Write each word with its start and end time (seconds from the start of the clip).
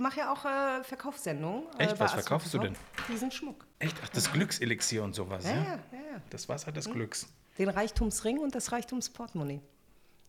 mache 0.00 0.20
ja 0.20 0.32
auch 0.32 0.44
äh, 0.44 0.82
Verkaufssendungen. 0.82 1.64
äh, 1.78 1.84
Echt? 1.84 2.00
Was 2.00 2.12
verkaufst 2.12 2.52
du 2.52 2.58
TV. 2.58 2.74
Diesen 3.08 3.30
Schmuck. 3.30 3.66
Echt? 3.78 3.96
Ach, 4.02 4.08
das 4.08 4.32
Glückselixier 4.32 5.04
und 5.04 5.14
sowas, 5.14 5.44
ja? 5.44 5.50
Ja, 5.50 5.62
ja. 5.92 6.20
Das 6.30 6.48
Wasser 6.48 6.72
des 6.72 6.90
Glücks. 6.90 7.28
Den 7.58 7.68
Reichtumsring 7.68 8.38
und 8.38 8.54
das 8.54 8.72
Reichtumsportemonnaie. 8.72 9.60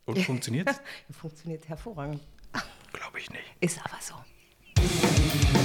Und 0.05 0.20
funktioniert's? 0.26 0.81
Funktioniert 1.10 1.68
hervorragend. 1.68 2.21
Glaube 2.94 3.20
ich 3.20 3.29
nicht. 3.29 3.44
Ist 3.62 3.79
aber 3.79 3.97
so. 4.02 5.61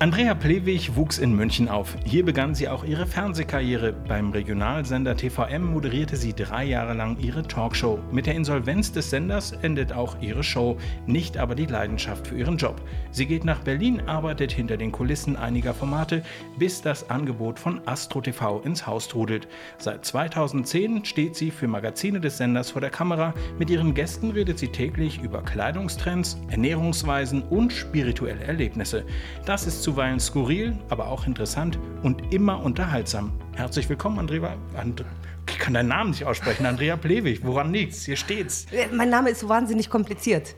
Andrea 0.00 0.32
Plewig 0.32 0.94
wuchs 0.94 1.18
in 1.18 1.34
München 1.34 1.68
auf. 1.68 1.96
Hier 2.04 2.24
begann 2.24 2.54
sie 2.54 2.68
auch 2.68 2.84
ihre 2.84 3.04
Fernsehkarriere. 3.04 3.92
Beim 3.92 4.30
Regionalsender 4.30 5.16
TVM 5.16 5.72
moderierte 5.72 6.14
sie 6.14 6.32
drei 6.32 6.66
Jahre 6.66 6.94
lang 6.94 7.18
ihre 7.18 7.42
Talkshow. 7.42 7.98
Mit 8.12 8.26
der 8.26 8.36
Insolvenz 8.36 8.92
des 8.92 9.10
Senders 9.10 9.50
endet 9.50 9.92
auch 9.92 10.16
ihre 10.20 10.44
Show, 10.44 10.76
nicht 11.06 11.36
aber 11.36 11.56
die 11.56 11.66
Leidenschaft 11.66 12.28
für 12.28 12.38
ihren 12.38 12.58
Job. 12.58 12.80
Sie 13.10 13.26
geht 13.26 13.44
nach 13.44 13.58
Berlin, 13.58 14.00
arbeitet 14.06 14.52
hinter 14.52 14.76
den 14.76 14.92
Kulissen 14.92 15.34
einiger 15.34 15.74
Formate, 15.74 16.22
bis 16.60 16.80
das 16.80 17.10
Angebot 17.10 17.58
von 17.58 17.80
Astro 17.88 18.20
TV 18.20 18.60
ins 18.60 18.86
Haus 18.86 19.08
trudelt. 19.08 19.48
Seit 19.78 20.04
2010 20.04 21.06
steht 21.06 21.34
sie 21.34 21.50
für 21.50 21.66
Magazine 21.66 22.20
des 22.20 22.38
Senders 22.38 22.70
vor 22.70 22.80
der 22.80 22.90
Kamera. 22.90 23.34
Mit 23.58 23.68
ihren 23.68 23.94
Gästen 23.94 24.30
redet 24.30 24.60
sie 24.60 24.68
täglich 24.68 25.20
über 25.20 25.42
Kleidungstrends, 25.42 26.38
Ernährungsweisen 26.50 27.42
und 27.42 27.72
spirituelle 27.72 28.44
Erlebnisse. 28.44 29.04
Das 29.44 29.66
ist 29.66 29.87
zuweilen 29.88 30.20
skurril, 30.20 30.76
aber 30.90 31.08
auch 31.08 31.26
interessant 31.26 31.78
und 32.02 32.34
immer 32.34 32.62
unterhaltsam. 32.62 33.32
Herzlich 33.56 33.88
willkommen, 33.88 34.18
Andrea. 34.18 34.54
And 34.76 35.02
ich 35.48 35.58
kann 35.58 35.72
deinen 35.72 35.88
Namen 35.88 36.10
nicht 36.10 36.26
aussprechen, 36.26 36.66
Andrea 36.66 36.94
Plewig. 36.98 37.42
Woran 37.42 37.72
liegt's? 37.72 38.04
Hier 38.04 38.16
steht's. 38.16 38.66
Äh, 38.70 38.88
Mein 38.92 39.08
Name 39.08 39.30
ist 39.30 39.40
so 39.40 39.48
wahnsinnig 39.48 39.88
kompliziert. 39.88 40.56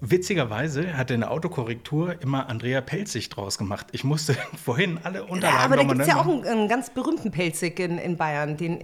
Witzigerweise 0.00 0.96
hat 0.96 1.10
in 1.10 1.20
der 1.20 1.32
Autokorrektur 1.32 2.16
immer 2.22 2.48
Andrea 2.48 2.80
Pelzig 2.80 3.28
draus 3.28 3.58
gemacht. 3.58 3.88
Ich 3.92 4.04
musste 4.04 4.34
vorhin 4.64 5.00
alle 5.02 5.18
Ja, 5.18 5.24
Unterlagen 5.26 5.62
aber 5.62 5.76
da 5.76 5.82
gibt 5.82 6.00
es 6.00 6.08
ja 6.08 6.16
auch 6.18 6.26
einen, 6.26 6.46
einen 6.46 6.68
ganz 6.70 6.88
berühmten 6.88 7.30
Pelzig 7.30 7.78
in, 7.78 7.98
in 7.98 8.16
Bayern, 8.16 8.56
den 8.56 8.82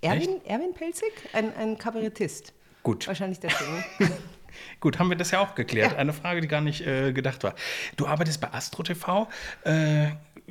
Erwin, 0.00 0.40
Erwin 0.44 0.74
Pelzig? 0.74 1.12
Ein, 1.32 1.54
ein 1.56 1.78
Kabarettist. 1.78 2.52
Gut. 2.82 3.06
Wahrscheinlich 3.06 3.38
deswegen. 3.38 3.84
Gut, 4.80 4.98
haben 4.98 5.08
wir 5.10 5.16
das 5.16 5.30
ja 5.30 5.40
auch 5.40 5.54
geklärt. 5.54 5.92
Ja. 5.92 5.98
Eine 5.98 6.12
Frage, 6.12 6.40
die 6.40 6.48
gar 6.48 6.60
nicht 6.60 6.86
äh, 6.86 7.12
gedacht 7.12 7.42
war. 7.44 7.54
Du 7.96 8.06
arbeitest 8.06 8.40
bei 8.40 8.52
Astro 8.52 8.82
TV. 8.82 9.28
Äh, 9.64 10.08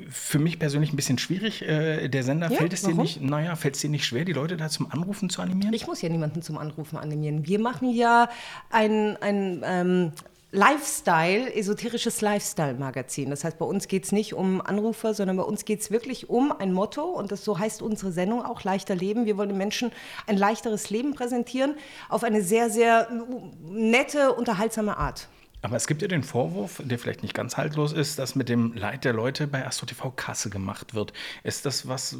für 0.10 0.40
mich 0.40 0.58
persönlich 0.58 0.94
ein 0.94 0.96
bisschen 0.96 1.18
schwierig. 1.18 1.62
Äh, 1.62 2.08
der 2.08 2.24
Sender 2.24 2.50
Ja, 2.50 2.58
fällt 2.58 2.74
es 2.74 2.82
dir 2.82 2.92
warum? 2.92 3.04
nicht, 3.04 3.22
naja, 3.22 3.56
fällt 3.56 3.76
es 3.76 3.82
dir 3.82 3.90
nicht 3.90 4.06
schwer, 4.06 4.26
die 4.26 4.34
Leute 4.34 4.58
da 4.58 4.70
zum 4.70 4.90
Anrufen 4.92 5.30
zu 5.30 5.42
animieren? 5.42 5.74
Ich 5.74 5.86
muss 5.86 6.02
ja 6.02 6.10
niemanden 6.10 6.42
zum 6.42 6.58
Anrufen 6.58 6.98
animieren. 6.98 7.46
Wir 7.46 7.60
machen 7.60 7.94
ja 7.94 8.30
ein, 8.70 9.18
ein 9.22 9.62
ähm, 9.66 10.12
Lifestyle, 10.54 11.54
esoterisches 11.56 12.20
Lifestyle-Magazin. 12.20 13.30
Das 13.30 13.46
heißt, 13.46 13.58
bei 13.58 13.66
uns 13.66 13.88
geht 13.88 14.04
es 14.04 14.12
nicht 14.12 14.34
um 14.34 14.60
Anrufer, 14.60 15.14
sondern 15.14 15.38
bei 15.38 15.44
uns 15.44 15.64
geht 15.64 15.80
es 15.80 15.92
wirklich 15.92 16.30
um 16.30 16.52
ein 16.52 16.74
Motto 16.74 17.04
und 17.04 17.32
das 17.32 17.46
so 17.46 17.58
heißt 17.58 17.82
unsere 17.82 18.12
Sendung 18.12 18.44
auch 18.44 18.62
leichter 18.66 18.94
leben. 18.94 19.26
Wir 19.26 19.38
wollen 19.38 19.48
den 19.48 19.58
Menschen 19.58 19.94
ein 20.28 20.36
leichteres 20.36 20.90
Leben 20.90 21.14
präsentieren 21.14 21.76
auf 22.10 22.26
eine 22.26 22.42
sehr, 22.42 22.70
sehr 22.70 23.08
nette, 23.64 24.34
unterhaltsame 24.34 24.98
Art. 24.98 25.30
Aber 25.62 25.78
es 25.78 25.88
gibt 25.88 26.02
ja 26.02 26.10
den 26.10 26.24
Vorwurf, 26.24 26.82
der 26.84 27.00
vielleicht 27.00 27.22
nicht 27.22 27.34
ganz 27.34 27.56
haltlos 27.56 27.94
ist, 27.94 28.20
dass 28.20 28.36
mit 28.36 28.50
dem 28.50 28.74
Leid 28.74 29.06
der 29.06 29.14
Leute 29.14 29.48
bei 29.48 29.66
Astro 29.66 29.86
TV 29.86 30.12
Kasse 30.12 30.50
gemacht 30.50 30.96
wird. 30.96 31.14
Ist 31.44 31.66
das 31.66 31.88
was, 31.88 32.18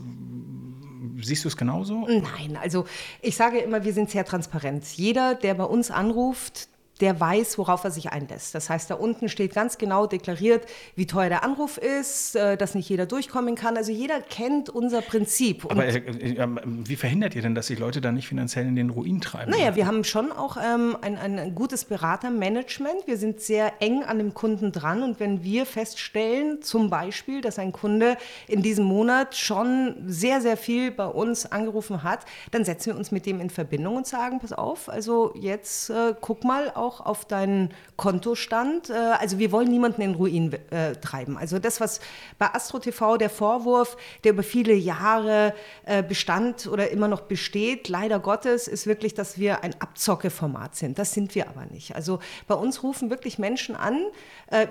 siehst 1.20 1.44
du 1.44 1.50
es 1.50 1.58
genauso? 1.58 2.08
Nein, 2.08 2.58
also 2.62 2.86
ich 3.22 3.36
sage 3.36 3.58
immer, 3.58 3.84
wir 3.84 3.94
sind 3.94 4.10
sehr 4.10 4.24
transparent. 4.24 4.86
Jeder, 4.96 5.36
der 5.36 5.56
bei 5.56 5.64
uns 5.66 5.92
anruft, 5.92 6.70
der 7.00 7.20
weiß, 7.20 7.58
worauf 7.58 7.84
er 7.84 7.92
sich 7.92 8.12
einlässt. 8.12 8.54
Das 8.54 8.70
heißt, 8.70 8.90
da 8.90 8.96
unten 8.96 9.28
steht 9.28 9.54
ganz 9.54 9.78
genau 9.78 10.06
deklariert, 10.06 10.66
wie 10.96 11.08
teuer 11.08 11.30
der 11.30 11.44
Anruf 11.44 11.78
ist, 11.78 12.36
äh, 12.36 12.58
dass 12.58 12.76
nicht 12.76 12.90
jeder 12.90 13.06
durchkommen 13.06 13.56
kann. 13.56 13.78
Also 13.78 13.92
jeder 13.92 14.22
kennt 14.22 14.70
unser 14.70 15.02
Prinzip. 15.02 15.66
Und 15.66 15.72
Aber 15.72 15.86
äh, 15.86 15.98
äh, 15.98 16.48
wie 16.66 16.96
verhindert 16.96 17.36
ihr 17.36 17.42
denn, 17.42 17.56
dass 17.56 17.68
sich 17.68 17.80
Leute 17.80 18.02
da 18.02 18.12
nicht 18.12 18.28
finanziell 18.28 18.68
in 18.68 18.76
den 18.76 18.90
Ruin 18.92 19.20
treiben? 19.22 19.52
Naja, 19.52 19.76
wir 19.76 19.88
haben 19.88 20.04
schon 20.04 20.32
auch 20.32 20.58
ähm, 20.58 20.96
ein, 21.02 21.18
ein 21.18 21.56
gutes 21.56 21.86
Beratermanagement. 21.86 23.08
Wir 23.08 23.18
sind 23.18 23.42
sehr 23.42 23.74
eng 23.82 24.04
an 24.04 24.20
dem 24.20 24.34
Kunden 24.34 24.72
dran. 24.72 25.02
Und 25.02 25.20
wenn 25.20 25.44
wir 25.44 25.66
feststellen, 25.66 26.62
zum 26.62 26.90
Beispiel, 26.90 27.42
dass 27.42 27.58
ein 27.58 27.72
Kunde 27.72 28.18
in 28.48 28.62
diesem 28.62 28.86
Monat 28.86 29.36
schon 29.36 29.96
sehr, 30.06 30.42
sehr 30.42 30.58
viel 30.58 30.92
bei 30.92 31.08
uns 31.08 31.46
angerufen 31.52 32.04
hat, 32.04 32.26
dann 32.52 32.64
setzen 32.64 32.92
wir 32.92 32.98
uns 32.98 33.12
mit 33.12 33.26
dem 33.26 33.40
in 33.40 33.50
Verbindung 33.50 33.96
und 33.96 34.06
sagen, 34.06 34.40
pass 34.40 34.54
auf, 34.54 34.88
also 34.90 35.34
jetzt 35.36 35.90
äh, 35.90 36.14
guck 36.20 36.44
mal 36.44 36.72
auch 36.76 36.91
auf 37.00 37.26
deinen 37.26 37.74
Kontostand. 37.96 38.90
Äh, 38.90 38.94
also 38.94 39.40
wir 39.40 39.52
wollen 39.52 39.70
niemanden 39.70 40.02
in 40.02 40.16
Ruin 40.16 40.54
äh, 40.72 40.96
treiben. 40.96 41.38
Also 41.38 41.60
das, 41.60 41.80
was 41.80 42.00
bei 42.38 42.48
Astro 42.54 42.80
TV 42.80 43.18
der 43.18 43.30
Vorwurf, 43.30 43.96
der 44.24 44.34
über 44.34 44.44
viele 44.44 44.74
Jahre 44.74 45.54
äh, 45.86 46.04
bestand 46.04 46.68
oder 46.68 46.90
immer 46.90 47.08
noch 47.08 47.22
besteht, 47.22 47.88
leider 47.88 48.20
Gottes, 48.20 48.68
ist 48.68 48.88
wirklich, 48.88 49.14
dass 49.14 49.38
wir 49.38 49.64
ein 49.64 49.76
Abzockeformat 49.80 50.76
sind. 50.76 51.00
Das 51.00 51.14
sind 51.14 51.36
wir 51.36 51.48
aber 51.48 51.66
nicht. 51.66 51.96
Also 51.96 52.20
bei 52.48 52.56
uns 52.56 52.84
rufen 52.84 53.10
wirklich 53.10 53.40
Menschen 53.40 53.76
an, 53.76 54.00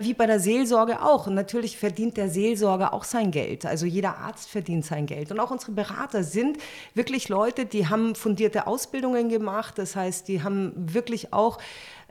wie 0.01 0.15
bei 0.15 0.27
der 0.27 0.41
Seelsorge 0.41 1.03
auch. 1.03 1.27
Und 1.27 1.35
natürlich 1.35 1.79
verdient 1.79 2.17
der 2.17 2.29
Seelsorger 2.29 2.93
auch 2.93 3.05
sein 3.05 3.31
Geld. 3.31 3.65
Also 3.65 3.87
jeder 3.87 4.19
Arzt 4.19 4.51
verdient 4.51 4.85
sein 4.85 5.07
Geld. 5.07 5.31
Und 5.31 5.41
auch 5.41 5.51
unsere 5.51 5.73
Berater 5.73 6.25
sind 6.25 6.59
wirklich 6.95 7.29
Leute, 7.29 7.67
die 7.67 7.89
haben 7.89 8.15
fundierte 8.15 8.67
Ausbildungen 8.67 9.29
gemacht. 9.29 9.79
Das 9.79 9.97
heißt, 9.97 10.29
die 10.29 10.43
haben 10.43 10.73
wirklich 10.77 11.33
auch 11.33 11.59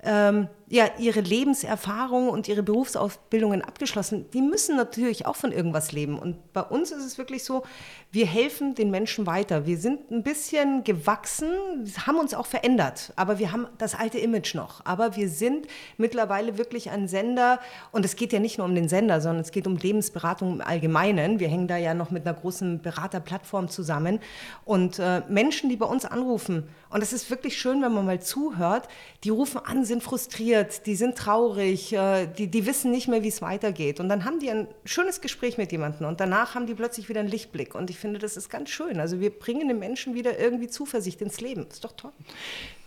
ähm, 0.03 0.47
ja, 0.72 0.88
ihre 1.00 1.22
Lebenserfahrung 1.22 2.30
und 2.30 2.47
ihre 2.47 2.62
Berufsausbildungen 2.62 3.63
abgeschlossen, 3.63 4.30
die 4.34 4.41
müssen 4.41 4.78
natürlich 4.78 5.25
auch 5.25 5.35
von 5.35 5.52
irgendwas 5.52 5.91
leben. 5.91 6.19
Und 6.19 6.53
bei 6.53 6.62
uns 6.62 6.91
ist 6.91 7.03
es 7.03 7.18
wirklich 7.18 7.44
so, 7.44 7.63
wir 8.12 8.28
helfen 8.28 8.75
den 8.75 8.91
Menschen 8.91 9.25
weiter. 9.25 9.66
Wir 9.66 9.79
sind 9.79 10.12
ein 10.12 10.22
bisschen 10.22 10.84
gewachsen, 10.84 11.50
haben 12.06 12.19
uns 12.19 12.35
auch 12.35 12.46
verändert, 12.46 13.13
aber 13.16 13.40
wir 13.40 13.52
haben 13.52 13.68
das 13.79 13.96
alte 13.96 14.19
Image 14.19 14.53
noch. 14.53 14.85
Aber 14.85 15.16
wir 15.16 15.28
sind 15.28 15.66
mittlerweile 15.97 16.59
wirklich 16.59 16.91
ein 16.91 17.08
Sender 17.08 17.59
und 17.91 18.06
es 18.06 18.16
geht 18.16 18.31
ja 18.31 18.40
nicht 18.40 18.59
nur 18.59 18.68
um 18.68 18.75
den 18.75 18.90
Sender, 18.90 19.22
sondern 19.22 19.41
es 19.41 19.52
geht 19.52 19.66
um 19.66 19.75
Lebensberatung 19.75 20.53
im 20.53 20.62
Allgemeinen. 20.62 21.40
Wir 21.40 21.47
hängen 21.47 21.68
da 21.68 21.78
ja 21.78 21.96
noch 21.96 22.12
mit 22.12 22.28
einer 22.28 22.38
großen 22.38 22.81
Beraterplattform 22.81 23.69
zusammen 23.69 24.19
und 24.66 25.00
äh, 25.00 25.24
Menschen, 25.29 25.69
die 25.69 25.78
bei 25.78 25.88
uns 25.88 26.06
anrufen, 26.06 26.68
und 26.91 27.03
es 27.03 27.13
ist 27.13 27.29
wirklich 27.29 27.58
schön, 27.58 27.84
wenn 27.84 27.94
man 27.94 28.06
mal 28.06 28.19
zuhört, 28.19 28.88
die 29.24 29.29
rufen 29.29 29.62
an, 29.63 29.85
sind 29.85 30.02
frustriert, 30.02 30.59
die 30.64 30.96
sind 30.96 31.18
traurig, 31.18 31.94
äh, 31.94 32.28
die, 32.28 32.47
die 32.47 32.66
wissen 32.66 32.92
nicht 32.92 33.08
mehr, 33.08 33.24
wie 33.24 33.28
es 33.28 33.42
weitergeht. 33.42 34.00
Und 34.00 34.09
dann 34.09 34.25
haben 34.25 34.40
die 34.40 34.50
ein 34.50 34.68
schönes 34.86 35.22
Gespräch 35.22 35.58
mit 35.58 35.72
jemandem 35.72 36.08
und 36.08 36.20
danach 36.20 36.56
haben 36.56 36.68
die 36.68 36.74
plötzlich 36.74 37.09
wieder 37.09 37.20
einen 37.20 37.30
Lichtblick. 37.30 37.75
Und 37.75 37.90
ich 37.90 37.97
finde, 37.97 38.20
das 38.20 38.38
ist 38.38 38.50
ganz 38.50 38.70
schön. 38.70 39.00
Also 39.00 39.20
wir 39.20 39.30
bringen 39.31 39.68
den 39.68 39.80
Menschen 39.80 40.14
wieder 40.16 40.40
irgendwie 40.40 40.68
Zuversicht 40.68 41.22
ins 41.22 41.42
Leben. 41.42 41.68
Ist 41.68 41.84
doch 41.84 41.94
toll. 41.94 42.12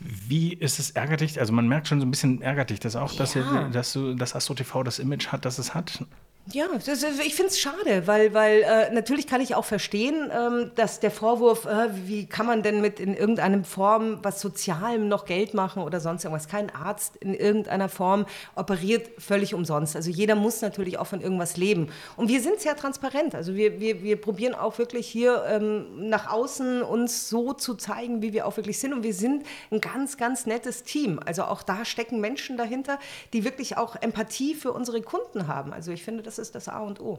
Wie 0.00 0.52
ist 0.54 0.78
es 0.78 0.90
ärgerlich? 0.92 1.38
Also 1.38 1.52
man 1.52 1.68
merkt 1.68 1.88
schon 1.88 2.00
so 2.00 2.06
ein 2.06 2.10
bisschen 2.10 2.42
ärgerlich, 2.42 2.80
dass 2.80 2.96
auch, 2.96 3.14
dass, 3.14 3.34
Ja. 3.34 3.68
dass 3.68 3.92
du 3.92 4.14
das 4.14 4.34
Astro 4.34 4.54
TV 4.54 4.82
das 4.82 4.98
Image 4.98 5.28
hat, 5.28 5.44
das 5.44 5.58
es 5.58 5.74
hat. 5.74 6.04
Ja, 6.50 6.66
das 6.84 7.04
ich 7.24 7.36
finde 7.36 7.50
es 7.50 7.60
schade, 7.60 8.08
weil, 8.08 8.34
weil 8.34 8.62
äh, 8.62 8.92
natürlich 8.92 9.28
kann 9.28 9.40
ich 9.40 9.54
auch 9.54 9.64
verstehen, 9.64 10.28
ähm, 10.32 10.72
dass 10.74 10.98
der 10.98 11.12
Vorwurf, 11.12 11.66
äh, 11.66 11.90
wie 12.08 12.26
kann 12.26 12.46
man 12.46 12.64
denn 12.64 12.80
mit 12.80 12.98
in 12.98 13.14
irgendeiner 13.16 13.62
Form 13.62 14.18
was 14.24 14.40
Sozialem 14.40 15.06
noch 15.06 15.24
Geld 15.24 15.54
machen 15.54 15.84
oder 15.84 16.00
sonst 16.00 16.24
irgendwas. 16.24 16.48
Kein 16.48 16.74
Arzt 16.74 17.14
in 17.18 17.34
irgendeiner 17.34 17.88
Form 17.88 18.26
operiert 18.56 19.08
völlig 19.18 19.54
umsonst. 19.54 19.94
Also 19.94 20.10
jeder 20.10 20.34
muss 20.34 20.62
natürlich 20.62 20.98
auch 20.98 21.06
von 21.06 21.20
irgendwas 21.20 21.56
leben. 21.56 21.90
Und 22.16 22.28
wir 22.28 22.40
sind 22.40 22.58
sehr 22.58 22.74
transparent. 22.74 23.36
Also 23.36 23.54
wir, 23.54 23.78
wir, 23.78 24.02
wir 24.02 24.20
probieren 24.20 24.56
auch 24.56 24.78
wirklich 24.78 25.06
hier 25.06 25.44
ähm, 25.48 26.08
nach 26.08 26.28
außen 26.28 26.82
uns 26.82 27.28
so 27.28 27.52
zu 27.52 27.76
zeigen, 27.76 28.20
wie 28.20 28.32
wir 28.32 28.48
auch 28.48 28.56
wirklich 28.56 28.80
sind. 28.80 28.92
Und 28.92 29.04
wir 29.04 29.14
sind 29.14 29.46
ein 29.70 29.80
ganz, 29.80 30.16
ganz 30.16 30.44
nettes 30.46 30.82
Team. 30.82 31.20
Also 31.24 31.44
auch 31.44 31.62
da 31.62 31.84
stecken 31.84 32.20
Menschen 32.20 32.56
dahinter, 32.56 32.98
die 33.32 33.44
wirklich 33.44 33.76
auch 33.76 33.94
Empathie 33.94 34.56
für 34.56 34.72
unsere 34.72 35.02
Kunden 35.02 35.46
haben. 35.46 35.72
Also 35.72 35.92
ich 35.92 36.02
finde, 36.02 36.24
das 36.24 36.31
ist 36.38 36.54
das 36.54 36.68
A 36.68 36.80
und 36.80 37.00
O. 37.00 37.18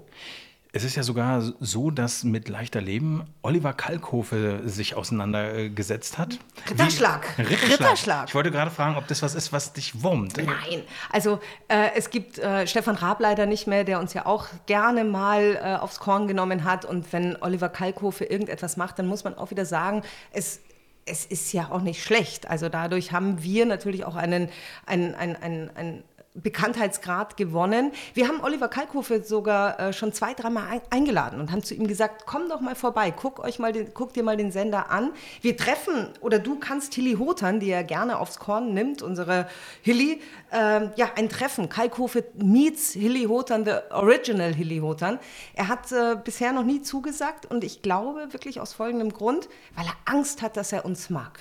Es 0.75 0.83
ist 0.83 0.95
ja 0.95 1.03
sogar 1.03 1.43
so, 1.59 1.91
dass 1.91 2.23
mit 2.23 2.49
leichter 2.49 2.81
Leben 2.81 3.25
Oliver 3.43 3.73
Kalkofe 3.73 4.61
sich 4.65 4.95
auseinandergesetzt 4.95 6.17
hat. 6.17 6.39
Ritterschlag. 6.67 7.27
Wie- 7.37 7.43
Ritterschlag. 7.43 7.71
Ritterschlag. 7.79 8.29
Ich 8.29 8.33
wollte 8.33 8.49
gerade 8.49 8.71
fragen, 8.71 8.95
ob 8.97 9.07
das 9.07 9.21
was 9.21 9.35
ist, 9.35 9.53
was 9.53 9.73
dich 9.73 10.01
wurmt. 10.01 10.35
Nein, 10.37 10.81
also 11.11 11.39
äh, 11.67 11.89
es 11.95 12.09
gibt 12.09 12.39
äh, 12.39 12.65
Stefan 12.65 12.95
Raab 12.95 13.19
leider 13.19 13.45
nicht 13.45 13.67
mehr, 13.67 13.83
der 13.83 13.99
uns 13.99 14.15
ja 14.15 14.25
auch 14.25 14.47
gerne 14.65 15.03
mal 15.03 15.59
äh, 15.61 15.75
aufs 15.75 15.99
Korn 15.99 16.27
genommen 16.27 16.63
hat. 16.63 16.85
Und 16.85 17.13
wenn 17.13 17.35
Oliver 17.41 17.69
Kalkofe 17.69 18.25
irgendetwas 18.25 18.75
macht, 18.75 18.97
dann 18.97 19.05
muss 19.05 19.23
man 19.23 19.37
auch 19.37 19.51
wieder 19.51 19.65
sagen, 19.65 20.01
es 20.31 20.59
es 21.05 21.25
ist 21.25 21.51
ja 21.51 21.69
auch 21.69 21.81
nicht 21.81 22.01
schlecht. 22.01 22.49
Also 22.49 22.69
dadurch 22.69 23.11
haben 23.11 23.43
wir 23.43 23.65
natürlich 23.65 24.05
auch 24.05 24.15
einen, 24.15 24.47
einen, 24.85 25.13
einen, 25.15 25.69
einen 25.75 26.03
Bekanntheitsgrad 26.35 27.37
gewonnen. 27.37 27.91
Wir 28.15 28.27
haben 28.27 28.41
Oliver 28.41 28.67
Kalkofe 28.67 29.23
sogar 29.23 29.79
äh, 29.79 29.93
schon 29.93 30.13
zwei, 30.13 30.33
dreimal 30.33 30.67
ein, 30.67 30.81
eingeladen 30.89 31.39
und 31.39 31.51
haben 31.51 31.63
zu 31.63 31.75
ihm 31.75 31.87
gesagt, 31.87 32.25
komm 32.25 32.49
doch 32.49 32.59
mal 32.59 32.75
vorbei, 32.75 33.11
guck, 33.11 33.39
euch 33.39 33.59
mal 33.59 33.71
den, 33.71 33.93
guck 33.93 34.13
dir 34.13 34.23
mal 34.23 34.35
den 34.35 34.51
Sender 34.51 34.89
an. 34.89 35.11
Wir 35.41 35.55
treffen, 35.55 36.09
oder 36.21 36.39
du 36.39 36.57
kannst 36.57 36.95
Hilly 36.95 37.15
Hotern, 37.17 37.59
die 37.59 37.69
er 37.69 37.83
gerne 37.83 38.17
aufs 38.17 38.39
Korn 38.39 38.73
nimmt, 38.73 39.03
unsere 39.03 39.47
Hilly, 39.83 40.21
äh, 40.51 40.87
ja, 40.95 41.11
ein 41.15 41.29
Treffen. 41.29 41.69
Kalkofe 41.69 42.25
meets 42.35 42.93
Hilly 42.93 43.25
Hotern, 43.25 43.63
the 43.65 43.73
original 43.91 44.53
Hilly 44.53 44.79
Hotern. 44.79 45.19
Er 45.53 45.67
hat 45.67 45.91
äh, 45.91 46.15
bisher 46.23 46.51
noch 46.51 46.63
nie 46.63 46.81
zugesagt 46.81 47.45
und 47.45 47.63
ich 47.63 47.83
glaube 47.83 48.33
wirklich 48.33 48.59
aus 48.59 48.73
folgendem 48.73 49.13
Grund, 49.13 49.49
weil 49.75 49.85
er 49.85 49.95
Angst 50.05 50.41
hat, 50.41 50.57
dass 50.57 50.73
er 50.73 50.83
uns 50.83 51.11
mag. 51.11 51.39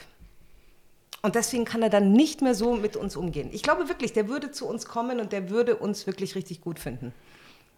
Und 1.23 1.37
deswegen 1.37 1.65
kann 1.65 1.83
er 1.83 1.89
dann 1.89 2.13
nicht 2.13 2.43
mehr 2.43 2.55
so 2.55 2.75
mit 2.75 2.97
uns 2.97 3.15
umgehen. 3.17 3.49
Ich 3.53 3.63
glaube 3.63 3.89
wirklich, 3.89 4.13
der 4.13 4.29
würde 4.29 4.51
zu 4.51 4.67
uns 4.67 4.87
kommen 4.87 5.21
und 5.21 5.33
der 5.33 5.51
würde 5.51 5.77
uns 5.77 6.07
wirklich 6.07 6.35
richtig 6.35 6.61
gut 6.61 6.81
finden. 6.81 7.13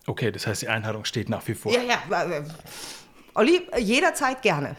Okay, 0.07 0.33
das 0.33 0.47
heißt, 0.47 0.63
die 0.63 0.69
Einladung 0.69 1.05
steht 1.05 1.29
nach 1.29 1.47
wie 1.47 1.55
vor. 1.55 1.73
Ja, 1.73 1.83
ja. 1.83 2.25
Äh, 2.25 2.45
Olli, 3.35 3.69
jederzeit 3.79 4.43
gerne. 4.43 4.77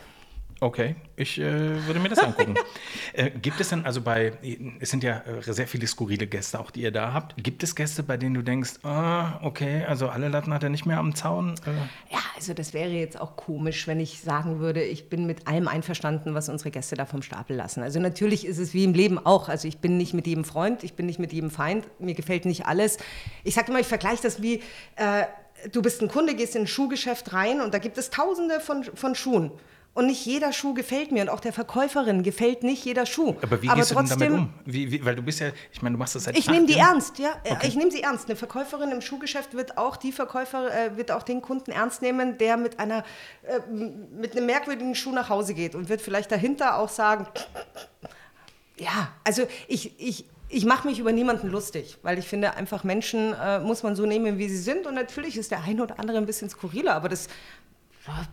Okay, 0.62 0.96
ich 1.18 1.38
äh, 1.38 1.86
würde 1.86 2.00
mir 2.00 2.07
das 2.07 2.19
angucken. 2.19 2.56
äh, 3.13 3.30
gibt 3.30 3.60
es 3.60 3.69
denn, 3.69 3.86
also 3.86 4.00
bei, 4.00 4.31
es 4.80 4.90
sind 4.90 5.04
ja 5.04 5.22
äh, 5.22 5.42
sehr 5.42 5.68
viele 5.68 5.86
skurrile 5.86 6.28
Gäste 6.28 6.60
auch, 6.62 6.72
die 6.72 6.81
ihr 6.81 6.92
da 6.92 7.12
habt. 7.12 7.36
Gibt 7.44 7.62
es 7.62 7.75
Gäste, 7.75 8.04
bei 8.04 8.16
denen 8.16 8.36
du 8.36 8.42
denkst, 8.42 8.75
ah, 8.84 9.40
okay, 9.44 9.84
also 9.84 10.07
alle 10.07 10.30
Latten 10.30 10.54
hat 10.54 10.63
er 10.63 10.69
nicht 10.69 10.86
mehr 10.86 10.98
am 10.98 11.13
Zaun? 11.13 11.56
Äh? 11.66 12.13
Ja, 12.13 12.19
also 12.38 12.54
das 12.54 12.74
wäre 12.74 12.90
jetzt 12.90 13.19
auch 13.19 13.36
komisch, 13.36 13.86
wenn 13.86 14.00
ich 14.00 14.22
sagen 14.22 14.60
würde, 14.60 14.81
ich 14.81 15.10
bin 15.10 15.25
mit 15.25 15.46
allem 15.46 15.68
einverstanden, 15.68 16.36
was 16.36 16.48
unsere 16.48 16.72
Gäste 16.72 16.96
da 16.96 17.06
vom 17.06 17.22
Stapel 17.22 17.58
lassen. 17.58 17.84
Also 17.84 18.00
natürlich 18.00 18.46
ist 18.46 18.58
es 18.58 18.74
wie 18.74 18.86
im 18.86 18.94
Leben 18.94 19.19
auch. 19.19 19.50
Also 19.50 19.68
ich 19.68 19.80
bin 19.80 19.98
nicht 19.98 20.13
mit 20.13 20.25
jedem 20.25 20.46
Freund, 20.46 20.86
ich 20.86 20.94
bin 20.94 21.06
nicht 21.06 21.19
mit 21.19 21.34
jedem 21.34 21.51
Feind, 21.51 21.86
mir 22.00 22.13
gefällt 22.13 22.46
nicht 22.46 22.66
alles. 22.66 22.98
Ich 23.44 23.56
sage 23.56 23.72
immer, 23.72 23.81
ich 23.81 23.88
vergleiche 23.88 24.24
das 24.24 24.42
wie, 24.42 24.62
äh, 24.96 25.25
du 25.74 25.81
bist 25.81 26.01
ein 26.01 26.08
Kunde, 26.08 26.34
gehst 26.34 26.56
in 26.56 26.62
ein 26.62 26.68
Schuhgeschäft 26.68 27.34
rein 27.34 27.60
und 27.60 27.74
da 27.74 27.80
gibt 27.80 27.98
es 27.98 28.10
tausende 28.10 28.62
von, 28.62 28.86
von 28.86 29.16
Schuhen. 29.16 29.51
Und 29.95 30.07
nicht 30.07 30.25
jeder 30.25 30.51
Schuh 30.51 30.74
gefällt 30.74 31.13
mir 31.13 31.24
und 31.24 31.30
auch 31.30 31.39
der 31.39 31.53
Verkäuferin 31.53 32.21
gefällt 32.21 32.63
nicht 32.63 32.83
jeder 32.83 33.06
Schuh. 33.06 33.33
Aber 33.42 33.62
wie 33.62 33.69
Aber 33.69 33.80
gehst 33.80 33.94
trotzdem, 33.94 34.19
du 34.19 34.25
denn 34.25 34.33
damit 34.33 34.50
um? 34.50 34.53
Wie, 34.65 34.92
wie, 34.92 35.06
weil 35.06 35.15
du 35.15 35.21
bist 35.21 35.39
ja, 35.39 35.51
ich 35.71 35.81
meine, 35.81 35.94
du 35.94 36.00
machst 36.00 36.15
das 36.15 36.25
seit 36.25 36.38
Ich 36.38 36.50
nehme 36.50 36.65
die 36.65 36.74
ernst, 36.74 37.18
ja. 37.18 37.30
Okay. 37.50 37.65
Ich 37.65 37.77
nehme 37.77 37.89
sie 37.89 38.01
ernst. 38.01 38.25
Eine 38.27 38.36
Verkäuferin 38.36 38.92
im 38.92 39.00
Schuhgeschäft 39.00 39.53
wird 39.53 39.77
auch 39.77 39.95
die 39.95 40.12
Verkäufer, 40.12 40.69
äh, 40.69 40.97
wird 40.97 41.12
auch 41.12 41.24
den 41.24 41.42
Kunden 41.42 41.71
ernst 41.71 42.01
nehmen, 42.01 42.38
der 42.38 42.57
mit 42.57 42.77
einer 42.77 43.06
äh, 43.44 43.59
mit 43.71 44.36
einem 44.36 44.47
merkwürdigen 44.47 44.95
Schuh 44.95 45.13
nach 45.13 45.30
Hause 45.30 45.53
geht 45.53 45.75
und 45.75 45.88
wird 45.88 46.01
vielleicht 46.01 46.30
dahinter 46.30 46.77
auch 46.77 46.89
sagen, 46.89 47.25
ja, 48.77 49.13
also 49.24 49.44
ich, 49.69 49.98
ich, 49.98 50.25
ich 50.50 50.65
mache 50.65 50.89
mich 50.89 51.00
über 51.00 51.13
niemanden 51.13 51.50
lustig, 51.50 51.98
weil 52.03 52.19
ich 52.19 52.27
finde, 52.27 52.56
einfach 52.56 52.83
Menschen 52.83 53.33
äh, 53.33 53.59
muss 53.59 53.83
man 53.83 53.95
so 53.95 54.06
nehmen, 54.06 54.38
wie 54.38 54.50
sie 54.50 54.57
sind. 54.57 54.88
Und 54.88 54.95
natürlich 54.95 55.38
ist 55.38 55.51
der 55.51 55.63
eine 55.63 55.83
oder 55.83 56.00
andere 56.00 56.18
ein 56.18 56.25
bisschen 56.25 56.50
skurriler, 56.50 56.95
aber 56.95 57.07
das 57.07 57.30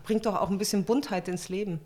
bringt 0.03 0.25
doch 0.25 0.35
auch 0.39 0.49
ein 0.49 0.57
bisschen 0.57 0.83
Buntheit 0.85 1.27
ins 1.27 1.49
Leben. 1.49 1.79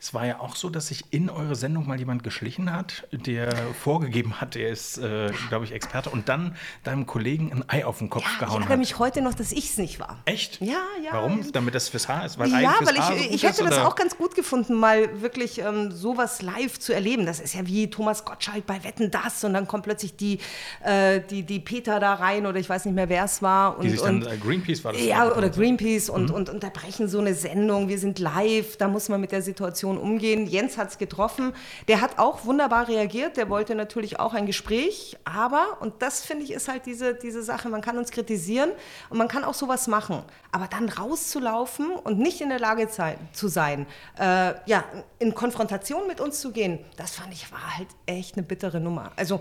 Es 0.00 0.14
war 0.14 0.24
ja 0.24 0.38
auch 0.40 0.54
so, 0.54 0.70
dass 0.70 0.88
sich 0.88 1.04
in 1.10 1.28
eure 1.28 1.56
Sendung 1.56 1.86
mal 1.88 1.98
jemand 1.98 2.22
geschlichen 2.22 2.72
hat, 2.72 3.06
der 3.10 3.52
vorgegeben 3.82 4.40
hat, 4.40 4.54
er 4.54 4.70
ist, 4.70 4.96
äh, 4.98 5.30
glaube 5.48 5.64
ich, 5.64 5.72
Experte 5.72 6.08
und 6.10 6.28
dann 6.28 6.54
deinem 6.84 7.04
Kollegen 7.06 7.52
ein 7.52 7.64
Ei 7.68 7.84
auf 7.84 7.98
den 7.98 8.08
Kopf 8.08 8.22
Ja, 8.24 8.30
ich 8.32 8.38
gehauen 8.38 8.54
ärgere 8.62 8.68
hat. 8.74 8.78
mich 8.78 8.98
heute 9.00 9.22
noch, 9.22 9.34
dass 9.34 9.50
ich 9.50 9.70
es 9.70 9.76
nicht 9.76 9.98
war. 9.98 10.20
Echt? 10.24 10.60
Ja, 10.60 10.78
ja. 11.04 11.10
Warum? 11.12 11.50
Damit 11.52 11.74
das 11.74 11.88
fürs 11.88 12.06
Haar 12.08 12.24
ist? 12.24 12.38
Weil 12.38 12.54
Ei 12.54 12.62
ja, 12.62 12.70
fürs 12.74 12.90
weil 12.90 12.98
Haar 12.98 13.08
so 13.08 13.14
ich, 13.18 13.32
ich 13.32 13.42
hätte 13.42 13.64
ist, 13.64 13.70
das 13.70 13.78
auch 13.80 13.96
ganz 13.96 14.16
gut 14.16 14.36
gefunden, 14.36 14.74
mal 14.74 15.20
wirklich 15.20 15.58
ähm, 15.58 15.90
sowas 15.90 16.42
live 16.42 16.78
zu 16.78 16.92
erleben. 16.94 17.26
Das 17.26 17.40
ist 17.40 17.54
ja 17.54 17.66
wie 17.66 17.90
Thomas 17.90 18.24
Gottschalk 18.24 18.66
bei 18.66 18.84
Wetten 18.84 19.10
das 19.10 19.42
und 19.42 19.52
dann 19.52 19.66
kommt 19.66 19.82
plötzlich 19.82 20.16
die, 20.16 20.38
äh, 20.84 21.20
die, 21.28 21.42
die 21.42 21.58
Peter 21.58 21.98
da 21.98 22.14
rein 22.14 22.46
oder 22.46 22.60
ich 22.60 22.68
weiß 22.68 22.84
nicht 22.84 22.94
mehr, 22.94 23.08
wer 23.08 23.24
es 23.24 23.42
war. 23.42 23.76
Und, 23.78 23.84
Die 23.84 23.90
sich 23.90 24.00
dann, 24.00 24.22
und, 24.22 24.26
äh, 24.32 24.36
Greenpeace 24.36 24.84
war 24.84 24.92
das. 24.92 25.04
ja, 25.04 25.26
ich, 25.28 25.36
oder. 25.36 25.50
Greenpeace 25.50 26.08
und, 26.08 26.28
Mhm. 26.30 26.34
und 26.34 26.48
unterbrechen 26.50 27.08
so 27.08 27.20
eine 27.26 27.34
Sendung. 27.34 27.88
Wir 27.88 27.98
sind 27.98 28.18
live, 28.18 28.76
da 28.76 28.88
muss 28.88 29.08
man 29.08 29.20
mit 29.20 29.32
der 29.32 29.42
Situation 29.42 29.98
umgehen. 29.98 30.46
Jens 30.46 30.78
hat 30.78 30.90
es 30.90 30.98
getroffen. 30.98 31.52
Der 31.88 32.00
hat 32.00 32.18
auch 32.18 32.44
wunderbar 32.44 32.88
reagiert. 32.88 33.36
Der 33.36 33.50
wollte 33.50 33.74
natürlich 33.74 34.18
auch 34.20 34.34
ein 34.34 34.46
Gespräch. 34.46 35.16
Aber, 35.24 35.78
und 35.80 36.02
das 36.02 36.24
finde 36.24 36.44
ich 36.44 36.52
ist 36.52 36.68
halt 36.68 36.86
diese, 36.86 37.14
diese 37.14 37.42
Sache, 37.42 37.68
man 37.68 37.80
kann 37.80 37.98
uns 37.98 38.10
kritisieren 38.10 38.70
und 39.10 39.18
man 39.18 39.28
kann 39.28 39.44
auch 39.44 39.54
sowas 39.54 39.86
machen. 39.88 40.22
Aber 40.52 40.68
dann 40.68 40.88
rauszulaufen 40.88 41.90
und 41.90 42.18
nicht 42.18 42.40
in 42.40 42.48
der 42.48 42.60
Lage 42.60 42.88
zu 43.32 43.48
sein, 43.48 43.86
äh, 44.18 44.54
ja, 44.66 44.84
in 45.18 45.34
Konfrontation 45.34 46.06
mit 46.06 46.20
uns 46.20 46.40
zu 46.40 46.52
gehen, 46.52 46.78
das 46.96 47.12
fand 47.12 47.32
ich 47.32 47.50
war 47.52 47.76
halt 47.76 47.88
echt 48.06 48.36
eine 48.36 48.46
bittere 48.46 48.80
Nummer. 48.80 49.12
Also 49.16 49.40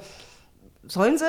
sollen 0.83 1.17
sie, 1.17 1.25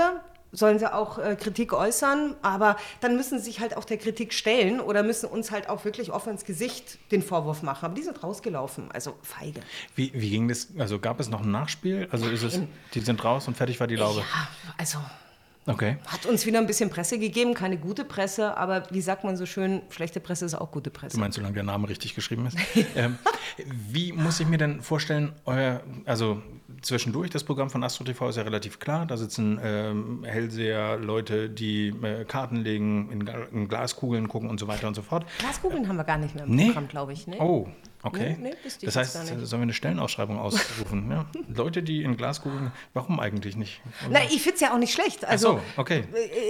sollen 0.57 0.79
sie 0.79 0.93
auch 0.93 1.19
äh, 1.19 1.37
Kritik 1.37 1.73
äußern, 1.73 2.35
aber 2.43 2.77
dann 3.01 3.17
müssen 3.17 3.39
sie 3.39 3.47
sich 3.47 3.61
halt 3.61 3.77
auch 3.77 3.85
der 3.85 3.99
Kritik 3.99 4.33
stellen 4.33 4.81
oder 4.81 5.03
müssen 5.03 5.27
uns 5.27 5.51
halt 5.51 5.69
auch 5.69 5.85
wirklich 5.85 6.13
offen 6.13 6.33
ins 6.33 6.45
Gesicht 6.45 6.99
den 7.11 7.23
Vorwurf 7.23 7.63
machen. 7.63 7.85
Aber 7.85 7.95
die 7.95 8.03
sind 8.03 8.23
rausgelaufen, 8.23 8.91
also 8.93 9.15
feige. 9.23 9.61
Wie, 9.95 10.13
wie 10.15 10.31
ging 10.31 10.49
das? 10.49 10.69
Also 10.79 10.99
gab 10.99 11.21
es 11.21 11.29
noch 11.29 11.43
ein 11.43 11.51
Nachspiel? 11.51 12.09
Also 12.11 12.29
ist 12.29 12.43
es, 12.43 12.61
die 12.95 13.01
sind 13.01 13.23
raus 13.23 13.47
und 13.49 13.57
fertig 13.57 13.79
war 13.81 13.87
die 13.87 13.97
Laube? 13.97 14.21
Ja, 14.21 14.49
also 14.79 14.99
Okay. 15.67 15.97
hat 16.07 16.27
uns 16.27 16.47
wieder 16.47 16.59
ein 16.59 16.67
bisschen 16.67 16.91
Presse 16.91 17.19
gegeben, 17.19 17.55
keine 17.55 17.77
gute 17.77 18.05
Presse, 18.05 18.57
aber 18.57 18.85
wie 18.91 19.01
sagt 19.01 19.25
man 19.25 19.37
so 19.37 19.47
schön, 19.47 19.83
schlechte 19.91 20.21
Presse 20.21 20.45
ist 20.45 20.55
auch 20.55 20.71
gute 20.71 20.91
Presse. 20.91 21.17
Du 21.17 21.21
meinst, 21.21 21.37
solange 21.37 21.55
der 21.55 21.65
Name 21.65 21.89
richtig 21.89 22.15
geschrieben 22.15 22.47
ist? 22.47 22.57
ähm, 22.97 23.19
wie 23.91 24.13
muss 24.13 24.39
ich 24.41 24.47
mir 24.47 24.59
denn 24.59 24.81
vorstellen, 24.83 25.33
euer, 25.45 25.83
also 26.05 26.41
zwischendurch, 26.83 27.31
das 27.31 27.43
Programm 27.45 27.71
von 27.71 27.83
Astro 27.83 28.05
TV 28.05 28.29
ist 28.29 28.37
ja 28.37 28.43
relativ 28.43 28.79
klar. 28.79 29.07
Da 29.07 29.17
sitzen 29.17 29.59
ähm, 29.63 30.25
Hellseher, 30.25 30.97
Leute, 30.99 31.51
die 31.51 31.89
äh, 31.89 32.25
Karten 32.25 32.57
legen, 32.57 33.11
in, 33.11 33.27
in 33.53 33.69
Glaskugeln 33.69 34.29
gucken 34.29 34.49
und 34.51 34.61
so 34.61 34.69
weiter 34.69 34.87
und 34.87 34.95
so 34.95 35.03
fort. 35.03 35.27
Glaskugeln 35.39 35.89
haben 35.89 35.97
wir 35.97 36.05
gar 36.05 36.19
nicht 36.19 36.35
mehr 36.35 36.45
im 36.45 36.55
Nee. 36.55 36.67
Programm, 36.67 36.89
glaube 36.89 37.13
ich. 37.13 37.27
Ne? 37.27 37.37
Oh, 37.41 37.69
okay. 38.07 38.37
Nee, 38.41 38.51
nee, 38.51 38.71
das 38.83 38.97
heißt, 38.97 39.13
sollen 39.27 39.51
wir 39.51 39.59
eine 39.63 39.73
Stellenausschreibung 39.73 40.39
ausrufen? 40.39 41.11
ja? 41.11 41.27
Leute, 41.55 41.83
die 41.83 42.03
in 42.03 42.17
Glaskugeln, 42.17 42.73
warum 42.95 43.21
eigentlich 43.21 43.57
nicht? 43.57 43.81
Na, 44.11 44.21
ich 44.25 44.43
finde 44.43 44.55
es 44.55 44.61
ja 44.61 44.73
auch 44.75 44.79
nicht 44.79 44.93
schlecht. 44.93 45.25
Ach 45.25 45.31
Also, 45.31 45.55
so, 45.55 45.61
okay. 45.81 46.05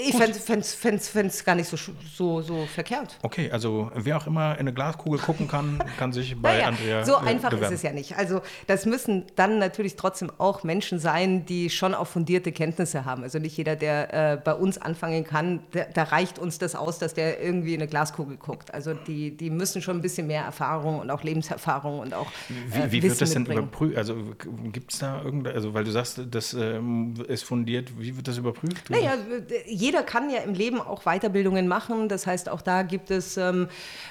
Ich 0.07 0.17
fände 0.17 0.61
es 1.01 1.45
gar 1.45 1.55
nicht 1.55 1.69
so, 1.69 1.77
so, 2.15 2.43
so 2.43 2.67
verkehrt. 2.67 3.19
Okay, 3.23 3.51
also 3.51 3.91
wer 3.95 4.17
auch 4.17 4.27
immer 4.27 4.55
in 4.55 4.61
eine 4.61 4.73
Glaskugel 4.73 5.19
gucken 5.19 5.49
kann, 5.49 5.83
kann 5.99 6.13
sich 6.13 6.37
bei 6.41 6.55
Naja, 6.59 6.69
Andrea 6.69 7.05
so 7.05 7.15
äh, 7.15 7.29
einfach 7.29 7.51
bewerben. 7.51 7.73
ist 7.75 7.79
es 7.81 7.83
ja 7.83 7.93
nicht. 7.93 8.17
Also 8.17 8.41
das 8.67 8.87
müssen 8.87 9.25
dann 9.37 9.59
natürlich 9.59 9.97
trotzdem 9.97 10.31
auch 10.39 10.63
Menschen 10.65 10.99
sein, 10.99 11.47
die 11.47 11.71
schon 11.71 11.95
auch 11.95 12.07
fundierte 12.07 12.53
Kenntnisse 12.53 13.05
haben. 13.05 13.23
Also 13.23 13.39
nicht 13.39 13.57
jeder, 13.57 13.77
der 13.77 14.33
äh, 14.33 14.37
bei 14.37 14.55
uns 14.55 14.79
anfangen 14.79 15.25
kann, 15.25 15.61
der, 15.73 15.87
da 15.87 16.05
reicht 16.05 16.39
uns 16.39 16.59
das 16.59 16.75
aus, 16.75 16.99
dass 16.99 17.15
der 17.15 17.43
irgendwie 17.43 17.75
in 17.75 17.81
eine 17.81 17.89
Glaskugel 17.89 18.37
guckt. 18.37 18.73
Also 18.75 18.95
die, 18.95 19.37
die 19.37 19.51
müssen 19.51 19.83
schon 19.83 19.97
ein 19.99 20.03
bisschen 20.03 20.27
mehr 20.27 20.43
Erfahrung 20.45 20.99
und 21.01 21.11
auch 21.11 21.23
Lebenserfahrung 21.47 22.01
und 22.01 22.15
auch 22.15 22.27
äh, 22.27 22.91
Wie, 22.91 22.93
wie 22.93 23.03
wird 23.09 23.21
das 23.21 23.31
denn 23.31 23.47
überprüft? 23.47 23.97
Also 23.97 24.17
gibt 24.73 24.93
es 24.93 24.99
da 24.99 25.23
irgendeine, 25.23 25.55
also 25.55 25.75
weil 25.75 25.85
du 25.85 25.91
sagst, 25.91 26.21
das 26.31 26.55
ähm, 26.55 27.15
ist 27.29 27.45
fundiert, 27.45 27.91
wie 27.99 28.17
wird 28.17 28.29
das 28.29 28.39
überprüft? 28.39 28.91
Naja, 28.91 29.15
jeder 29.67 30.03
kann 30.03 30.31
ja 30.31 30.41
im 30.41 30.55
Leben 30.55 30.81
auch 30.81 31.05
Weiterbildungen 31.05 31.69
machen. 31.69 32.09
Das 32.09 32.27
heißt, 32.27 32.49
auch 32.49 32.63
da 32.63 32.83
gibt 32.83 33.11
es 33.11 33.37
ähm, 33.37 33.69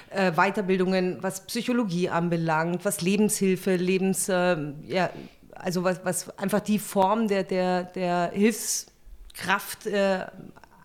äh, 0.09 0.31
Weiterbildungen, 0.31 1.17
was 1.21 1.45
Psychologie 1.45 2.09
anbelangt, 2.09 2.85
was 2.85 3.01
Lebenshilfe, 3.01 3.75
Lebens, 3.75 4.27
ähm, 4.29 4.75
ja, 4.87 5.09
also 5.53 5.83
was, 5.83 6.01
was 6.03 6.37
einfach 6.37 6.59
die 6.59 6.79
Form 6.79 7.27
der, 7.27 7.43
der, 7.43 7.83
der 7.83 8.31
Hilfskraft 8.33 9.87
äh, 9.87 10.25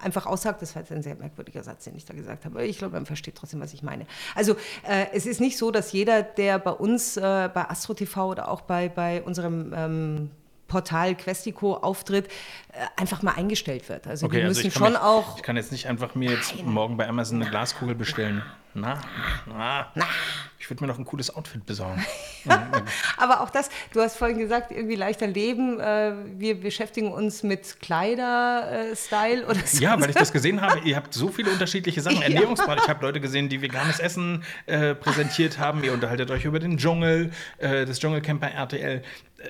einfach 0.03 0.27
aussagt. 0.27 0.63
Das 0.63 0.75
war 0.75 0.83
jetzt 0.83 0.93
ein 0.93 1.03
sehr 1.03 1.15
merkwürdiger 1.15 1.63
Satz, 1.63 1.85
den 1.85 1.97
ich 1.97 2.05
da 2.05 2.15
gesagt 2.15 2.45
habe. 2.45 2.65
Ich 2.67 2.79
glaube, 2.79 2.95
man 2.95 3.07
versteht 3.07 3.37
trotzdem, 3.37 3.61
was 3.61 3.73
ich 3.73 3.83
meine. 3.83 4.07
Also 4.35 4.55
äh, 4.89 5.07
es 5.13 5.27
ist 5.27 5.41
nicht 5.41 5.59
so, 5.59 5.71
dass 5.71 5.93
jeder, 5.93 6.23
der 6.23 6.59
bei 6.59 6.73
uns, 6.73 7.17
äh, 7.17 7.51
bei 7.53 7.69
Astro 7.69 7.95
TV 7.95 8.31
oder 8.31 8.49
auch 8.49 8.63
bei, 8.63 8.89
bei 8.89 9.23
unserem 9.23 9.73
ähm, 9.75 10.31
Portal 10.69 11.15
Questico 11.17 11.75
auftritt, 11.75 12.29
äh, 12.73 12.87
einfach 12.97 13.23
mal 13.23 13.33
eingestellt 13.33 13.89
wird. 13.89 14.07
Also 14.07 14.29
die 14.29 14.43
müssen 14.43 14.67
ich 14.67 14.75
kann 14.75 14.85
schon 14.85 14.93
mich, 14.93 15.03
auch. 15.03 15.37
Ich 15.37 15.43
kann 15.43 15.57
jetzt 15.57 15.73
nicht 15.73 15.87
einfach 15.89 16.15
mir 16.15 16.31
jetzt 16.31 16.63
morgen 16.65 16.97
bei 16.97 17.09
Amazon 17.09 17.43
eine 17.43 17.51
Glaskugel 17.51 17.95
bestellen. 17.95 18.43
Na, 18.73 19.01
na, 19.47 20.07
ich 20.71 20.77
würde 20.77 20.85
mir 20.85 20.93
noch 20.93 21.01
ein 21.01 21.05
cooles 21.05 21.35
Outfit 21.35 21.67
besorgen. 21.67 22.05
Aber 23.17 23.41
auch 23.41 23.51
das, 23.51 23.71
du 23.93 24.01
hast 24.01 24.17
vorhin 24.17 24.39
gesagt, 24.39 24.71
irgendwie 24.71 24.95
leichter 24.95 25.27
Leben. 25.27 25.81
Äh, 25.81 26.13
wir 26.39 26.61
beschäftigen 26.61 27.13
uns 27.13 27.43
mit 27.43 27.81
Kleider-Style 27.81 29.47
oder 29.47 29.59
so. 29.65 29.83
Ja, 29.83 30.01
weil 30.01 30.11
ich 30.11 30.15
das 30.17 30.33
gesehen 30.33 30.61
habe, 30.61 30.79
ihr 30.81 30.95
habt 30.95 31.13
so 31.13 31.29
viele 31.29 31.51
unterschiedliche 31.51 32.01
Sachen. 32.01 32.23
Ernährungsbad. 32.23 32.79
Ich 32.83 32.89
habe 32.89 33.05
Leute 33.05 33.21
gesehen, 33.21 33.49
die 33.49 33.61
veganes 33.61 33.99
Essen 33.99 34.45
äh, 34.67 34.95
präsentiert 34.95 35.59
haben. 35.59 35.83
Ihr 35.83 35.93
unterhaltet 35.93 36.31
euch 36.31 36.45
über 36.45 36.61
den 36.61 36.79
Dschungel, 36.79 37.33
äh, 37.59 37.85
das 37.85 37.99
Dschungelcamp 37.99 38.41
bei 38.41 38.49
RTL. 38.51 39.03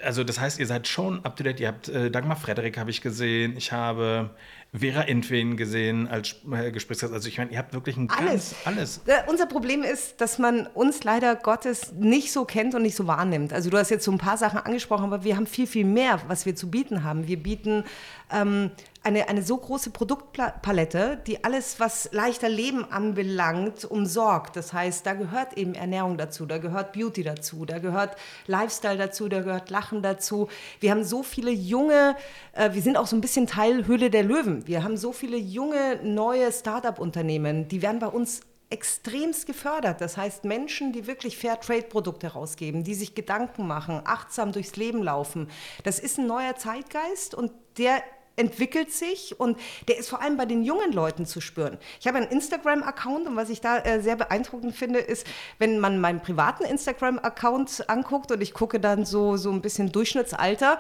Also 0.03 0.25
das 0.25 0.41
heißt, 0.41 0.59
ihr 0.59 0.67
seid 0.67 0.89
schon 0.89 1.23
up 1.25 1.37
to 1.37 1.45
date. 1.45 1.61
Ihr 1.61 1.69
habt 1.69 1.89
äh, 1.89 2.11
Dagmar 2.11 2.37
Frederik 2.37 2.79
habe 2.79 2.91
ich 2.91 3.03
gesehen. 3.03 3.57
Ich 3.59 3.73
habe 3.73 4.31
Vera 4.73 5.03
Entwen 5.03 5.57
gesehen 5.57 6.07
als 6.07 6.37
äh, 6.51 6.71
Gesprächsgast. 6.71 7.13
Also 7.13 7.29
ich 7.29 7.39
meine, 7.39 7.51
ihr 7.51 7.59
habt 7.59 7.75
wirklich 7.75 7.97
ein 7.97 8.09
Alles. 8.09 8.55
ganz 8.65 8.67
alles. 8.67 9.01
Unser 9.27 9.47
Problem 9.47 9.83
ist, 9.83 10.21
dass 10.21 10.39
man 10.39 10.67
uns 10.69 11.03
leider 11.03 11.35
Gottes 11.35 11.93
nicht 11.93 12.31
so 12.31 12.45
kennt 12.45 12.77
und 12.77 12.83
nicht 12.83 12.95
so 12.95 13.09
wahrnimmt. 13.09 13.53
Also 13.53 13.69
du 13.69 13.79
hast 13.79 13.91
jetzt 13.91 14.05
so 14.05 14.13
ein 14.13 14.19
paar 14.19 14.37
Sachen 14.37 14.61
angesprochen, 14.61 15.05
aber 15.05 15.25
wir 15.25 15.37
haben 15.37 15.49
viel, 15.49 15.67
viel 15.67 15.85
mehr, 15.85 16.21
was 16.29 16.47
wir 16.47 16.55
zu 16.55 16.71
bieten 16.71 17.03
haben. 17.03 17.27
Wir 17.27 17.43
bieten 17.43 17.83
ähm, 18.31 18.71
eine, 19.03 19.29
eine 19.29 19.43
so 19.43 19.57
große 19.57 19.91
Produktpalette, 19.91 21.23
die 21.27 21.43
alles, 21.43 21.81
was 21.81 22.11
leichter 22.13 22.49
Leben 22.49 22.85
anbelangt, 22.91 23.85
umsorgt. 23.85 24.57
Das 24.57 24.73
heißt, 24.73 25.07
da 25.07 25.15
gehört 25.15 25.57
eben 25.57 25.75
Ernährung 25.75 26.19
dazu, 26.19 26.45
da 26.45 26.59
gehört 26.59 26.93
Beauty 26.93 27.23
dazu, 27.23 27.65
da 27.65 27.79
gehört 27.79 28.17
Lifestyle 28.47 28.99
dazu, 28.99 29.29
da 29.29 29.41
gehört 29.41 29.71
Lachen 29.71 30.03
dazu. 30.03 30.49
Wir 30.81 30.91
haben 30.91 31.05
so 31.05 31.23
viele 31.23 31.51
junge, 31.51 32.15
äh, 32.53 32.75
wir 32.75 32.83
sind 32.83 32.99
auch 32.99 33.07
so 33.07 33.17
ein 33.17 33.23
bisschen 33.23 33.47
Teil 33.47 33.87
Höhle 33.87 34.11
der 34.11 34.23
Löwen. 34.23 34.67
Wir 34.67 34.85
haben 34.85 34.99
so 34.99 35.13
viele 35.13 35.39
junge, 35.39 36.01
neue 36.03 36.53
Start-up-Unternehmen, 36.53 37.69
die 37.69 37.81
werden 37.81 38.01
bei 38.01 38.09
uns 38.09 38.43
extremst 38.69 39.47
gefördert. 39.47 40.01
Das 40.01 40.17
heißt, 40.17 40.45
Menschen, 40.45 40.93
die 40.93 41.07
wirklich 41.07 41.37
Fair-Trade-Produkte 41.39 42.29
rausgeben, 42.29 42.85
die 42.85 42.95
sich 42.95 43.15
Gedanken 43.15 43.67
machen, 43.67 44.03
achtsam 44.05 44.53
durchs 44.53 44.77
Leben 44.77 45.03
laufen. 45.03 45.49
Das 45.83 45.99
ist 45.99 46.19
ein 46.19 46.27
neuer 46.27 46.55
Zeitgeist 46.57 47.35
und 47.35 47.51
der 47.79 48.03
entwickelt 48.37 48.93
sich 48.93 49.39
und 49.39 49.59
der 49.89 49.99
ist 49.99 50.09
vor 50.09 50.23
allem 50.23 50.37
bei 50.37 50.47
den 50.47 50.63
jungen 50.63 50.93
Leuten 50.93 51.27
zu 51.27 51.41
spüren. 51.41 51.79
Ich 52.01 52.07
habe 52.07 52.19
einen 52.19 52.29
Instagram-Account 52.29 53.27
und 53.27 53.37
was 53.37 53.51
ich 53.51 53.61
da 53.61 53.79
äh, 53.79 54.01
sehr 54.01 54.17
beeindruckend 54.17 54.75
finde, 54.75 54.99
ist, 54.99 55.27
wenn 55.59 55.79
man 55.79 56.01
meinen 56.01 56.21
privaten 56.21 56.65
Instagram-Account 56.65 57.89
anguckt 57.89 58.33
und 58.33 58.41
ich 58.41 58.55
gucke 58.55 58.81
dann 58.81 59.05
so, 59.05 59.37
so 59.37 59.51
ein 59.51 59.61
bisschen 59.61 59.93
Durchschnittsalter, 59.93 60.79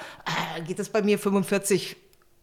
äh, 0.56 0.62
geht 0.62 0.78
es 0.78 0.88
bei 0.88 1.02
mir 1.02 1.18
45 1.18 1.96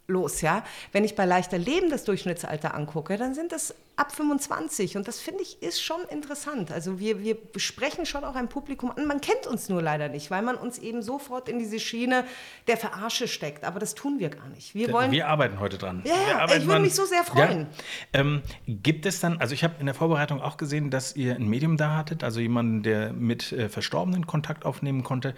los, 0.08 0.42
ja. 0.42 0.64
Wenn 0.92 1.04
ich 1.04 1.16
bei 1.16 1.26
leichter 1.26 1.58
Leben 1.58 1.90
das 1.90 2.04
Durchschnittsalter 2.06 2.74
angucke, 2.74 3.18
dann 3.18 3.36
sind 3.36 3.52
das 3.52 3.76
ab 3.98 4.12
25 4.12 4.96
und 4.96 5.08
das 5.08 5.20
finde 5.20 5.42
ich 5.42 5.62
ist 5.62 5.82
schon 5.82 6.02
interessant. 6.10 6.72
Also 6.72 7.00
wir, 7.00 7.24
wir 7.24 7.36
sprechen 7.58 8.06
schon 8.06 8.24
auch 8.24 8.36
ein 8.36 8.48
Publikum 8.48 8.92
an, 8.92 9.08
man 9.08 9.22
kennt 9.22 9.48
uns 9.48 9.70
nur 9.70 9.82
leider 9.82 10.08
nicht, 10.08 10.30
weil 10.30 10.44
man 10.44 10.56
uns 10.56 10.78
eben 10.78 11.02
sofort 11.02 11.50
in 11.50 11.58
diese 11.58 11.80
Schiene 11.80 12.24
der 12.68 12.78
Verarsche 12.78 13.28
steckt, 13.28 13.64
aber 13.64 13.80
das 13.80 13.96
tun 13.96 14.20
wir 14.20 14.30
gar 14.30 14.48
nicht. 14.50 14.76
Wir, 14.76 14.94
wollen, 14.94 15.12
wir 15.12 15.28
arbeiten 15.28 15.60
heute 15.60 15.80
dran. 15.80 16.04
Ja, 16.06 16.46
ich 16.56 16.68
würde 16.68 16.82
mich 16.82 16.94
so 16.94 17.06
sehr 17.06 17.24
freuen. 17.24 17.68
Ja. 18.14 18.22
Ähm, 18.22 18.44
gibt 18.68 19.08
es 19.08 19.20
dann, 19.20 19.40
also 19.40 19.56
ich 19.56 19.64
habe 19.64 19.76
in 19.80 19.88
der 19.88 19.96
Vorbereitung 19.96 20.42
auch 20.42 20.58
gesehen, 20.58 20.92
dass 20.92 21.16
ihr 21.16 21.36
ein 21.36 21.48
Medium 21.48 21.76
da 21.76 21.98
hattet, 21.98 22.24
also 22.24 22.40
jemanden, 22.40 22.84
der 22.84 23.14
mit 23.14 23.52
äh, 23.52 23.68
Verstorbenen 23.68 24.28
Kontakt 24.28 24.64
aufnehmen 24.64 25.04
konnte. 25.04 25.34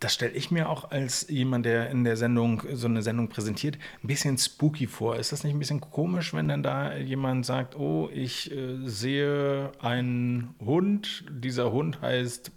Das 0.00 0.14
stelle 0.14 0.32
ich 0.32 0.50
mir 0.50 0.68
auch 0.68 0.90
als 0.90 1.28
jemand, 1.28 1.66
der 1.66 1.90
in 1.90 2.04
der 2.04 2.16
Sendung 2.16 2.62
so 2.72 2.86
eine 2.86 3.02
Sendung 3.02 3.28
präsentiert, 3.28 3.78
ein 4.02 4.06
bisschen 4.06 4.38
spooky 4.38 4.86
vor. 4.86 5.16
Ist 5.16 5.32
das 5.32 5.42
nicht 5.42 5.54
ein 5.54 5.58
bisschen 5.58 5.80
komisch, 5.80 6.34
wenn 6.34 6.48
dann 6.48 6.62
da 6.62 6.96
jemand 6.96 7.44
sagt, 7.44 7.76
oh, 7.76 8.08
ich 8.12 8.52
äh, 8.52 8.78
sehe 8.84 9.72
einen 9.80 10.54
Hund, 10.64 11.24
dieser 11.30 11.72
Hund 11.72 12.00
heißt 12.00 12.52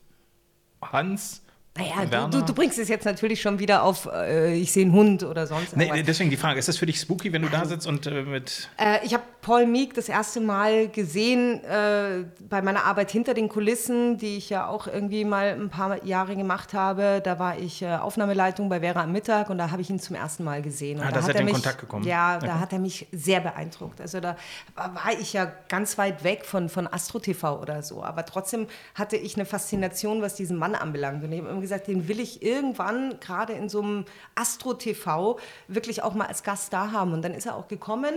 Hans 0.81 1.41
naja, 1.77 2.27
du, 2.27 2.39
du, 2.39 2.45
du, 2.45 2.53
bringst 2.53 2.77
es 2.79 2.89
jetzt 2.89 3.05
natürlich 3.05 3.41
schon 3.41 3.59
wieder 3.59 3.83
auf, 3.83 4.05
äh, 4.11 4.55
ich 4.55 4.73
sehe 4.73 4.83
einen 4.83 4.91
Hund 4.91 5.23
oder 5.23 5.47
sonst 5.47 5.71
irgendwas. 5.71 5.95
Nee, 5.95 6.03
deswegen 6.03 6.29
die 6.29 6.35
Frage, 6.35 6.59
ist 6.59 6.67
das 6.67 6.77
für 6.77 6.85
dich 6.85 6.99
spooky, 6.99 7.31
wenn 7.31 7.43
du 7.43 7.47
da 7.47 7.63
sitzt 7.63 7.87
und 7.87 8.05
äh, 8.07 8.23
mit... 8.23 8.69
Äh, 8.77 9.05
ich 9.05 9.13
habe 9.13 9.23
Paul 9.41 9.65
Meek 9.65 9.95
das 9.95 10.07
erste 10.07 10.39
Mal 10.39 10.87
gesehen 10.87 11.63
äh, 11.63 12.25
bei 12.47 12.61
meiner 12.61 12.85
Arbeit 12.85 13.09
hinter 13.09 13.33
den 13.33 13.49
Kulissen, 13.49 14.17
die 14.17 14.37
ich 14.37 14.51
ja 14.51 14.67
auch 14.67 14.85
irgendwie 14.85 15.25
mal 15.25 15.53
ein 15.59 15.69
paar 15.69 16.03
Jahre 16.05 16.35
gemacht 16.35 16.73
habe. 16.73 17.21
Da 17.23 17.39
war 17.39 17.57
ich 17.57 17.81
äh, 17.81 17.95
Aufnahmeleitung 17.95 18.69
bei 18.69 18.81
Vera 18.81 19.01
am 19.01 19.11
Mittag 19.11 19.49
und 19.49 19.57
da 19.57 19.71
habe 19.71 19.81
ich 19.81 19.89
ihn 19.89 19.99
zum 19.99 20.15
ersten 20.15 20.43
Mal 20.43 20.61
gesehen. 20.61 20.99
Und 20.99 21.07
ah, 21.07 21.11
da 21.11 21.23
hat 21.23 21.29
er 21.29 21.39
in 21.39 21.45
mich, 21.45 21.55
Kontakt 21.55 21.79
gekommen? 21.79 22.05
Ja, 22.05 22.37
okay. 22.37 22.45
da 22.45 22.59
hat 22.59 22.71
er 22.71 22.79
mich 22.79 23.07
sehr 23.11 23.39
beeindruckt. 23.39 23.99
Also 23.99 24.19
da 24.19 24.35
war 24.75 25.13
ich 25.19 25.33
ja 25.33 25.51
ganz 25.69 25.97
weit 25.97 26.23
weg 26.23 26.45
von, 26.45 26.69
von 26.69 26.87
Astro 26.87 27.17
TV 27.17 27.59
oder 27.59 27.81
so. 27.81 28.03
Aber 28.03 28.25
trotzdem 28.25 28.67
hatte 28.93 29.17
ich 29.17 29.35
eine 29.35 29.45
Faszination, 29.45 30.21
was 30.21 30.35
diesen 30.35 30.57
Mann 30.57 30.75
anbelangt. 30.75 31.23
Und 31.23 31.31
ich 31.31 31.39
habe 31.39 31.49
immer 31.49 31.61
gesagt, 31.61 31.87
den 31.87 32.07
will 32.07 32.19
ich 32.19 32.43
irgendwann 32.43 33.19
gerade 33.19 33.53
in 33.53 33.69
so 33.69 33.81
einem 33.81 34.05
Astro 34.35 34.75
TV 34.75 35.39
wirklich 35.67 36.03
auch 36.03 36.13
mal 36.13 36.27
als 36.27 36.43
Gast 36.43 36.73
da 36.73 36.91
haben. 36.91 37.13
Und 37.13 37.23
dann 37.23 37.33
ist 37.33 37.47
er 37.47 37.55
auch 37.55 37.67
gekommen. 37.67 38.13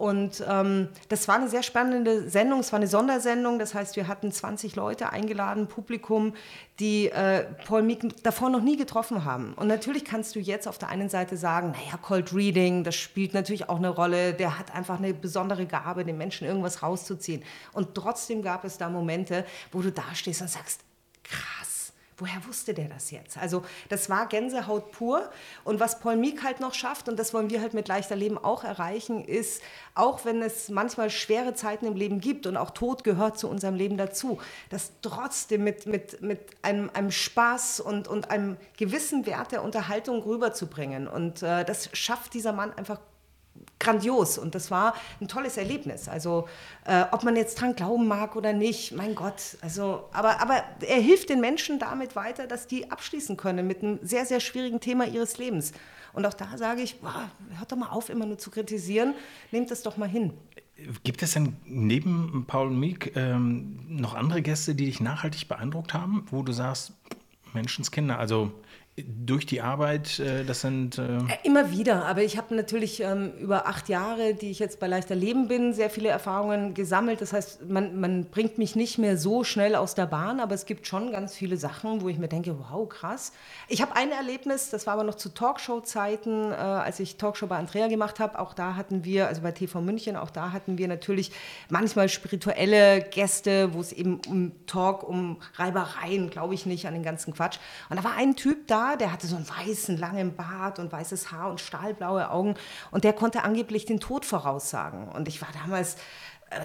Und 0.00 0.42
ähm, 0.48 0.88
das 1.10 1.28
war 1.28 1.34
eine 1.34 1.50
sehr 1.50 1.62
spannende 1.62 2.30
Sendung. 2.30 2.60
Es 2.60 2.72
war 2.72 2.78
eine 2.78 2.86
Sondersendung. 2.86 3.58
Das 3.58 3.74
heißt, 3.74 3.96
wir 3.96 4.08
hatten 4.08 4.32
20 4.32 4.74
Leute 4.74 5.10
eingeladen, 5.10 5.66
Publikum, 5.66 6.32
die 6.78 7.10
äh, 7.10 7.44
Paul 7.66 7.82
Meek 7.82 8.22
davor 8.22 8.48
noch 8.48 8.62
nie 8.62 8.78
getroffen 8.78 9.26
haben. 9.26 9.52
Und 9.52 9.68
natürlich 9.68 10.06
kannst 10.06 10.34
du 10.34 10.40
jetzt 10.40 10.66
auf 10.66 10.78
der 10.78 10.88
einen 10.88 11.10
Seite 11.10 11.36
sagen, 11.36 11.72
naja, 11.72 11.98
Cold 12.00 12.32
Reading, 12.32 12.82
das 12.82 12.94
spielt 12.94 13.34
natürlich 13.34 13.68
auch 13.68 13.76
eine 13.76 13.90
Rolle. 13.90 14.32
Der 14.32 14.58
hat 14.58 14.74
einfach 14.74 14.96
eine 14.96 15.12
besondere 15.12 15.66
Gabe, 15.66 16.06
den 16.06 16.16
Menschen 16.16 16.46
irgendwas 16.46 16.82
rauszuziehen. 16.82 17.44
Und 17.74 17.94
trotzdem 17.94 18.40
gab 18.40 18.64
es 18.64 18.78
da 18.78 18.88
Momente, 18.88 19.44
wo 19.70 19.82
du 19.82 19.92
da 19.92 20.14
stehst 20.14 20.40
und 20.40 20.48
sagst, 20.48 20.80
krass 21.24 21.59
woher 22.20 22.44
wusste 22.46 22.74
der 22.74 22.88
das 22.88 23.10
jetzt? 23.10 23.38
Also 23.38 23.62
das 23.88 24.08
war 24.08 24.26
Gänsehaut 24.26 24.92
pur. 24.92 25.28
Und 25.64 25.80
was 25.80 26.00
Paul 26.00 26.16
Meek 26.16 26.44
halt 26.44 26.60
noch 26.60 26.74
schafft, 26.74 27.08
und 27.08 27.18
das 27.18 27.34
wollen 27.34 27.50
wir 27.50 27.60
halt 27.60 27.74
mit 27.74 27.88
leichter 27.88 28.16
Leben 28.16 28.38
auch 28.38 28.64
erreichen, 28.64 29.24
ist, 29.24 29.62
auch 29.94 30.24
wenn 30.24 30.42
es 30.42 30.68
manchmal 30.68 31.10
schwere 31.10 31.54
Zeiten 31.54 31.86
im 31.86 31.96
Leben 31.96 32.20
gibt 32.20 32.46
und 32.46 32.56
auch 32.56 32.70
Tod 32.70 33.04
gehört 33.04 33.38
zu 33.38 33.48
unserem 33.48 33.74
Leben 33.74 33.96
dazu, 33.96 34.38
das 34.68 34.92
trotzdem 35.02 35.64
mit, 35.64 35.86
mit, 35.86 36.22
mit 36.22 36.40
einem, 36.62 36.90
einem 36.94 37.10
Spaß 37.10 37.80
und, 37.80 38.08
und 38.08 38.30
einem 38.30 38.56
gewissen 38.76 39.26
Wert 39.26 39.52
der 39.52 39.62
Unterhaltung 39.62 40.22
rüberzubringen. 40.22 41.08
Und 41.08 41.42
äh, 41.42 41.64
das 41.64 41.90
schafft 41.92 42.34
dieser 42.34 42.52
Mann 42.52 42.72
einfach 42.72 43.00
grandios 43.78 44.38
und 44.38 44.54
das 44.54 44.70
war 44.70 44.94
ein 45.20 45.28
tolles 45.28 45.56
Erlebnis. 45.56 46.08
Also 46.08 46.48
äh, 46.84 47.04
ob 47.10 47.24
man 47.24 47.34
jetzt 47.34 47.60
dran 47.60 47.74
glauben 47.74 48.06
mag 48.06 48.36
oder 48.36 48.52
nicht, 48.52 48.92
mein 48.92 49.14
Gott. 49.14 49.56
Also, 49.62 50.08
aber, 50.12 50.40
aber 50.40 50.62
er 50.86 51.00
hilft 51.00 51.30
den 51.30 51.40
Menschen 51.40 51.78
damit 51.78 52.14
weiter, 52.14 52.46
dass 52.46 52.66
die 52.66 52.90
abschließen 52.90 53.36
können 53.36 53.66
mit 53.66 53.82
einem 53.82 53.98
sehr, 54.02 54.26
sehr 54.26 54.40
schwierigen 54.40 54.80
Thema 54.80 55.06
ihres 55.06 55.38
Lebens. 55.38 55.72
Und 56.12 56.26
auch 56.26 56.34
da 56.34 56.56
sage 56.56 56.82
ich, 56.82 57.00
boah, 57.00 57.30
hört 57.56 57.72
doch 57.72 57.76
mal 57.76 57.88
auf, 57.88 58.08
immer 58.10 58.26
nur 58.26 58.38
zu 58.38 58.50
kritisieren, 58.50 59.14
nehmt 59.50 59.70
das 59.70 59.82
doch 59.82 59.96
mal 59.96 60.08
hin. 60.08 60.32
Gibt 61.04 61.22
es 61.22 61.32
denn 61.32 61.56
neben 61.66 62.44
Paul 62.46 62.70
Meek 62.70 63.14
ähm, 63.14 63.80
noch 63.88 64.14
andere 64.14 64.40
Gäste, 64.40 64.74
die 64.74 64.86
dich 64.86 65.00
nachhaltig 65.00 65.46
beeindruckt 65.46 65.92
haben, 65.94 66.26
wo 66.30 66.42
du 66.42 66.52
sagst, 66.52 66.92
Menschenskinder, 67.52 68.18
also 68.18 68.52
durch 69.08 69.46
die 69.46 69.60
Arbeit, 69.60 70.18
äh, 70.18 70.44
das 70.44 70.60
sind. 70.60 70.98
Äh, 70.98 71.16
äh 71.16 71.20
Immer 71.44 71.70
wieder, 71.70 72.06
aber 72.06 72.22
ich 72.22 72.36
habe 72.36 72.54
natürlich 72.54 73.00
ähm, 73.00 73.32
über 73.38 73.66
acht 73.66 73.88
Jahre, 73.88 74.34
die 74.34 74.50
ich 74.50 74.58
jetzt 74.58 74.80
bei 74.80 74.86
Leichter 74.86 75.14
Leben 75.14 75.48
bin, 75.48 75.72
sehr 75.72 75.90
viele 75.90 76.08
Erfahrungen 76.08 76.74
gesammelt. 76.74 77.20
Das 77.20 77.32
heißt, 77.32 77.68
man, 77.68 78.00
man 78.00 78.26
bringt 78.26 78.58
mich 78.58 78.76
nicht 78.76 78.98
mehr 78.98 79.16
so 79.16 79.44
schnell 79.44 79.74
aus 79.74 79.94
der 79.94 80.06
Bahn, 80.06 80.40
aber 80.40 80.54
es 80.54 80.66
gibt 80.66 80.86
schon 80.86 81.12
ganz 81.12 81.34
viele 81.34 81.56
Sachen, 81.56 82.00
wo 82.02 82.08
ich 82.08 82.18
mir 82.18 82.28
denke, 82.28 82.56
wow, 82.58 82.88
krass. 82.88 83.32
Ich 83.68 83.82
habe 83.82 83.96
ein 83.96 84.10
Erlebnis, 84.10 84.70
das 84.70 84.86
war 84.86 84.94
aber 84.94 85.04
noch 85.04 85.14
zu 85.14 85.28
Talkshow-Zeiten, 85.28 86.52
äh, 86.52 86.54
als 86.54 87.00
ich 87.00 87.16
Talkshow 87.16 87.46
bei 87.46 87.56
Andrea 87.56 87.88
gemacht 87.88 88.20
habe. 88.20 88.38
Auch 88.38 88.54
da 88.54 88.76
hatten 88.76 89.04
wir, 89.04 89.28
also 89.28 89.42
bei 89.42 89.52
TV 89.52 89.80
München, 89.80 90.16
auch 90.16 90.30
da 90.30 90.52
hatten 90.52 90.78
wir 90.78 90.88
natürlich 90.88 91.32
manchmal 91.68 92.08
spirituelle 92.08 93.02
Gäste, 93.02 93.74
wo 93.74 93.80
es 93.80 93.92
eben 93.92 94.20
um 94.28 94.52
Talk, 94.66 95.08
um 95.08 95.38
Reibereien, 95.54 96.30
glaube 96.30 96.54
ich 96.54 96.66
nicht, 96.66 96.86
an 96.86 96.94
den 96.94 97.02
ganzen 97.02 97.34
Quatsch. 97.34 97.58
Und 97.88 97.96
da 97.96 98.04
war 98.04 98.16
ein 98.16 98.36
Typ 98.36 98.66
da, 98.66 98.89
der 98.96 99.12
hatte 99.12 99.26
so 99.26 99.36
einen 99.36 99.48
weißen, 99.48 99.96
langen 99.96 100.36
Bart 100.36 100.78
und 100.78 100.92
weißes 100.92 101.32
Haar 101.32 101.50
und 101.50 101.60
stahlblaue 101.60 102.30
Augen 102.30 102.54
und 102.90 103.04
der 103.04 103.12
konnte 103.12 103.42
angeblich 103.42 103.84
den 103.84 104.00
Tod 104.00 104.24
voraussagen. 104.24 105.08
Und 105.08 105.28
ich 105.28 105.40
war 105.40 105.48
damals 105.52 105.96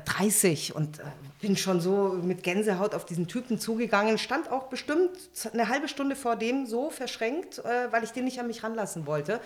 30 0.05 0.69
äh, 0.69 0.73
und 0.73 0.99
äh, 0.99 1.03
bin 1.41 1.57
schon 1.57 1.79
so 1.79 2.19
mit 2.21 2.43
Gänsehaut 2.43 2.95
auf 2.95 3.05
diesen 3.05 3.27
Typen 3.27 3.59
zugegangen, 3.59 4.17
stand 4.17 4.51
auch 4.51 4.63
bestimmt 4.63 5.11
eine 5.53 5.69
halbe 5.69 5.87
Stunde 5.87 6.15
vor 6.15 6.35
dem 6.35 6.65
so 6.65 6.89
verschränkt, 6.89 7.59
äh, 7.59 7.91
weil 7.91 8.03
ich 8.03 8.11
den 8.11 8.25
nicht 8.25 8.39
an 8.39 8.47
mich 8.47 8.63
ranlassen 8.63 9.05
wollte. 9.05 9.39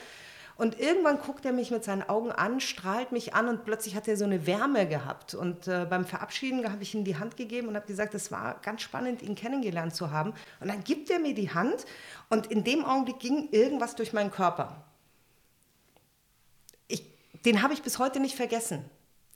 Und 0.60 0.78
irgendwann 0.78 1.20
guckt 1.20 1.46
er 1.46 1.54
mich 1.54 1.72
mit 1.72 1.86
seinen 1.86 2.04
Augen 2.04 2.34
an, 2.34 2.60
strahlt 2.60 3.14
mich 3.14 3.34
an 3.34 3.48
und 3.48 3.64
plötzlich 3.64 3.96
hat 3.96 4.10
er 4.10 4.18
so 4.18 4.26
eine 4.26 4.46
Wärme 4.46 4.90
gehabt. 4.90 5.34
Und 5.34 5.70
äh, 5.70 5.88
beim 5.90 6.04
Verabschieden 6.04 6.70
habe 6.70 6.84
ich 6.84 6.94
ihm 6.94 7.06
die 7.06 7.16
Hand 7.16 7.38
gegeben 7.38 7.70
und 7.70 7.78
habe 7.78 7.88
gesagt, 7.88 8.14
es 8.14 8.30
war 8.30 8.60
ganz 8.62 8.82
spannend, 8.82 9.22
ihn 9.22 9.36
kennengelernt 9.36 9.96
zu 9.96 10.12
haben. 10.12 10.34
Und 10.60 10.68
dann 10.68 10.84
gibt 10.84 11.10
er 11.12 11.20
mir 11.20 11.34
die 11.34 11.50
Hand 11.54 11.86
und 12.28 12.48
in 12.48 12.66
dem 12.66 12.84
Augenblick 12.84 13.20
ging 13.20 13.48
irgendwas 13.52 13.96
durch 13.96 14.12
meinen 14.12 14.32
Körper. 14.32 14.84
Ich, 16.90 17.06
den 17.46 17.62
habe 17.62 17.74
ich 17.74 17.82
bis 17.82 17.98
heute 17.98 18.20
nicht 18.20 18.36
vergessen. 18.36 18.84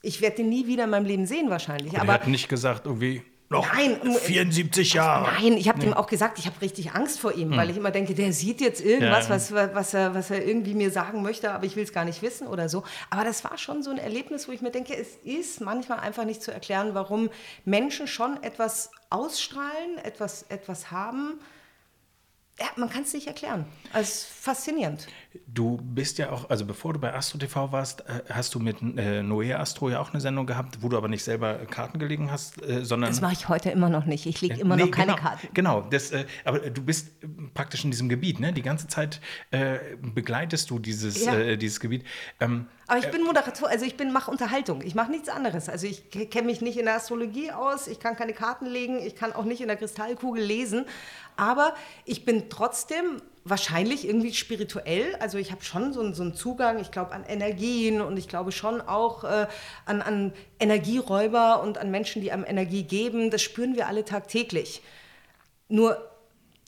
Ich 0.01 0.20
werde 0.20 0.36
den 0.36 0.50
nie 0.50 0.68
wieder 0.68 0.84
in 0.84 0.89
meinem 0.89 1.06
Leben 1.06 1.25
sehen 1.25 1.50
wahrscheinlich. 1.50 1.98
Aber 1.98 2.12
er 2.12 2.20
hat 2.20 2.27
nicht 2.27 2.50
gesagt, 2.50 2.86
irgendwie, 2.86 3.24
noch 3.54 3.74
nein, 3.74 4.00
74 4.14 4.94
Jahre. 4.94 5.32
Nein, 5.32 5.58
ich 5.58 5.70
habe 5.70 5.80
nee. 5.80 5.86
dem 5.86 5.94
auch 5.94 6.08
gesagt, 6.08 6.38
ich 6.40 6.46
habe 6.46 6.60
richtig 6.62 6.94
Angst 6.94 7.20
vor 7.20 7.34
ihm, 7.34 7.52
hm. 7.52 7.58
weil 7.58 7.70
ich 7.70 7.78
immer 7.78 7.92
denke, 7.92 8.14
der 8.14 8.34
sieht 8.34 8.60
jetzt 8.60 8.84
irgendwas, 8.84 9.30
ja. 9.30 9.36
was, 9.36 9.54
was, 9.54 9.94
er, 9.94 10.14
was 10.14 10.30
er 10.30 10.46
irgendwie 10.46 10.74
mir 10.74 10.92
sagen 10.92 11.22
möchte, 11.22 11.52
aber 11.52 11.66
ich 11.66 11.76
will 11.76 11.84
es 11.84 11.94
gar 11.94 12.04
nicht 12.04 12.22
wissen 12.22 12.48
oder 12.48 12.68
so. 12.68 12.84
Aber 13.10 13.24
das 13.24 13.44
war 13.44 13.58
schon 13.58 13.84
so 13.84 13.92
ein 13.92 13.98
Erlebnis, 13.98 14.48
wo 14.48 14.52
ich 14.52 14.62
mir 14.62 14.72
denke, 14.72 14.96
es 14.96 15.16
ist 15.24 15.62
manchmal 15.62 16.00
einfach 16.00 16.26
nicht 16.26 16.42
zu 16.42 16.52
erklären, 16.52 16.90
warum 16.94 17.30
Menschen 17.64 18.08
schon 18.08 18.42
etwas 18.44 18.92
ausstrahlen, 19.10 19.98
etwas, 20.04 20.44
etwas 20.50 20.92
haben. 20.92 21.40
Ja, 22.60 22.68
man 22.76 22.90
kann 22.90 23.04
es 23.04 23.14
nicht 23.14 23.28
erklären. 23.28 23.66
Also 23.94 24.26
faszinierend. 24.42 25.08
Du 25.48 25.78
bist 25.78 26.20
ja 26.20 26.32
auch, 26.32 26.50
also 26.50 26.66
bevor 26.66 26.94
du 26.94 27.00
bei 27.00 27.13
Astro 27.13 27.40
TV 27.40 27.72
warst, 27.72 28.02
äh, 28.02 28.22
hast 28.30 28.54
du 28.54 28.60
mit 28.60 28.82
äh, 28.82 29.22
Noé 29.22 29.56
Astro 29.56 29.90
ja 29.90 30.00
auch 30.00 30.12
eine 30.12 30.22
Sendung 30.22 30.46
gehabt, 30.46 30.80
wo 30.82 30.90
du 30.90 30.98
aber 30.98 31.08
nicht 31.08 31.24
selber 31.24 31.56
Karten 31.66 31.98
gelegen 31.98 32.32
hast, 32.32 32.62
äh, 32.62 32.86
sondern. 32.86 33.10
Das 33.10 33.22
mache 33.22 33.34
ich 33.34 33.50
heute 33.50 33.72
immer 33.72 33.90
noch 33.90 34.06
nicht. 34.06 34.28
Ich 34.28 34.42
lege 34.42 34.60
immer 34.60 34.75
nee, 34.75 34.84
noch 34.84 34.92
keine 34.92 35.13
genau, 35.13 35.22
Karten. 35.22 35.48
Genau, 35.54 35.82
das, 35.82 36.12
äh, 36.12 36.25
aber 36.46 36.60
du 36.60 36.84
bist 36.84 37.12
praktisch 37.54 37.84
in 37.84 37.92
diesem 37.92 38.10
Gebiet, 38.10 38.40
ne? 38.40 38.54
Die 38.54 38.62
ganze 38.62 38.88
Zeit 38.88 39.22
äh, 39.52 39.78
begleitest 40.02 40.70
du 40.70 40.78
dieses, 40.78 41.25
ja. 41.25 41.34
Äh, 41.36 41.58
dieses 41.58 41.80
Gebiet. 41.80 42.04
Ähm, 42.40 42.68
aber 42.86 43.00
ich 43.00 43.10
bin 43.10 43.24
Moderator, 43.24 43.70
also 43.70 43.86
ich 43.86 43.98
bin 43.98 44.12
mache 44.12 44.30
Unterhaltung. 44.30 44.82
Ich 44.84 44.94
mache 44.94 45.10
nichts 45.10 45.30
anderes. 45.30 45.70
Also 45.70 45.88
ich 45.88 46.12
kenne 46.12 46.48
mich 46.48 46.62
nicht 46.62 46.78
in 46.78 46.86
der 46.86 46.96
Astrologie 46.96 47.52
aus, 47.52 47.88
ich 47.88 48.00
kann 48.00 48.16
keine 48.16 48.34
Karten 48.34 48.66
legen, 48.66 49.00
ich 49.00 49.16
kann 49.16 49.34
auch 49.34 49.46
nicht 49.46 49.62
in 49.62 49.68
der 49.68 49.78
Kristallkugel 49.78 50.44
lesen. 50.44 50.86
Aber 51.38 51.74
ich 52.06 52.25
bin 52.25 52.50
trotzdem 52.50 53.22
wahrscheinlich 53.46 54.08
irgendwie 54.08 54.34
spirituell. 54.34 55.16
Also 55.20 55.38
ich 55.38 55.52
habe 55.52 55.64
schon 55.64 55.94
so 55.94 56.02
einen, 56.02 56.14
so 56.14 56.24
einen 56.24 56.34
Zugang, 56.34 56.80
ich 56.80 56.92
glaube 56.92 57.12
an 57.12 57.24
Energien 57.26 58.02
und 58.02 58.18
ich 58.18 58.28
glaube 58.28 58.52
schon 58.52 58.82
auch 58.82 59.24
äh, 59.24 59.48
an, 59.86 60.02
an 60.02 60.34
Energieräuber 60.60 61.62
und 61.62 61.78
an 61.78 61.92
Menschen, 61.92 62.22
die 62.22 62.32
einem 62.32 62.46
Energie 62.46 62.84
geben. 62.84 63.32
Das 63.32 63.42
spüren 63.42 63.76
wir 63.76 63.88
alle 63.88 64.06
tagtäglich. 64.06 64.82
Nur 65.68 65.98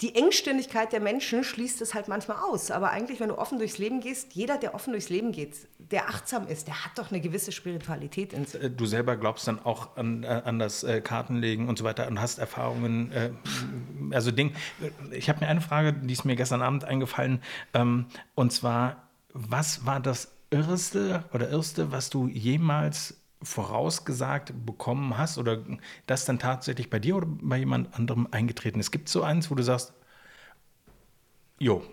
die 0.02 0.16
Engständigkeit 0.16 0.92
der 0.92 1.00
Menschen 1.00 1.44
schließt 1.44 1.82
es 1.82 1.94
halt 1.94 2.08
manchmal 2.08 2.38
aus. 2.38 2.70
Aber 2.70 2.90
eigentlich, 2.92 3.20
wenn 3.22 3.30
du 3.30 3.38
offen 3.38 3.60
durchs 3.60 3.78
Leben 3.78 4.02
gehst, 4.02 4.34
jeder, 4.34 4.58
der 4.58 4.76
offen 4.76 4.92
durchs 4.92 5.10
Leben 5.10 5.32
geht, 5.32 5.68
der 5.80 6.10
achtsam 6.10 6.48
ist, 6.48 6.68
der 6.68 6.84
hat 6.84 6.98
doch 6.98 7.12
eine 7.12 7.22
gewisse 7.22 7.54
Spiritualität 7.54 8.34
in 8.34 8.46
sich. 8.46 8.62
Äh, 8.62 8.70
du 8.70 8.86
selber 8.86 9.16
glaubst 9.16 9.48
dann 9.48 9.64
auch 9.64 9.96
an, 9.96 10.24
äh, 10.24 10.28
an 10.28 10.60
das 10.60 10.84
äh, 10.84 11.00
Kartenlegen 11.00 11.70
und 11.70 11.78
so 11.78 11.86
weiter 11.86 12.08
und 12.08 12.20
hast 12.20 12.40
Erfahrungen. 12.40 13.12
also 14.12 14.32
Ding. 14.32 14.54
Ich 15.12 15.30
habe 15.30 15.40
mir 15.40 15.48
eine 15.48 15.62
Frage, 15.62 15.94
die 15.94 16.14
ist 16.14 16.26
mir 16.26 16.36
gestern 16.36 16.62
Abend 16.62 16.84
eingefallen. 16.84 17.42
Ähm, 17.74 18.08
und 18.34 18.52
zwar, 18.52 19.10
was 19.34 19.86
war 19.86 20.00
das 20.02 20.32
Irrste 20.50 21.24
oder 21.34 21.50
Irrste, 21.50 21.92
was 21.92 22.10
du 22.10 22.28
jemals 22.28 23.18
vorausgesagt 23.46 24.54
bekommen 24.66 25.18
hast 25.18 25.38
oder 25.38 25.64
das 26.08 26.26
dann 26.26 26.40
tatsächlich 26.40 26.90
bei 26.90 27.00
dir 27.00 27.16
oder 27.18 27.28
bei 27.30 27.58
jemand 27.58 27.94
anderem 27.98 28.28
eingetreten 28.32 28.80
ist? 28.80 28.92
Gibt 28.92 29.08
es 29.08 29.14
so 29.14 29.24
eins, 29.24 29.50
wo 29.52 29.56
du 29.56 29.64
sagst, 29.64 29.94
jo. 31.60 31.84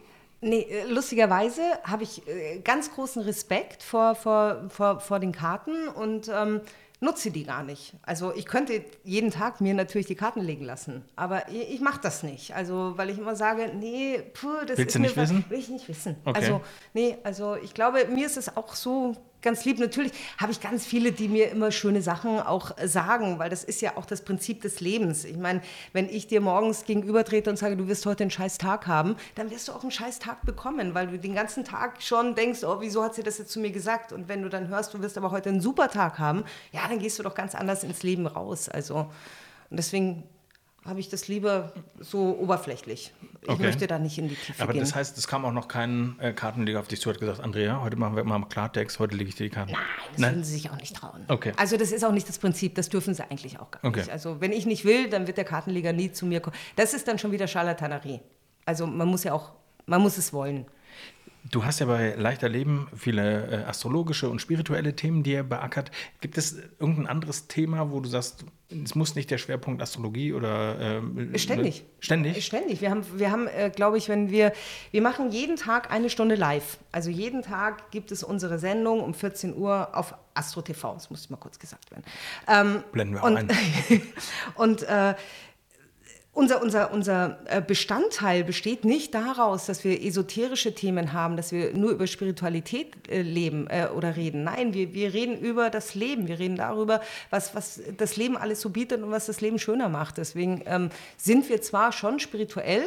Nee, 0.40 0.62
äh, 0.62 0.84
lustigerweise 0.86 1.62
habe 1.84 2.02
ich 2.02 2.26
äh, 2.26 2.58
ganz 2.60 2.90
großen 2.92 3.22
Respekt 3.22 3.82
vor, 3.82 4.14
vor, 4.16 4.64
vor, 4.70 4.98
vor 5.00 5.20
den 5.20 5.30
Karten 5.32 5.86
und 5.88 6.28
ähm, 6.34 6.62
nutze 7.00 7.30
die 7.30 7.44
gar 7.44 7.62
nicht. 7.62 7.94
Also 8.02 8.34
ich 8.34 8.46
könnte 8.46 8.84
jeden 9.04 9.30
Tag 9.30 9.60
mir 9.60 9.74
natürlich 9.74 10.06
die 10.08 10.14
Karten 10.16 10.40
legen 10.40 10.64
lassen, 10.64 11.04
aber 11.16 11.48
ich, 11.48 11.74
ich 11.74 11.80
mache 11.80 12.00
das 12.02 12.22
nicht. 12.24 12.54
Also 12.54 12.94
weil 12.96 13.10
ich 13.10 13.18
immer 13.18 13.36
sage, 13.36 13.70
nee, 13.74 14.20
puh, 14.34 14.64
das 14.66 14.78
Willst 14.78 14.88
ist 14.88 14.94
du 14.96 14.98
nicht 15.00 15.16
mir, 15.16 15.22
wissen? 15.22 15.44
will 15.48 15.58
ich 15.58 15.68
nicht 15.68 15.88
wissen. 15.88 16.16
Okay. 16.24 16.38
Also 16.40 16.60
nee, 16.94 17.18
also 17.24 17.56
ich 17.56 17.74
glaube, 17.74 18.06
mir 18.06 18.26
ist 18.26 18.36
es 18.36 18.56
auch 18.56 18.74
so 18.74 19.16
ganz 19.42 19.64
lieb. 19.64 19.78
Natürlich 19.78 20.12
habe 20.38 20.52
ich 20.52 20.60
ganz 20.60 20.86
viele, 20.86 21.12
die 21.12 21.28
mir 21.28 21.50
immer 21.50 21.70
schöne 21.70 22.00
Sachen 22.00 22.40
auch 22.40 22.72
sagen, 22.84 23.38
weil 23.38 23.50
das 23.50 23.64
ist 23.64 23.80
ja 23.80 23.96
auch 23.96 24.06
das 24.06 24.22
Prinzip 24.22 24.62
des 24.62 24.80
Lebens. 24.80 25.24
Ich 25.24 25.36
meine, 25.36 25.60
wenn 25.92 26.08
ich 26.08 26.26
dir 26.26 26.40
morgens 26.40 26.84
gegenüber 26.84 27.24
trete 27.24 27.50
und 27.50 27.56
sage, 27.56 27.76
du 27.76 27.88
wirst 27.88 28.06
heute 28.06 28.24
einen 28.24 28.30
scheiß 28.30 28.58
Tag 28.58 28.86
haben, 28.86 29.16
dann 29.34 29.50
wirst 29.50 29.68
du 29.68 29.72
auch 29.72 29.82
einen 29.82 29.90
scheiß 29.90 30.18
Tag 30.18 30.46
bekommen, 30.46 30.94
weil 30.94 31.08
du 31.08 31.18
den 31.18 31.34
ganzen 31.34 31.64
Tag 31.64 32.02
schon 32.02 32.34
denkst, 32.34 32.64
oh, 32.64 32.76
wieso 32.80 33.02
hat 33.02 33.14
sie 33.14 33.22
das 33.22 33.38
jetzt 33.38 33.50
zu 33.50 33.60
mir 33.60 33.70
gesagt? 33.70 34.12
Und 34.12 34.28
wenn 34.28 34.42
du 34.42 34.48
dann 34.48 34.68
hörst, 34.68 34.94
du 34.94 35.00
wirst 35.00 35.18
aber 35.18 35.30
heute 35.30 35.48
einen 35.48 35.60
super 35.60 35.88
Tag 35.88 36.18
haben, 36.18 36.44
ja, 36.72 36.86
dann 36.88 36.98
gehst 36.98 37.18
du 37.18 37.22
doch 37.22 37.34
ganz 37.34 37.54
anders 37.54 37.84
ins 37.84 38.02
Leben 38.02 38.26
raus. 38.26 38.68
Also, 38.68 39.10
und 39.70 39.76
deswegen 39.76 40.22
habe 40.84 40.98
ich 40.98 41.08
das 41.08 41.28
lieber 41.28 41.72
so 42.00 42.36
oberflächlich. 42.38 43.12
Ich 43.42 43.48
okay. 43.48 43.62
möchte 43.62 43.86
da 43.86 43.98
nicht 43.98 44.18
in 44.18 44.28
die 44.28 44.34
Tiefe 44.34 44.62
Aber 44.62 44.72
gehen. 44.72 44.80
das 44.80 44.94
heißt, 44.94 45.16
es 45.16 45.28
kam 45.28 45.44
auch 45.44 45.52
noch 45.52 45.68
kein 45.68 46.16
äh, 46.18 46.32
Kartenleger 46.32 46.80
auf 46.80 46.88
dich 46.88 47.00
zu, 47.00 47.10
hat 47.10 47.20
gesagt, 47.20 47.40
Andrea, 47.40 47.80
heute 47.82 47.96
machen 47.96 48.16
wir 48.16 48.24
mal 48.24 48.44
Klartext, 48.46 48.98
heute 48.98 49.16
lege 49.16 49.28
ich 49.28 49.36
dir 49.36 49.44
die 49.44 49.50
Karten. 49.50 49.72
Nein, 49.72 49.80
das 50.10 50.20
Nein? 50.20 50.32
würden 50.32 50.44
sie 50.44 50.52
sich 50.54 50.70
auch 50.70 50.76
nicht 50.76 50.96
trauen. 50.96 51.24
Okay. 51.28 51.52
Also 51.56 51.76
das 51.76 51.92
ist 51.92 52.04
auch 52.04 52.12
nicht 52.12 52.28
das 52.28 52.38
Prinzip, 52.38 52.74
das 52.74 52.88
dürfen 52.88 53.14
sie 53.14 53.22
eigentlich 53.28 53.60
auch 53.60 53.70
gar 53.70 53.84
okay. 53.84 54.00
nicht. 54.00 54.10
Also 54.10 54.40
wenn 54.40 54.52
ich 54.52 54.66
nicht 54.66 54.84
will, 54.84 55.08
dann 55.08 55.26
wird 55.26 55.36
der 55.36 55.44
Kartenleger 55.44 55.92
nie 55.92 56.10
zu 56.10 56.26
mir 56.26 56.40
kommen. 56.40 56.56
Das 56.76 56.94
ist 56.94 57.06
dann 57.06 57.18
schon 57.18 57.30
wieder 57.30 57.46
Charlatanerie. 57.46 58.20
Also 58.64 58.86
man 58.86 59.08
muss 59.08 59.24
ja 59.24 59.32
auch, 59.32 59.52
man 59.86 60.02
muss 60.02 60.18
es 60.18 60.32
wollen. 60.32 60.66
Du 61.50 61.64
hast 61.64 61.80
ja 61.80 61.86
bei 61.86 62.14
Leichter 62.14 62.48
Leben 62.48 62.88
viele 62.96 63.64
äh, 63.64 63.64
astrologische 63.64 64.28
und 64.30 64.40
spirituelle 64.40 64.94
Themen, 64.94 65.22
die 65.22 65.32
ihr 65.32 65.42
beackert. 65.42 65.90
Gibt 66.20 66.38
es 66.38 66.56
irgendein 66.78 67.08
anderes 67.08 67.48
Thema, 67.48 67.90
wo 67.90 68.00
du 68.00 68.08
sagst, 68.08 68.44
es 68.84 68.94
muss 68.94 69.14
nicht 69.14 69.30
der 69.30 69.38
Schwerpunkt 69.38 69.82
Astrologie 69.82 70.32
oder 70.32 70.78
ähm, 70.80 71.32
ständig. 71.36 71.84
Ständig? 72.00 72.44
Ständig. 72.44 72.80
Wir 72.80 72.90
haben, 72.90 73.02
wir 73.16 73.30
haben 73.30 73.48
äh, 73.48 73.70
glaube 73.74 73.98
ich, 73.98 74.08
wenn 74.08 74.30
wir, 74.30 74.52
wir 74.92 75.02
machen 75.02 75.30
jeden 75.30 75.56
Tag 75.56 75.90
eine 75.90 76.10
Stunde 76.10 76.36
live. 76.36 76.78
Also 76.92 77.10
jeden 77.10 77.42
Tag 77.42 77.90
gibt 77.90 78.12
es 78.12 78.22
unsere 78.22 78.58
Sendung 78.58 79.00
um 79.00 79.12
14 79.12 79.56
Uhr 79.56 79.90
auf 79.94 80.14
Astro 80.34 80.62
TV. 80.62 80.94
Das 80.94 81.10
muss 81.10 81.28
mal 81.28 81.36
kurz 81.36 81.58
gesagt 81.58 81.90
werden. 81.90 82.04
Ähm, 82.46 82.84
Blenden 82.92 83.14
wir 83.14 83.22
auch 83.22 83.26
und, 83.26 83.36
ein. 83.36 83.48
und 84.54 84.82
äh, 84.84 85.14
unser, 86.34 86.62
unser, 86.62 86.92
unser 86.92 87.38
äh, 87.44 87.60
Bestandteil 87.60 88.42
besteht 88.42 88.86
nicht 88.86 89.14
daraus, 89.14 89.66
dass 89.66 89.84
wir 89.84 90.02
esoterische 90.02 90.74
Themen 90.74 91.12
haben, 91.12 91.36
dass 91.36 91.52
wir 91.52 91.74
nur 91.74 91.90
über 91.90 92.06
Spiritualität 92.06 93.08
äh, 93.08 93.20
leben 93.20 93.66
äh, 93.68 93.88
oder 93.94 94.16
reden. 94.16 94.42
Nein, 94.42 94.72
wir, 94.72 94.94
wir 94.94 95.12
reden 95.12 95.38
über 95.38 95.68
das 95.68 95.94
Leben. 95.94 96.28
Wir 96.28 96.38
reden 96.38 96.56
darüber, 96.56 97.02
was, 97.28 97.54
was 97.54 97.82
das 97.98 98.16
Leben 98.16 98.38
alles 98.38 98.62
so 98.62 98.70
bietet 98.70 99.02
und 99.02 99.10
was 99.10 99.26
das 99.26 99.42
Leben 99.42 99.58
schöner 99.58 99.90
macht. 99.90 100.16
Deswegen 100.16 100.62
ähm, 100.64 100.88
sind 101.18 101.50
wir 101.50 101.60
zwar 101.60 101.92
schon 101.92 102.18
spirituell, 102.18 102.84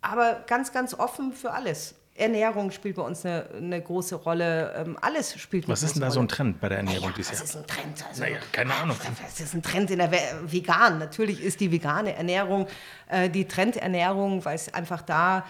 aber 0.00 0.42
ganz, 0.48 0.72
ganz 0.72 0.92
offen 0.92 1.32
für 1.32 1.52
alles. 1.52 1.94
Ernährung 2.18 2.70
spielt 2.70 2.96
bei 2.96 3.02
uns 3.02 3.24
eine, 3.24 3.48
eine 3.56 3.80
große 3.80 4.16
Rolle. 4.16 4.74
Ähm, 4.76 4.98
alles 5.00 5.38
spielt 5.38 5.64
eine 5.64 5.72
Was 5.72 5.82
ist 5.82 5.94
denn 5.94 6.00
da 6.00 6.08
Rolle. 6.08 6.14
so 6.14 6.20
ein 6.20 6.28
Trend 6.28 6.60
bei 6.60 6.68
der 6.68 6.78
Ernährung 6.78 7.02
naja, 7.10 7.14
dieses 7.16 7.32
Jahr? 7.32 7.42
Was 7.42 7.50
ist 7.50 7.56
ein 7.56 7.66
Trend? 7.66 8.04
Also, 8.08 8.22
naja, 8.22 8.38
keine 8.52 8.74
Ahnung. 8.74 8.96
Das 9.22 9.40
ist 9.40 9.54
ein 9.54 9.62
Trend 9.62 9.90
in 9.90 9.98
der 9.98 10.10
Vegan. 10.44 10.98
Natürlich 10.98 11.42
ist 11.42 11.60
die 11.60 11.70
vegane 11.70 12.14
Ernährung 12.14 12.66
äh, 13.08 13.30
die 13.30 13.46
Trendernährung, 13.46 14.44
weil 14.44 14.56
es 14.56 14.72
einfach 14.74 15.02
da 15.02 15.46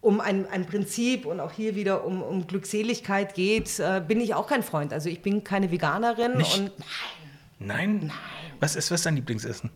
um 0.00 0.20
ein, 0.20 0.46
ein 0.50 0.66
Prinzip 0.66 1.26
und 1.26 1.40
auch 1.40 1.52
hier 1.52 1.76
wieder 1.76 2.04
um, 2.04 2.22
um 2.22 2.46
Glückseligkeit 2.46 3.34
geht, 3.34 3.78
äh, 3.78 4.02
bin 4.06 4.20
ich 4.20 4.34
auch 4.34 4.48
kein 4.48 4.62
Freund. 4.62 4.92
Also 4.92 5.08
ich 5.08 5.22
bin 5.22 5.44
keine 5.44 5.70
Veganerin 5.70 6.36
Nicht? 6.36 6.58
und 6.58 6.72
nein. 7.58 7.98
Nein. 8.00 8.12
Was 8.58 8.76
ist 8.76 8.90
was 8.90 9.02
dein 9.02 9.14
Lieblingsessen? 9.16 9.70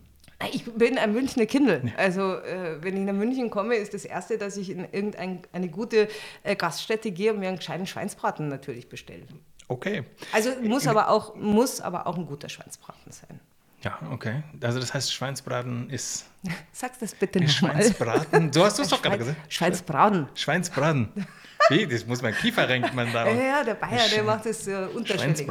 Ich 0.51 0.65
bin 0.65 0.97
ein 0.97 1.13
Münchner 1.13 1.47
Kindle. 1.47 1.91
Also, 1.97 2.35
äh, 2.35 2.77
wenn 2.81 2.95
ich 2.95 3.03
nach 3.03 3.13
München 3.13 3.49
komme, 3.49 3.75
ist 3.75 3.93
das 3.93 4.05
Erste, 4.05 4.37
dass 4.37 4.55
ich 4.55 4.69
in 4.69 4.85
irgendeine 4.91 5.69
gute 5.69 6.07
äh, 6.43 6.55
Gaststätte 6.55 7.11
gehe 7.11 7.33
und 7.33 7.39
mir 7.39 7.47
einen 7.47 7.57
gescheiten 7.57 7.87
Schweinsbraten 7.87 8.47
natürlich 8.47 8.87
bestelle. 8.87 9.25
Okay. 9.67 10.03
Also 10.31 10.51
muss 10.61 10.87
aber, 10.87 11.09
auch, 11.09 11.35
muss 11.35 11.81
aber 11.81 12.07
auch 12.07 12.17
ein 12.17 12.25
guter 12.25 12.49
Schweinsbraten 12.49 13.11
sein. 13.11 13.39
Ja, 13.81 13.99
okay. 14.11 14.43
Also 14.61 14.79
das 14.79 14.93
heißt, 14.93 15.13
Schweinsbraten 15.13 15.89
ist. 15.89 16.25
Sag's 16.71 16.99
das 16.99 17.13
bitte 17.15 17.39
nochmal. 17.39 17.73
Schweinsbraten. 17.73 18.53
So 18.53 18.63
hast 18.63 18.77
du 18.77 18.83
es 18.83 18.89
doch 18.89 19.01
gerade 19.01 19.17
gesagt. 19.17 19.53
Schweinsbraten. 19.53 20.29
Schweinsbraten. 20.35 21.09
Wie? 21.69 21.85
Das 21.87 22.05
muss 22.05 22.21
mein 22.21 22.33
Kiefer 22.33 22.67
renkt 22.67 22.93
man 22.93 23.11
da. 23.11 23.27
Ja, 23.27 23.33
ja, 23.33 23.63
der 23.63 23.73
Bayer, 23.75 24.07
der 24.13 24.23
macht 24.23 24.45
das 24.45 24.67
äh, 24.67 24.87
unterschwellig. 24.93 25.47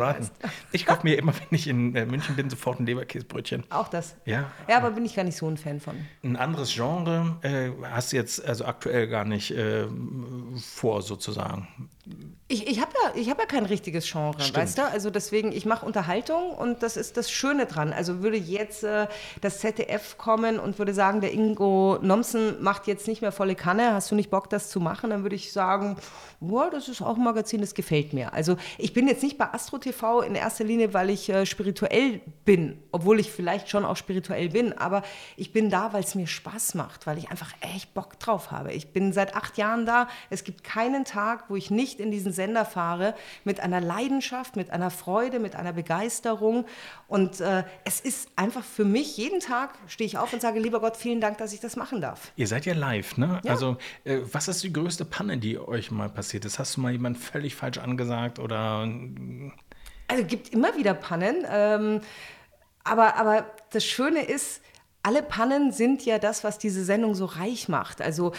Ich 0.72 0.86
kaufe 0.86 1.00
mir 1.04 1.18
immer, 1.18 1.32
wenn 1.34 1.46
ich 1.50 1.66
in 1.68 1.94
äh, 1.94 2.06
München 2.06 2.36
bin, 2.36 2.48
sofort 2.50 2.80
ein 2.80 2.86
Leberkäsebrötchen. 2.86 3.64
Auch 3.70 3.88
das? 3.88 4.16
Ja. 4.24 4.50
Ja, 4.68 4.78
aber 4.78 4.90
bin 4.90 5.04
ich 5.04 5.14
gar 5.14 5.24
nicht 5.24 5.36
so 5.36 5.48
ein 5.48 5.56
Fan 5.56 5.80
von. 5.80 5.94
Ein 6.22 6.36
anderes 6.36 6.74
Genre 6.74 7.36
äh, 7.42 7.70
hast 7.90 8.12
du 8.12 8.16
jetzt 8.16 8.44
also 8.44 8.64
aktuell 8.64 9.08
gar 9.08 9.24
nicht 9.24 9.50
äh, 9.50 9.86
vor, 10.58 11.02
sozusagen. 11.02 11.68
Ich, 12.48 12.68
ich 12.68 12.80
habe 12.80 12.92
ja, 13.16 13.30
hab 13.30 13.40
ja 13.40 13.46
kein 13.46 13.66
richtiges 13.66 14.08
Genre, 14.08 14.40
Stimmt. 14.40 14.56
weißt 14.56 14.78
du? 14.78 14.82
Also 14.84 15.10
deswegen, 15.10 15.50
ich 15.50 15.66
mache 15.66 15.84
Unterhaltung 15.84 16.52
und 16.52 16.80
das 16.84 16.96
ist 16.96 17.16
das 17.16 17.28
Schöne 17.28 17.66
dran. 17.66 17.92
Also 17.92 18.22
würde 18.22 18.36
jetzt 18.36 18.84
äh, 18.84 19.08
das 19.40 19.58
ZDF 19.58 20.16
kommen 20.16 20.60
und 20.60 20.78
würde 20.78 20.94
sagen, 20.94 21.20
der 21.20 21.32
Ingo 21.32 21.98
Nomsen 22.02 22.62
macht 22.62 22.86
jetzt 22.86 23.08
nicht 23.08 23.20
mehr 23.20 23.32
volle 23.32 23.56
Kanne, 23.56 23.92
hast 23.94 24.12
du 24.12 24.14
nicht 24.14 24.30
Bock, 24.30 24.48
das 24.48 24.70
zu 24.70 24.78
machen? 24.78 25.10
Dann 25.10 25.24
würde 25.24 25.34
ich 25.34 25.52
sagen, 25.52 25.96
boah, 26.38 26.70
das 26.70 26.86
ist 26.86 27.02
auch 27.02 27.16
ein 27.16 27.24
Magazin, 27.24 27.60
das 27.60 27.74
gefällt 27.74 28.12
mir. 28.12 28.32
Also 28.32 28.56
ich 28.78 28.92
bin 28.92 29.08
jetzt 29.08 29.24
nicht 29.24 29.38
bei 29.38 29.52
Astro 29.52 29.78
TV 29.78 30.20
in 30.20 30.36
erster 30.36 30.62
Linie, 30.62 30.94
weil 30.94 31.10
ich 31.10 31.28
äh, 31.28 31.46
spirituell 31.46 32.20
bin, 32.44 32.78
obwohl 32.92 33.18
ich 33.18 33.32
vielleicht 33.32 33.68
schon 33.68 33.84
auch 33.84 33.96
spirituell 33.96 34.50
bin, 34.50 34.72
aber 34.72 35.02
ich 35.36 35.52
bin 35.52 35.68
da, 35.68 35.92
weil 35.92 36.04
es 36.04 36.14
mir 36.14 36.28
Spaß 36.28 36.74
macht, 36.74 37.08
weil 37.08 37.18
ich 37.18 37.28
einfach 37.32 37.52
echt 37.60 37.92
Bock 37.92 38.20
drauf 38.20 38.52
habe. 38.52 38.72
Ich 38.72 38.92
bin 38.92 39.12
seit 39.12 39.34
acht 39.34 39.58
Jahren 39.58 39.84
da. 39.84 40.06
Es 40.30 40.44
gibt 40.44 40.62
keinen 40.62 41.04
Tag, 41.04 41.46
wo 41.48 41.56
ich 41.56 41.72
nicht 41.72 41.95
in 42.00 42.10
diesen 42.10 42.32
Sender 42.32 42.64
fahre 42.64 43.14
mit 43.44 43.60
einer 43.60 43.80
Leidenschaft, 43.80 44.56
mit 44.56 44.70
einer 44.70 44.90
Freude, 44.90 45.38
mit 45.38 45.56
einer 45.56 45.72
Begeisterung. 45.72 46.66
Und 47.08 47.40
äh, 47.40 47.64
es 47.84 48.00
ist 48.00 48.28
einfach 48.36 48.64
für 48.64 48.84
mich, 48.84 49.16
jeden 49.16 49.40
Tag 49.40 49.74
stehe 49.86 50.06
ich 50.06 50.18
auf 50.18 50.32
und 50.32 50.40
sage, 50.40 50.60
lieber 50.60 50.80
Gott, 50.80 50.96
vielen 50.96 51.20
Dank, 51.20 51.38
dass 51.38 51.52
ich 51.52 51.60
das 51.60 51.76
machen 51.76 52.00
darf. 52.00 52.32
Ihr 52.36 52.46
seid 52.46 52.66
ja 52.66 52.74
live, 52.74 53.16
ne? 53.16 53.40
Ja. 53.44 53.52
Also, 53.52 53.76
äh, 54.04 54.20
was 54.32 54.48
ist 54.48 54.62
die 54.62 54.72
größte 54.72 55.04
Panne, 55.04 55.38
die 55.38 55.58
euch 55.58 55.90
mal 55.90 56.08
passiert 56.08 56.44
ist? 56.44 56.58
Hast 56.58 56.76
du 56.76 56.80
mal 56.80 56.92
jemand 56.92 57.18
völlig 57.18 57.54
falsch 57.54 57.78
angesagt 57.78 58.38
oder. 58.38 58.88
Also 60.08 60.24
gibt 60.24 60.50
immer 60.50 60.76
wieder 60.76 60.94
Pannen. 60.94 61.44
Ähm, 61.50 62.00
aber, 62.84 63.16
aber 63.16 63.46
das 63.70 63.84
Schöne 63.84 64.22
ist, 64.22 64.62
alle 65.02 65.22
Pannen 65.22 65.72
sind 65.72 66.04
ja 66.04 66.18
das, 66.18 66.44
was 66.44 66.58
diese 66.58 66.84
Sendung 66.84 67.14
so 67.14 67.26
reich 67.26 67.68
macht. 67.68 68.00
Also 68.00 68.32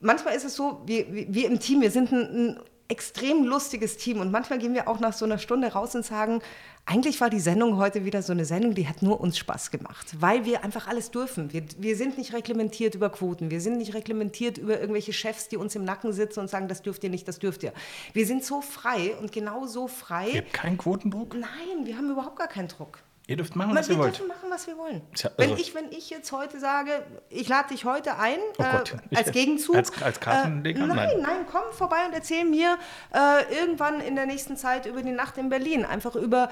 manchmal 0.00 0.34
ist 0.34 0.44
es 0.44 0.56
so, 0.56 0.82
wir, 0.86 1.06
wir 1.10 1.46
im 1.46 1.60
Team, 1.60 1.80
wir 1.80 1.90
sind 1.90 2.12
ein, 2.12 2.20
ein 2.20 2.60
extrem 2.88 3.44
lustiges 3.44 3.98
Team 3.98 4.18
und 4.20 4.32
manchmal 4.32 4.58
gehen 4.58 4.72
wir 4.72 4.88
auch 4.88 4.98
nach 4.98 5.12
so 5.12 5.26
einer 5.26 5.36
Stunde 5.36 5.68
raus 5.68 5.94
und 5.94 6.06
sagen, 6.06 6.40
eigentlich 6.86 7.20
war 7.20 7.28
die 7.28 7.38
Sendung 7.38 7.76
heute 7.76 8.06
wieder 8.06 8.22
so 8.22 8.32
eine 8.32 8.46
Sendung, 8.46 8.74
die 8.74 8.88
hat 8.88 9.02
nur 9.02 9.20
uns 9.20 9.36
Spaß 9.36 9.70
gemacht, 9.70 10.06
weil 10.20 10.46
wir 10.46 10.64
einfach 10.64 10.88
alles 10.88 11.10
dürfen. 11.10 11.52
Wir, 11.52 11.64
wir 11.76 11.96
sind 11.96 12.16
nicht 12.16 12.32
reglementiert 12.32 12.94
über 12.94 13.10
Quoten, 13.10 13.50
wir 13.50 13.60
sind 13.60 13.76
nicht 13.76 13.92
reglementiert 13.92 14.56
über 14.56 14.80
irgendwelche 14.80 15.12
Chefs, 15.12 15.48
die 15.48 15.58
uns 15.58 15.76
im 15.76 15.84
Nacken 15.84 16.14
sitzen 16.14 16.40
und 16.40 16.48
sagen, 16.48 16.66
das 16.66 16.80
dürft 16.80 17.04
ihr 17.04 17.10
nicht, 17.10 17.28
das 17.28 17.38
dürft 17.38 17.62
ihr. 17.62 17.74
Wir 18.14 18.26
sind 18.26 18.42
so 18.42 18.62
frei 18.62 19.14
und 19.20 19.32
genau 19.32 19.66
so 19.66 19.86
frei. 19.86 20.30
Ihr 20.30 20.38
habt 20.38 20.54
keinen 20.54 20.78
Quotendruck? 20.78 21.34
Nein, 21.34 21.84
wir 21.84 21.98
haben 21.98 22.10
überhaupt 22.10 22.36
gar 22.36 22.48
keinen 22.48 22.68
Druck. 22.68 23.00
Ihr 23.28 23.36
dürft 23.36 23.54
machen, 23.54 23.76
was 23.76 23.88
wir 23.88 23.94
ihr 23.96 24.00
wollt. 24.00 24.14
Wir 24.14 24.18
dürfen 24.26 24.28
machen, 24.28 24.50
was 24.50 24.66
wir 24.66 24.76
wollen. 24.78 25.02
Tja, 25.14 25.30
wenn, 25.36 25.56
ich, 25.56 25.74
wenn 25.74 25.92
ich 25.92 26.08
jetzt 26.08 26.32
heute 26.32 26.58
sage, 26.58 27.02
ich 27.28 27.46
lade 27.46 27.68
dich 27.68 27.84
heute 27.84 28.16
ein, 28.16 28.38
Oh 28.58 28.64
Gott. 28.72 28.94
äh, 29.10 29.16
als 29.16 29.30
Gegenzug. 29.32 29.76
Als- 29.76 30.02
als 30.02 30.18
Kartenleger? 30.18 30.84
Äh, 30.84 30.86
nein, 30.86 30.96
Nein. 30.96 31.20
nein, 31.22 31.46
komm 31.52 31.70
vorbei 31.72 32.06
und 32.06 32.14
erzähl 32.14 32.44
mir 32.46 32.78
äh, 33.14 33.54
irgendwann 33.54 34.00
in 34.00 34.16
der 34.16 34.24
nächsten 34.24 34.56
Zeit 34.56 34.86
über 34.86 35.02
die 35.02 35.12
Nacht 35.12 35.36
in 35.36 35.50
Berlin. 35.50 35.84
Einfach 35.84 36.16
über, 36.16 36.50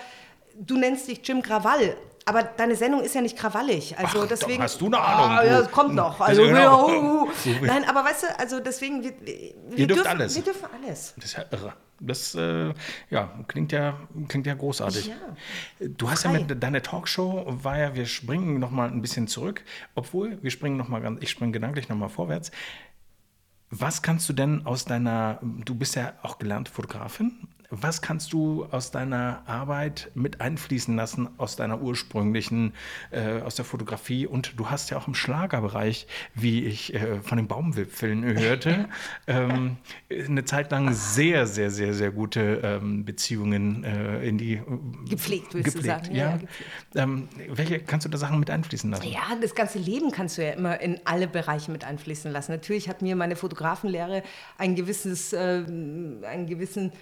du 0.54 0.76
nennst 0.76 1.08
dich 1.08 1.26
Jim 1.26 1.40
Krawall. 1.42 1.96
Aber 2.28 2.42
deine 2.42 2.74
Sendung 2.74 3.02
ist 3.02 3.14
ja 3.14 3.20
nicht 3.20 3.38
krawallig. 3.38 3.96
Also 3.96 4.22
Ach, 4.22 4.26
deswegen. 4.28 4.54
doch, 4.56 4.64
hast 4.64 4.80
du 4.80 4.86
eine 4.86 4.98
Ahnung, 4.98 5.30
Ah, 5.38 5.44
ja, 5.44 5.62
kommt 5.68 5.94
noch. 5.94 6.18
Das- 6.18 6.28
Also, 6.28 6.42
genau. 6.42 6.88
ja, 6.90 6.96
uh, 6.98 7.22
uh. 7.22 7.28
Nein, 7.62 7.84
aber 7.88 8.04
weißt 8.04 8.24
du, 8.24 8.38
also 8.40 8.58
deswegen, 8.58 9.02
wir, 9.04 9.12
wir 9.24 9.78
Ihr 9.78 9.86
dürft 9.86 10.00
dürfen, 10.00 10.06
alles. 10.08 10.34
Wir 10.34 10.42
dürfen 10.42 10.68
alles. 10.82 11.14
Das 11.16 11.24
ist 11.24 11.36
ja 11.36 11.44
irre. 11.52 11.72
Das 12.00 12.34
äh, 12.34 12.74
ja, 13.10 13.30
klingt, 13.46 13.70
ja, 13.72 13.98
klingt 14.28 14.46
ja 14.46 14.54
großartig. 14.54 15.06
Ja. 15.06 15.14
Du 15.86 16.10
hast 16.10 16.24
ja 16.24 16.30
Frei. 16.30 16.40
mit 16.40 16.62
deine 16.62 16.82
Talkshow 16.82 17.44
war 17.46 17.78
ja, 17.78 17.94
wir 17.94 18.06
springen 18.06 18.58
noch 18.58 18.70
mal 18.72 18.88
ein 18.88 19.00
bisschen 19.00 19.28
zurück, 19.28 19.62
obwohl 19.94 20.36
wir 20.42 20.50
springen 20.50 20.76
noch 20.76 20.88
mal 20.88 21.00
ganz, 21.00 21.22
ich 21.22 21.30
springe 21.30 21.52
gedanklich 21.52 21.88
noch 21.88 21.96
mal 21.96 22.08
vorwärts. 22.08 22.50
Was 23.70 24.02
kannst 24.02 24.28
du 24.28 24.32
denn 24.32 24.66
aus 24.66 24.84
deiner, 24.84 25.38
du 25.42 25.74
bist 25.74 25.96
ja 25.96 26.12
auch 26.22 26.38
gelernte 26.38 26.70
Fotografin, 26.70 27.48
was 27.82 28.02
kannst 28.02 28.32
du 28.32 28.66
aus 28.70 28.90
deiner 28.90 29.42
Arbeit 29.46 30.10
mit 30.14 30.40
einfließen 30.40 30.94
lassen, 30.94 31.28
aus 31.38 31.56
deiner 31.56 31.80
ursprünglichen, 31.80 32.74
äh, 33.10 33.40
aus 33.40 33.54
der 33.54 33.64
Fotografie? 33.64 34.26
Und 34.26 34.58
du 34.58 34.70
hast 34.70 34.90
ja 34.90 34.98
auch 34.98 35.08
im 35.08 35.14
Schlagerbereich, 35.14 36.06
wie 36.34 36.64
ich 36.64 36.94
äh, 36.94 37.20
von 37.22 37.38
den 37.38 37.48
Baumwipfeln 37.48 38.24
hörte, 38.24 38.88
ähm, 39.26 39.76
eine 40.10 40.44
Zeit 40.44 40.70
lang 40.70 40.92
sehr, 40.92 41.46
sehr, 41.46 41.70
sehr, 41.70 41.94
sehr 41.94 42.10
gute 42.10 42.60
ähm, 42.62 43.04
Beziehungen 43.04 43.84
äh, 43.84 44.26
in 44.26 44.38
die... 44.38 44.60
Gepflegt, 45.08 45.54
willst 45.54 45.78
du 45.78 45.82
sagen. 45.82 46.14
Ja, 46.14 46.26
Ja, 46.30 46.36
gepflegt. 46.36 46.70
Ähm, 46.94 47.28
welche 47.48 47.80
kannst 47.80 48.06
du 48.06 48.10
da 48.10 48.18
Sachen 48.18 48.38
mit 48.38 48.50
einfließen 48.50 48.90
lassen? 48.90 49.08
Ja, 49.08 49.36
das 49.40 49.54
ganze 49.54 49.78
Leben 49.78 50.10
kannst 50.10 50.38
du 50.38 50.44
ja 50.44 50.52
immer 50.52 50.80
in 50.80 51.00
alle 51.04 51.28
Bereiche 51.28 51.70
mit 51.70 51.84
einfließen 51.84 52.30
lassen. 52.30 52.52
Natürlich 52.52 52.88
hat 52.88 53.02
mir 53.02 53.16
meine 53.16 53.36
Fotografenlehre 53.36 54.22
ein 54.58 54.74
gewisses, 54.74 55.32
äh, 55.32 55.36
einen 55.36 56.46
gewissen 56.46 56.92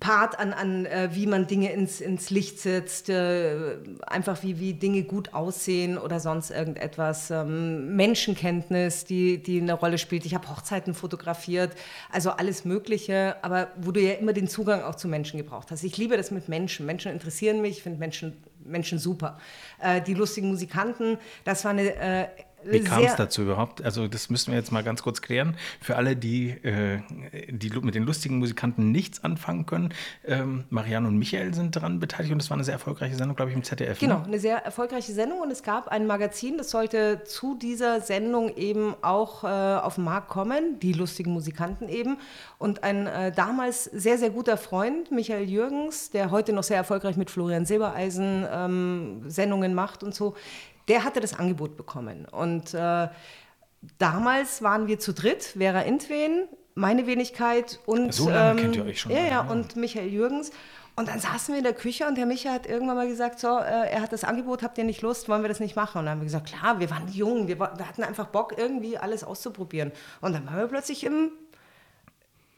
Part 0.00 0.38
an, 0.38 0.52
an 0.52 0.86
äh, 0.86 1.10
wie 1.12 1.26
man 1.26 1.46
Dinge 1.46 1.72
ins, 1.72 2.00
ins 2.00 2.30
Licht 2.30 2.58
setzt, 2.58 3.08
äh, 3.08 3.76
einfach 4.06 4.42
wie, 4.42 4.58
wie 4.58 4.74
Dinge 4.74 5.04
gut 5.04 5.34
aussehen 5.34 5.98
oder 5.98 6.20
sonst 6.20 6.50
irgendetwas. 6.50 7.30
Ähm, 7.30 7.94
Menschenkenntnis, 7.94 9.04
die, 9.04 9.42
die 9.42 9.60
eine 9.60 9.74
Rolle 9.74 9.98
spielt. 9.98 10.26
Ich 10.26 10.34
habe 10.34 10.48
Hochzeiten 10.48 10.94
fotografiert, 10.94 11.74
also 12.10 12.30
alles 12.30 12.64
Mögliche, 12.64 13.36
aber 13.42 13.68
wo 13.76 13.92
du 13.92 14.00
ja 14.00 14.14
immer 14.14 14.32
den 14.32 14.48
Zugang 14.48 14.82
auch 14.82 14.96
zu 14.96 15.06
Menschen 15.06 15.38
gebraucht 15.38 15.70
hast. 15.70 15.84
Ich 15.84 15.96
liebe 15.96 16.16
das 16.16 16.30
mit 16.30 16.48
Menschen. 16.48 16.86
Menschen 16.86 17.12
interessieren 17.12 17.60
mich, 17.60 17.78
ich 17.78 17.82
finde 17.82 17.98
Menschen, 17.98 18.36
Menschen 18.64 18.98
super. 18.98 19.38
Äh, 19.80 20.00
die 20.02 20.14
lustigen 20.14 20.48
Musikanten, 20.48 21.18
das 21.44 21.64
war 21.64 21.70
eine 21.70 21.94
äh, 21.94 22.26
Wie 22.66 22.80
kam 22.80 23.04
es 23.04 23.16
dazu 23.16 23.42
überhaupt? 23.42 23.82
Also 23.82 24.08
das 24.08 24.30
müssen 24.30 24.52
wir 24.52 24.58
jetzt 24.58 24.72
mal 24.72 24.82
ganz 24.82 25.02
kurz 25.02 25.22
klären. 25.22 25.56
Für 25.80 25.96
alle, 25.96 26.16
die, 26.16 26.50
äh, 26.50 27.00
die 27.48 27.70
mit 27.80 27.94
den 27.94 28.04
lustigen 28.04 28.38
Musikanten 28.38 28.92
nichts 28.92 29.22
anfangen 29.22 29.66
können, 29.66 29.92
ähm, 30.24 30.64
Marianne 30.70 31.08
und 31.08 31.18
Michael 31.18 31.54
sind 31.54 31.76
daran 31.76 32.00
beteiligt 32.00 32.32
und 32.32 32.40
das 32.40 32.50
war 32.50 32.56
eine 32.56 32.64
sehr 32.64 32.74
erfolgreiche 32.74 33.16
Sendung, 33.16 33.36
glaube 33.36 33.50
ich, 33.50 33.56
im 33.56 33.62
ZDF. 33.62 33.98
Genau, 33.98 34.18
Ne? 34.18 34.24
eine 34.26 34.38
sehr 34.38 34.58
erfolgreiche 34.64 35.12
Sendung 35.12 35.40
und 35.40 35.50
es 35.50 35.62
gab 35.62 35.88
ein 35.88 36.06
Magazin, 36.06 36.58
das 36.58 36.70
sollte 36.70 37.22
zu 37.24 37.56
dieser 37.56 38.00
Sendung 38.00 38.54
eben 38.56 38.94
auch 39.02 39.44
äh, 39.44 39.46
auf 39.46 39.96
den 39.96 40.04
Markt 40.04 40.28
kommen, 40.28 40.78
die 40.80 40.92
lustigen 40.92 41.32
Musikanten 41.32 41.88
eben. 41.88 42.18
Und 42.58 42.82
ein 42.82 43.06
äh, 43.06 43.32
damals 43.32 43.84
sehr, 43.84 44.18
sehr 44.18 44.30
guter 44.30 44.56
Freund, 44.56 45.10
Michael 45.10 45.48
Jürgens, 45.48 46.10
der 46.10 46.30
heute 46.30 46.52
noch 46.52 46.62
sehr 46.62 46.76
erfolgreich 46.76 47.16
mit 47.16 47.30
Florian 47.30 47.66
Silbereisen 47.66 48.46
ähm, 48.50 49.22
Sendungen 49.26 49.74
macht 49.74 50.02
und 50.02 50.14
so, 50.14 50.34
der 50.88 51.04
hatte 51.04 51.20
das 51.20 51.38
Angebot 51.38 51.76
bekommen. 51.76 52.26
Und 52.26 52.74
äh, 52.74 53.08
damals 53.98 54.62
waren 54.62 54.86
wir 54.86 54.98
zu 54.98 55.12
dritt, 55.12 55.42
Vera 55.56 55.80
Intwen, 55.80 56.48
meine 56.74 57.06
Wenigkeit 57.06 57.80
und, 57.86 58.12
So 58.12 58.28
lange 58.28 58.50
ähm, 58.50 58.56
kennt 58.56 58.76
ihr 58.76 58.84
euch 58.84 59.00
schon, 59.00 59.12
Ja, 59.12 59.26
ja, 59.26 59.40
und 59.42 59.76
Michael 59.76 60.08
Jürgens. 60.08 60.50
Und 60.96 61.08
dann 61.08 61.18
saßen 61.18 61.52
wir 61.52 61.58
in 61.58 61.64
der 61.64 61.72
Küche 61.72 62.06
und 62.06 62.16
der 62.16 62.26
Michael 62.26 62.54
hat 62.54 62.66
irgendwann 62.66 62.96
mal 62.96 63.08
gesagt, 63.08 63.40
so, 63.40 63.48
äh, 63.58 63.90
er 63.90 64.00
hat 64.00 64.12
das 64.12 64.22
Angebot, 64.22 64.62
habt 64.62 64.78
ihr 64.78 64.84
nicht 64.84 65.02
Lust, 65.02 65.28
wollen 65.28 65.42
wir 65.42 65.48
das 65.48 65.58
nicht 65.58 65.74
machen? 65.74 65.98
Und 65.98 66.04
dann 66.04 66.12
haben 66.12 66.20
wir 66.20 66.26
gesagt, 66.26 66.46
klar, 66.46 66.78
wir 66.78 66.88
waren 66.90 67.08
jung, 67.08 67.48
wir, 67.48 67.58
wir 67.58 67.88
hatten 67.88 68.04
einfach 68.04 68.26
Bock, 68.26 68.56
irgendwie 68.56 68.96
alles 68.96 69.24
auszuprobieren. 69.24 69.90
Und 70.20 70.34
dann 70.34 70.46
waren 70.46 70.56
wir 70.56 70.68
plötzlich 70.68 71.02
im 71.04 71.32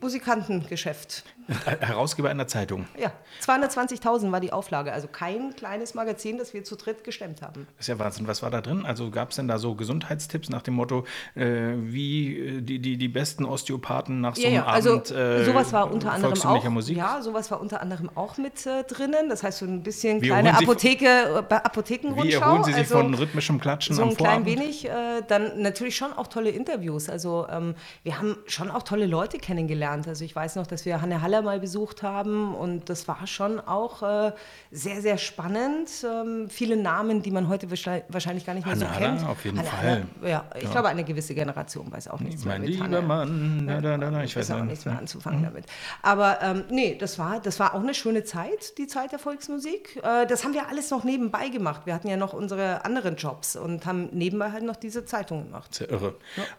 Musikantengeschäft. 0.06 1.24
Herausgeber 1.80 2.28
einer 2.30 2.46
Zeitung. 2.46 2.86
Ja, 2.98 3.12
220.000 3.44 4.30
war 4.32 4.40
die 4.40 4.52
Auflage, 4.52 4.92
also 4.92 5.06
kein 5.08 5.54
kleines 5.54 5.94
Magazin, 5.94 6.38
das 6.38 6.54
wir 6.54 6.62
zu 6.64 6.76
dritt 6.76 7.02
gestemmt 7.04 7.42
haben. 7.42 7.66
Das 7.76 7.84
ist 7.84 7.88
ja 7.88 7.98
Wahnsinn. 7.98 8.26
Was 8.28 8.42
war 8.42 8.50
da 8.50 8.60
drin? 8.60 8.84
Also 8.86 9.10
gab 9.10 9.30
es 9.30 9.36
denn 9.36 9.46
da 9.48 9.58
so 9.58 9.74
Gesundheitstipps 9.74 10.48
nach 10.48 10.62
dem 10.62 10.74
Motto, 10.74 11.04
äh, 11.34 11.72
wie 11.76 12.36
äh, 12.36 12.60
die, 12.62 12.78
die, 12.80 12.96
die 12.96 13.08
besten 13.08 13.44
Osteopathen 13.44 14.20
nach 14.20 14.34
so 14.36 14.42
Ja, 14.42 14.48
einem 14.48 14.56
ja, 14.56 14.66
also 14.66 14.90
Abend 14.94 15.10
äh, 15.10 15.44
sowas 15.44 15.72
war 15.72 15.92
unter 15.92 16.12
anderem 16.12 16.40
auch, 16.42 16.64
Musik? 16.68 16.96
ja, 16.96 17.20
sowas 17.22 17.50
war 17.50 17.60
unter 17.60 17.80
anderem 17.80 18.10
auch 18.14 18.38
mit 18.38 18.64
äh, 18.66 18.84
drinnen. 18.84 19.28
Das 19.28 19.42
heißt 19.42 19.58
so 19.58 19.66
ein 19.66 19.82
bisschen 19.82 20.22
Wie 20.22 20.26
kleine 20.28 20.56
Apotheke, 20.56 21.06
äh, 21.48 21.54
Apothekenrundschau. 21.54 22.24
Wie 22.28 22.32
erholen 22.32 22.64
Sie 22.64 22.72
sich 22.72 22.82
also 22.82 22.98
von 22.98 23.14
rhythmischem 23.14 23.60
Klatschen 23.60 23.94
so 23.96 24.02
am 24.02 24.10
ein 24.10 24.16
klein 24.16 24.44
Vorabend? 24.44 24.60
wenig. 24.60 24.88
Äh, 24.88 25.22
dann 25.28 25.62
natürlich 25.62 25.96
schon 25.96 26.12
auch 26.12 26.26
tolle 26.28 26.50
Interviews. 26.50 27.08
Also 27.08 27.46
ähm, 27.50 27.74
wir 28.02 28.18
haben 28.18 28.36
schon 28.46 28.70
auch 28.70 28.82
tolle 28.82 29.06
Leute 29.06 29.38
kennengelernt. 29.38 29.95
Also 30.06 30.24
ich 30.24 30.34
weiß 30.34 30.56
noch, 30.56 30.66
dass 30.66 30.84
wir 30.84 31.00
Hanne 31.00 31.22
Haller 31.22 31.42
mal 31.42 31.60
besucht 31.60 32.02
haben 32.02 32.54
und 32.54 32.88
das 32.90 33.06
war 33.08 33.26
schon 33.26 33.60
auch 33.60 34.02
äh, 34.02 34.32
sehr, 34.70 35.00
sehr 35.00 35.18
spannend. 35.18 35.88
Ähm, 36.04 36.48
viele 36.50 36.76
Namen, 36.76 37.22
die 37.22 37.30
man 37.30 37.48
heute 37.48 37.70
wahrscheinlich- 37.70 38.44
gar 38.44 38.54
nicht 38.54 38.66
mehr 38.66 38.76
so 38.76 38.86
Hanne 38.86 38.94
Haller, 38.94 39.16
kennt. 39.16 39.28
auf 39.28 39.44
jeden 39.44 39.58
Hanne 39.58 39.68
Fall. 39.68 40.04
Haller, 40.22 40.28
ja, 40.28 40.44
ich 40.60 40.70
glaube, 40.70 40.88
eine 40.88 41.04
gewisse 41.04 41.34
Generation 41.34 41.90
weiß 41.90 42.08
auch 42.08 42.20
nichts 42.20 42.44
Mein 42.44 42.60
mehr 42.62 42.68
mit 42.70 42.78
lieber 42.78 42.84
Hanne. 42.84 43.02
Mann, 43.02 43.66
da, 43.66 43.80
da, 43.80 43.96
da, 43.96 44.10
da, 44.10 44.22
ich 44.24 44.36
weiß 44.36 44.46
ist 44.46 44.50
auch 44.52 44.58
nicht. 44.58 44.68
nichts 44.70 44.84
mehr 44.84 44.98
anzufangen 44.98 45.42
damit. 45.42 45.64
Aber 46.02 46.38
ähm, 46.42 46.64
nee, 46.70 46.96
das 46.98 47.18
war, 47.18 47.40
das 47.40 47.58
war 47.60 47.74
auch 47.74 47.80
eine 47.80 47.94
schöne 47.94 48.24
Zeit, 48.24 48.76
die 48.78 48.86
Zeit 48.86 49.12
der 49.12 49.18
Volksmusik. 49.18 50.00
Äh, 50.02 50.26
das 50.26 50.44
haben 50.44 50.54
wir 50.54 50.68
alles 50.68 50.90
noch 50.90 51.04
nebenbei 51.04 51.48
gemacht. 51.48 51.82
Wir 51.84 51.94
hatten 51.94 52.08
ja 52.08 52.16
noch 52.16 52.32
unsere 52.32 52.84
anderen 52.84 53.16
Jobs 53.16 53.56
und 53.56 53.86
haben 53.86 54.08
nebenbei 54.12 54.50
halt 54.52 54.64
noch 54.64 54.76
diese 54.76 55.04
Zeitung 55.04 55.44
gemacht. 55.44 55.74
Sehr 55.74 55.90
irre. 55.90 56.14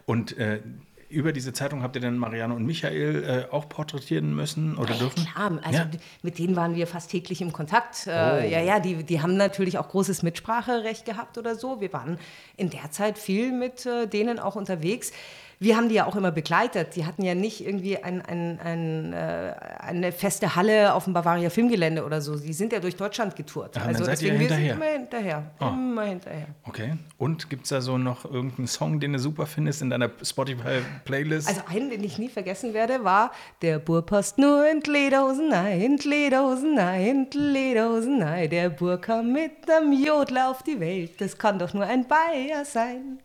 Und 0.05 0.37
äh, 0.37 0.61
über 1.09 1.31
diese 1.31 1.53
Zeitung 1.53 1.83
habt 1.83 1.95
ihr 1.95 2.01
dann 2.01 2.17
Marianne 2.17 2.53
und 2.53 2.65
Michael 2.65 3.47
äh, 3.49 3.53
auch 3.53 3.69
porträtieren 3.69 4.35
müssen 4.35 4.77
oder 4.77 4.93
dürfen? 4.93 5.25
Klar, 5.25 5.59
also 5.63 5.79
Ja. 5.79 5.89
mit 6.21 6.37
denen 6.37 6.55
waren 6.55 6.75
wir 6.75 6.85
fast 6.87 7.11
täglich 7.11 7.41
im 7.41 7.53
Kontakt. 7.53 8.07
Äh, 8.07 8.11
Oh. 8.11 8.43
Ja, 8.49 8.61
ja, 8.61 8.79
die, 8.79 9.03
die 9.03 9.21
haben 9.21 9.37
natürlich 9.37 9.77
auch 9.77 9.87
großes 9.89 10.21
Mitspracherecht 10.23 11.05
gehabt 11.05 11.37
oder 11.37 11.55
so. 11.55 11.79
Wir 11.81 11.93
waren 11.93 12.17
in 12.57 12.69
der 12.69 12.91
Zeit 12.91 13.17
viel 13.17 13.51
mit 13.51 13.85
äh, 13.85 14.07
denen 14.07 14.37
auch 14.39 14.55
unterwegs. 14.55 15.11
Wir 15.59 15.75
haben 15.75 15.89
die 15.89 15.95
ja 15.95 16.05
auch 16.05 16.15
immer 16.15 16.31
begleitet. 16.31 16.95
Die 16.95 17.05
hatten 17.05 17.23
ja 17.23 17.33
nicht 17.33 17.65
irgendwie 17.65 17.97
ein, 17.97 18.21
ein, 18.21 18.59
ein, 18.63 19.13
äh, 19.13 19.53
eine 19.79 20.11
feste 20.11 20.55
Halle 20.55 20.93
auf 20.93 21.05
dem 21.05 21.13
Bavaria 21.13 21.49
Filmgelände 21.49 22.05
oder 22.05 22.21
so. 22.21 22.37
Die 22.37 22.53
sind 22.53 22.73
ja 22.73 22.79
durch 22.79 22.95
Deutschland 22.95 23.35
getourt. 23.35 23.75
Ah, 23.77 23.91
dann 23.91 24.03
seid 24.03 24.21
ihr 24.21 24.39
wir 24.39 24.47
sind 24.47 24.67
immer 24.67 24.85
hinterher. 24.85 25.51
Ah. 25.59 25.69
Immer 25.69 26.03
hinterher. 26.03 26.47
Okay. 26.65 26.93
Und 27.17 27.49
gibt 27.49 27.63
es 27.63 27.69
da 27.69 27.81
so 27.81 27.97
noch 27.97 28.25
irgendeinen 28.25 28.67
Song, 28.67 28.99
den 28.99 29.13
du 29.13 29.19
super 29.19 29.47
findest 29.47 29.81
in 29.81 29.89
deiner 29.89 30.11
Spotify-Playlist? 30.21 31.47
Also 31.47 31.61
einen, 31.67 31.89
den 31.89 32.03
ich 32.03 32.19
nie 32.19 32.29
vergessen 32.29 32.73
werde, 32.73 33.03
war 33.03 33.31
der 33.61 33.79
Bur 33.79 34.05
passt 34.05 34.37
nur 34.37 34.69
in 34.69 34.81
Lederhosen, 34.81 35.49
nein, 35.49 35.81
in 35.81 35.97
Lederhosen, 35.97 36.75
nein, 36.75 37.27
in 37.31 37.53
Lederhosen, 37.53 38.19
nein. 38.19 38.49
Der 38.49 38.69
Bur 38.69 39.01
kam 39.01 39.31
mit 39.31 39.67
dem 39.67 39.91
Jodler 39.91 40.51
auf 40.51 40.61
die 40.61 40.79
Welt, 40.79 41.19
das 41.19 41.37
kann 41.37 41.57
doch 41.57 41.73
nur 41.73 41.85
ein 41.85 42.07
Bayer 42.07 42.63
sein. 42.65 43.19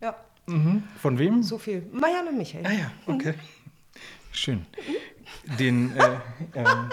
Ja, 0.00 0.14
Von 1.00 1.18
wem? 1.18 1.42
so 1.42 1.58
viel. 1.58 1.82
Marianne 1.92 2.30
und 2.30 2.38
Michael. 2.38 2.64
Ah 2.66 2.72
ja, 2.72 2.90
okay. 3.06 3.34
Schön. 4.32 4.66
Den, 5.58 5.94
äh, 5.96 6.18
ähm, 6.54 6.90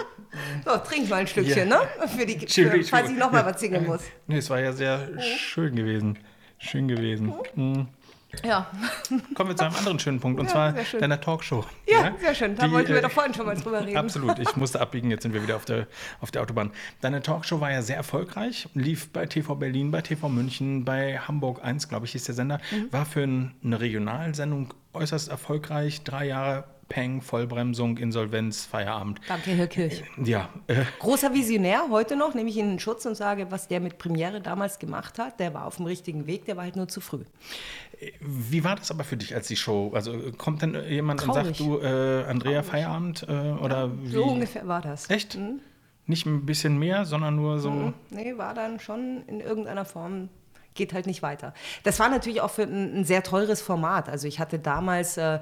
So, 0.64 0.76
trink 0.78 1.08
mal 1.08 1.16
ein 1.16 1.26
Stückchen, 1.26 1.68
Ja. 1.68 1.80
ne? 1.80 2.08
Für 2.08 2.26
die, 2.26 2.46
für, 2.46 2.82
falls 2.84 3.10
ich 3.10 3.16
nochmal 3.16 3.42
ja. 3.42 3.46
was 3.52 3.60
singen 3.60 3.86
muss. 3.86 4.02
nee, 4.26 4.38
es 4.38 4.50
war 4.50 4.60
ja 4.60 4.72
sehr 4.72 5.08
schön 5.20 5.74
gewesen. 5.74 6.18
Schön 6.58 6.88
gewesen. 6.88 7.32
Mhm. 7.54 7.88
Ja, 8.44 8.70
Kommen 9.34 9.50
wir 9.50 9.56
zu 9.56 9.64
einem 9.64 9.76
anderen 9.76 9.98
schönen 9.98 10.20
Punkt, 10.20 10.38
und 10.40 10.46
Ja, 10.46 10.74
zwar 10.74 11.00
deiner 11.00 11.20
Talkshow. 11.20 11.64
ja, 11.86 12.12
sehr 12.18 12.34
schön. 12.34 12.56
Da 12.56 12.66
Die, 12.66 12.72
wollten 12.72 12.90
wir 12.90 12.98
äh, 12.98 13.02
doch 13.02 13.10
vorhin 13.10 13.32
schon 13.32 13.46
mal 13.46 13.56
drüber 13.56 13.84
reden. 13.84 13.96
Absolut, 13.96 14.38
ich 14.38 14.56
musste 14.56 14.80
abbiegen, 14.80 15.10
jetzt 15.10 15.22
sind 15.22 15.32
wir 15.32 15.42
wieder 15.42 15.56
auf 15.56 15.64
der, 15.64 15.86
auf 16.20 16.30
der 16.30 16.42
Autobahn. 16.42 16.72
Deine 17.00 17.22
Talkshow 17.22 17.60
war 17.60 17.70
ja 17.70 17.82
sehr 17.82 17.96
erfolgreich, 17.96 18.68
lief 18.74 19.08
bei 19.10 19.26
TV 19.26 19.54
Berlin, 19.54 19.90
bei 19.90 20.02
TV 20.02 20.28
München, 20.28 20.84
bei 20.84 21.18
Hamburg 21.18 21.64
1, 21.64 21.88
glaube 21.88 22.06
ich, 22.06 22.12
hieß 22.12 22.24
der 22.24 22.34
Sender. 22.34 22.60
Mhm. 22.70 22.92
War 22.92 23.06
für 23.06 23.22
ein, 23.22 23.54
eine 23.64 23.80
Regionalsendung 23.80 24.74
äußerst 24.92 25.28
erfolgreich, 25.28 26.02
drei 26.04 26.26
Jahre 26.26 26.64
Peng, 26.88 27.20
Vollbremsung, 27.20 27.98
Insolvenz, 27.98 28.64
Feierabend. 28.64 29.20
Danke, 29.26 29.50
Herr 29.50 29.66
Kirch. 29.66 30.04
Äh, 30.18 30.22
ja. 30.22 30.48
Äh. 30.68 30.84
Großer 31.00 31.34
Visionär, 31.34 31.86
heute 31.90 32.14
noch, 32.16 32.34
nehme 32.34 32.48
ich 32.48 32.56
ihn 32.56 32.70
in 32.72 32.78
Schutz 32.78 33.04
und 33.06 33.16
sage, 33.16 33.50
was 33.50 33.66
der 33.66 33.80
mit 33.80 33.98
Premiere 33.98 34.40
damals 34.40 34.78
gemacht 34.78 35.18
hat, 35.18 35.40
der 35.40 35.52
war 35.52 35.64
auf 35.66 35.76
dem 35.76 35.86
richtigen 35.86 36.26
Weg, 36.26 36.44
der 36.44 36.56
war 36.56 36.64
halt 36.64 36.76
nur 36.76 36.86
zu 36.86 37.00
früh. 37.00 37.24
Wie 38.20 38.64
war 38.64 38.76
das 38.76 38.90
aber 38.90 39.04
für 39.04 39.16
dich 39.16 39.34
als 39.34 39.48
die 39.48 39.56
Show? 39.56 39.92
Also 39.94 40.32
kommt 40.36 40.62
dann 40.62 40.74
jemand 40.88 41.20
Traurig. 41.20 41.46
und 41.48 41.56
sagt, 41.56 41.60
du, 41.60 41.78
äh, 41.78 42.24
Andrea, 42.24 42.62
Traurig. 42.62 42.70
Feierabend? 42.70 43.26
Äh, 43.28 43.32
oder 43.32 43.86
ja, 43.86 43.92
wie? 44.02 44.08
So 44.08 44.24
ungefähr 44.24 44.66
war 44.68 44.80
das. 44.80 45.08
Echt? 45.08 45.36
Mhm. 45.36 45.60
Nicht 46.06 46.26
ein 46.26 46.46
bisschen 46.46 46.78
mehr, 46.78 47.04
sondern 47.04 47.36
nur 47.36 47.58
so. 47.58 47.70
Mhm. 47.70 47.94
Nee, 48.10 48.36
war 48.36 48.54
dann 48.54 48.78
schon 48.78 49.24
in 49.26 49.40
irgendeiner 49.40 49.84
Form 49.84 50.28
geht 50.76 50.92
halt 50.92 51.06
nicht 51.06 51.22
weiter. 51.22 51.54
Das 51.82 51.98
war 51.98 52.08
natürlich 52.08 52.42
auch 52.42 52.50
für 52.50 52.62
ein, 52.62 52.98
ein 53.00 53.04
sehr 53.04 53.22
teures 53.22 53.62
Format. 53.62 54.08
Also 54.08 54.28
ich 54.28 54.38
hatte 54.38 54.58
damals 54.58 55.16
äh, 55.16 55.40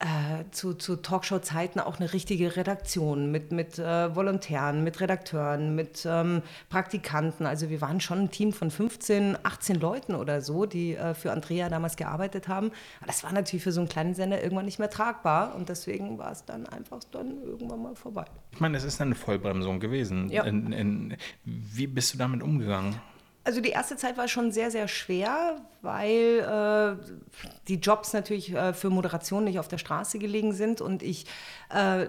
äh, 0.00 0.44
zu, 0.52 0.74
zu 0.74 0.96
Talkshow-Zeiten 0.96 1.80
auch 1.80 1.98
eine 1.98 2.12
richtige 2.12 2.54
Redaktion 2.54 3.32
mit, 3.32 3.50
mit 3.50 3.78
äh, 3.80 4.14
Volontären, 4.14 4.84
mit 4.84 5.00
Redakteuren, 5.00 5.74
mit 5.74 6.06
ähm, 6.08 6.42
Praktikanten. 6.68 7.46
Also 7.46 7.68
wir 7.68 7.80
waren 7.80 8.00
schon 8.00 8.20
ein 8.20 8.30
Team 8.30 8.52
von 8.52 8.70
15, 8.70 9.36
18 9.42 9.80
Leuten 9.80 10.14
oder 10.14 10.40
so, 10.40 10.66
die 10.66 10.94
äh, 10.94 11.14
für 11.14 11.32
Andrea 11.32 11.68
damals 11.68 11.96
gearbeitet 11.96 12.46
haben. 12.46 12.70
Aber 12.98 13.08
das 13.08 13.24
war 13.24 13.32
natürlich 13.32 13.64
für 13.64 13.72
so 13.72 13.80
einen 13.80 13.88
kleinen 13.88 14.14
Sender 14.14 14.40
irgendwann 14.40 14.66
nicht 14.66 14.78
mehr 14.78 14.90
tragbar 14.90 15.56
und 15.56 15.68
deswegen 15.68 16.16
war 16.16 16.30
es 16.30 16.44
dann 16.44 16.66
einfach 16.66 17.00
dann 17.10 17.42
irgendwann 17.42 17.82
mal 17.82 17.94
vorbei. 17.96 18.24
Ich 18.52 18.60
meine, 18.60 18.76
es 18.76 18.84
ist 18.84 19.00
eine 19.00 19.16
Vollbremsung 19.16 19.80
gewesen. 19.80 20.28
Ja. 20.30 20.44
In, 20.44 20.72
in, 20.72 21.16
wie 21.44 21.88
bist 21.88 22.14
du 22.14 22.18
damit 22.18 22.42
umgegangen? 22.44 23.00
Also 23.48 23.62
die 23.62 23.70
erste 23.70 23.96
Zeit 23.96 24.18
war 24.18 24.28
schon 24.28 24.52
sehr, 24.52 24.70
sehr 24.70 24.88
schwer, 24.88 25.62
weil 25.80 26.98
äh, 27.00 27.02
die 27.66 27.76
Jobs 27.76 28.12
natürlich 28.12 28.52
äh, 28.52 28.74
für 28.74 28.90
Moderation 28.90 29.44
nicht 29.44 29.58
auf 29.58 29.68
der 29.68 29.78
Straße 29.78 30.18
gelegen 30.18 30.52
sind 30.52 30.82
und 30.82 31.02
ich 31.02 31.24
äh, 31.74 32.08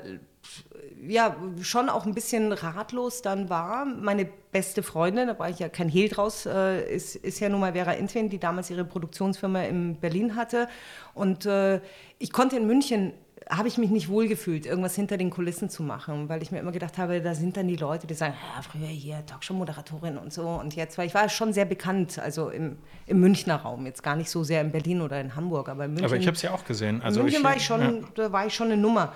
ja 1.01 1.37
schon 1.61 1.87
auch 1.87 2.05
ein 2.05 2.13
bisschen 2.13 2.51
ratlos 2.51 3.21
dann 3.21 3.49
war. 3.49 3.85
Meine 3.85 4.27
beste 4.51 4.83
Freundin, 4.83 5.27
da 5.27 5.39
war 5.39 5.49
ich 5.49 5.59
ja 5.59 5.69
kein 5.69 5.87
Hehl 5.87 6.09
draus, 6.09 6.45
äh, 6.45 6.93
ist, 6.93 7.15
ist 7.15 7.39
ja 7.39 7.47
nun 7.47 7.61
mal 7.61 7.71
Vera 7.71 7.93
Intwin, 7.93 8.29
die 8.29 8.39
damals 8.39 8.69
ihre 8.69 8.83
Produktionsfirma 8.83 9.61
in 9.61 9.95
Berlin 9.95 10.35
hatte. 10.35 10.67
Und 11.13 11.45
äh, 11.45 11.79
ich 12.17 12.33
konnte 12.33 12.57
in 12.57 12.67
München 12.67 13.13
habe 13.49 13.67
ich 13.67 13.79
mich 13.79 13.89
nicht 13.89 14.09
wohlgefühlt, 14.09 14.67
irgendwas 14.67 14.95
hinter 14.95 15.17
den 15.17 15.31
Kulissen 15.31 15.69
zu 15.69 15.81
machen, 15.81 16.29
weil 16.29 16.43
ich 16.43 16.51
mir 16.51 16.59
immer 16.59 16.71
gedacht 16.71 16.99
habe, 16.99 17.19
da 17.19 17.33
sind 17.33 17.57
dann 17.57 17.67
die 17.67 17.75
Leute, 17.75 18.05
die 18.05 18.13
sagen, 18.13 18.35
ja, 18.55 18.61
früher 18.61 18.87
hier 18.87 19.25
Talkshow-Moderatorin 19.25 20.19
und 20.19 20.31
so 20.31 20.47
und 20.47 20.75
jetzt, 20.75 20.99
weil 20.99 21.07
ich 21.07 21.15
war 21.15 21.27
schon 21.29 21.51
sehr 21.51 21.65
bekannt, 21.65 22.19
also 22.19 22.49
im, 22.49 22.77
im 23.07 23.19
Münchner 23.19 23.55
Raum, 23.55 23.87
jetzt 23.87 24.03
gar 24.03 24.15
nicht 24.15 24.29
so 24.29 24.43
sehr 24.43 24.61
in 24.61 24.71
Berlin 24.71 25.01
oder 25.01 25.19
in 25.19 25.35
Hamburg, 25.35 25.67
aber 25.67 25.85
in 25.85 25.91
München. 25.91 26.05
Aber 26.05 26.17
ich 26.17 26.27
habe 26.27 26.35
es 26.35 26.43
ja 26.43 26.51
auch 26.51 26.63
gesehen. 26.63 27.01
Also 27.01 27.21
in 27.21 27.25
München 27.25 27.41
ich, 27.41 27.47
war 27.47 27.55
ich 27.55 27.65
schon, 27.65 27.81
ja. 27.81 28.07
da 28.13 28.31
war 28.31 28.45
ich 28.45 28.53
schon 28.53 28.67
eine 28.67 28.77
Nummer. 28.77 29.13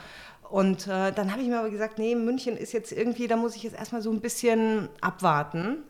Und 0.50 0.88
äh, 0.88 1.12
dann 1.12 1.32
habe 1.32 1.42
ich 1.42 1.48
mir 1.48 1.60
aber 1.60 1.70
gesagt, 1.70 2.00
nee, 2.00 2.16
München 2.16 2.58
ist 2.58 2.74
jetzt 2.74 2.92
irgendwie, 2.92 3.28
da 3.28 3.38
muss 3.38 3.56
ich 3.56 3.64
jetzt 3.64 3.76
erstmal 3.76 4.02
so 4.02 4.12
ein 4.12 4.20
bisschen 4.20 4.90
abwarten. 5.00 5.84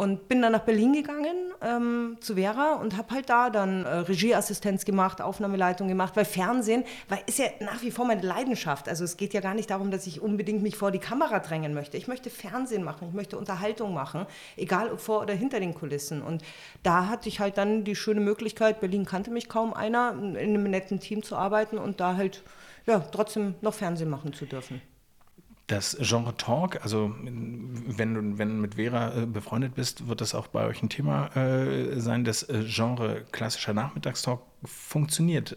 Und 0.00 0.28
bin 0.28 0.40
dann 0.40 0.52
nach 0.52 0.62
Berlin 0.62 0.94
gegangen 0.94 1.52
ähm, 1.60 2.16
zu 2.20 2.36
Vera 2.36 2.76
und 2.76 2.96
habe 2.96 3.16
halt 3.16 3.28
da 3.28 3.50
dann 3.50 3.84
äh, 3.84 3.96
Regieassistenz 3.96 4.86
gemacht, 4.86 5.20
Aufnahmeleitung 5.20 5.88
gemacht, 5.88 6.16
weil 6.16 6.24
Fernsehen 6.24 6.84
weil 7.10 7.18
ist 7.26 7.38
ja 7.38 7.44
nach 7.60 7.82
wie 7.82 7.90
vor 7.90 8.06
meine 8.06 8.22
Leidenschaft. 8.22 8.88
Also 8.88 9.04
es 9.04 9.18
geht 9.18 9.34
ja 9.34 9.42
gar 9.42 9.52
nicht 9.52 9.68
darum, 9.68 9.90
dass 9.90 10.06
ich 10.06 10.22
unbedingt 10.22 10.62
mich 10.62 10.78
vor 10.78 10.90
die 10.90 11.00
Kamera 11.00 11.40
drängen 11.40 11.74
möchte. 11.74 11.98
Ich 11.98 12.08
möchte 12.08 12.30
Fernsehen 12.30 12.82
machen, 12.82 13.08
ich 13.08 13.14
möchte 13.14 13.36
Unterhaltung 13.36 13.92
machen, 13.92 14.24
egal 14.56 14.90
ob 14.90 15.00
vor 15.00 15.20
oder 15.20 15.34
hinter 15.34 15.60
den 15.60 15.74
Kulissen. 15.74 16.22
Und 16.22 16.42
da 16.82 17.08
hatte 17.08 17.28
ich 17.28 17.38
halt 17.38 17.58
dann 17.58 17.84
die 17.84 17.94
schöne 17.94 18.20
Möglichkeit, 18.20 18.80
Berlin 18.80 19.04
kannte 19.04 19.30
mich 19.30 19.50
kaum 19.50 19.74
einer, 19.74 20.12
in 20.12 20.34
einem 20.38 20.62
netten 20.62 21.00
Team 21.00 21.22
zu 21.22 21.36
arbeiten 21.36 21.76
und 21.76 22.00
da 22.00 22.16
halt 22.16 22.42
ja, 22.86 23.00
trotzdem 23.00 23.54
noch 23.60 23.74
Fernsehen 23.74 24.08
machen 24.08 24.32
zu 24.32 24.46
dürfen. 24.46 24.80
Das 25.70 25.96
Genre 26.00 26.36
Talk, 26.36 26.82
also 26.82 27.14
wenn 27.22 28.14
du 28.14 28.38
wenn 28.38 28.60
mit 28.60 28.74
Vera 28.74 29.22
äh, 29.22 29.26
befreundet 29.26 29.76
bist, 29.76 30.08
wird 30.08 30.20
das 30.20 30.34
auch 30.34 30.48
bei 30.48 30.66
euch 30.66 30.82
ein 30.82 30.88
Thema 30.88 31.28
äh, 31.36 32.00
sein. 32.00 32.24
Das 32.24 32.42
äh, 32.42 32.64
Genre 32.66 33.22
klassischer 33.30 33.72
Nachmittagstalk 33.72 34.40
funktioniert 34.64 35.56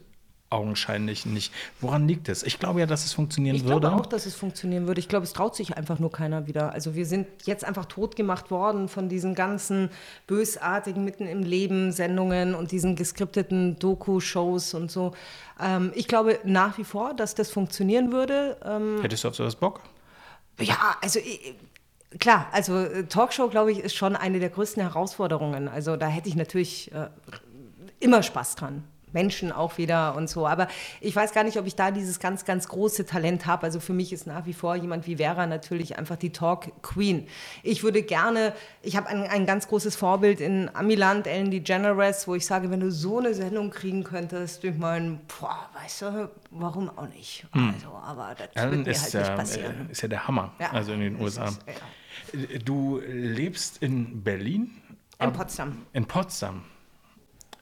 augenscheinlich 0.51 1.25
nicht. 1.25 1.51
Woran 1.81 2.07
liegt 2.07 2.29
es? 2.29 2.43
Ich 2.43 2.59
glaube 2.59 2.79
ja, 2.79 2.85
dass 2.85 3.05
es 3.05 3.13
funktionieren 3.13 3.55
ich 3.55 3.63
würde. 3.63 3.73
Ich 3.73 3.81
glaube 3.81 3.95
auch, 3.95 4.05
dass 4.05 4.27
es 4.27 4.35
funktionieren 4.35 4.85
würde. 4.85 4.99
Ich 4.99 5.09
glaube, 5.09 5.23
es 5.23 5.33
traut 5.33 5.55
sich 5.55 5.75
einfach 5.75 5.97
nur 5.97 6.11
keiner 6.11 6.45
wieder. 6.45 6.73
Also 6.73 6.93
wir 6.93 7.07
sind 7.07 7.25
jetzt 7.45 7.65
einfach 7.65 7.85
totgemacht 7.85 8.51
worden 8.51 8.89
von 8.89 9.09
diesen 9.09 9.33
ganzen 9.33 9.89
bösartigen 10.27 11.03
Mitten 11.03 11.25
im 11.25 11.41
Leben 11.41 11.91
Sendungen 11.91 12.53
und 12.53 12.71
diesen 12.71 12.95
geskripteten 12.95 13.79
Doku-Shows 13.79 14.75
und 14.75 14.91
so. 14.91 15.13
Ähm, 15.59 15.91
ich 15.95 16.07
glaube 16.07 16.37
nach 16.43 16.77
wie 16.77 16.83
vor, 16.83 17.15
dass 17.15 17.33
das 17.33 17.49
funktionieren 17.49 18.11
würde. 18.11 18.57
Ähm, 18.63 18.99
Hättest 19.01 19.23
du 19.23 19.29
auf 19.29 19.35
sowas 19.35 19.55
Bock? 19.55 19.81
Ja, 20.59 20.97
also 21.01 21.19
klar, 22.19 22.47
also 22.51 22.77
äh, 22.77 23.05
Talkshow, 23.05 23.47
glaube 23.49 23.71
ich, 23.71 23.79
ist 23.79 23.95
schon 23.95 24.15
eine 24.15 24.39
der 24.39 24.49
größten 24.49 24.81
Herausforderungen. 24.81 25.67
Also 25.67 25.95
da 25.97 26.07
hätte 26.07 26.29
ich 26.29 26.35
natürlich 26.35 26.91
äh, 26.93 27.09
immer 27.99 28.23
Spaß 28.23 28.55
dran. 28.55 28.83
Menschen 29.13 29.51
auch 29.51 29.77
wieder 29.77 30.15
und 30.15 30.29
so. 30.29 30.47
Aber 30.47 30.67
ich 31.01 31.15
weiß 31.15 31.33
gar 31.33 31.43
nicht, 31.43 31.57
ob 31.57 31.65
ich 31.65 31.75
da 31.75 31.91
dieses 31.91 32.19
ganz, 32.19 32.45
ganz 32.45 32.67
große 32.67 33.05
Talent 33.05 33.45
habe. 33.45 33.63
Also 33.63 33.79
für 33.79 33.93
mich 33.93 34.13
ist 34.13 34.27
nach 34.27 34.45
wie 34.45 34.53
vor 34.53 34.75
jemand 34.75 35.07
wie 35.07 35.17
Vera 35.17 35.47
natürlich 35.47 35.97
einfach 35.97 36.17
die 36.17 36.31
Talk 36.31 36.71
Queen. 36.81 37.27
Ich 37.63 37.83
würde 37.83 38.01
gerne, 38.01 38.53
ich 38.81 38.95
habe 38.97 39.07
ein, 39.07 39.23
ein 39.23 39.45
ganz 39.45 39.67
großes 39.67 39.95
Vorbild 39.95 40.41
in 40.41 40.69
Amiland, 40.73 41.27
Ellen 41.27 41.51
DeGeneres, 41.51 42.27
wo 42.27 42.35
ich 42.35 42.45
sage, 42.45 42.69
wenn 42.69 42.79
du 42.79 42.91
so 42.91 43.19
eine 43.19 43.33
Sendung 43.33 43.69
kriegen 43.69 44.03
könntest, 44.03 44.63
ich 44.63 44.77
meine, 44.77 45.19
boah, 45.39 45.69
weißt 45.81 46.01
du, 46.03 46.31
warum 46.51 46.89
auch 46.89 47.07
nicht? 47.07 47.45
Hm. 47.51 47.73
Also, 47.73 47.87
aber 47.87 48.35
das 48.37 48.47
Ellen 48.55 48.85
wird 48.85 48.97
mir 48.97 49.01
halt 49.01 49.13
ja, 49.13 49.19
nicht 49.19 49.35
passieren. 49.35 49.89
Ist 49.89 50.01
ja 50.01 50.07
der 50.07 50.27
Hammer, 50.27 50.53
ja, 50.59 50.71
also 50.71 50.93
in 50.93 50.99
den 50.99 51.21
USA. 51.21 51.45
Ist, 51.45 51.61
ja. 51.67 51.73
Du 52.63 52.99
lebst 53.05 53.77
in 53.81 54.23
Berlin? 54.23 54.71
In 55.19 55.33
Potsdam. 55.33 55.85
In 55.93 56.05
Potsdam. 56.05 56.63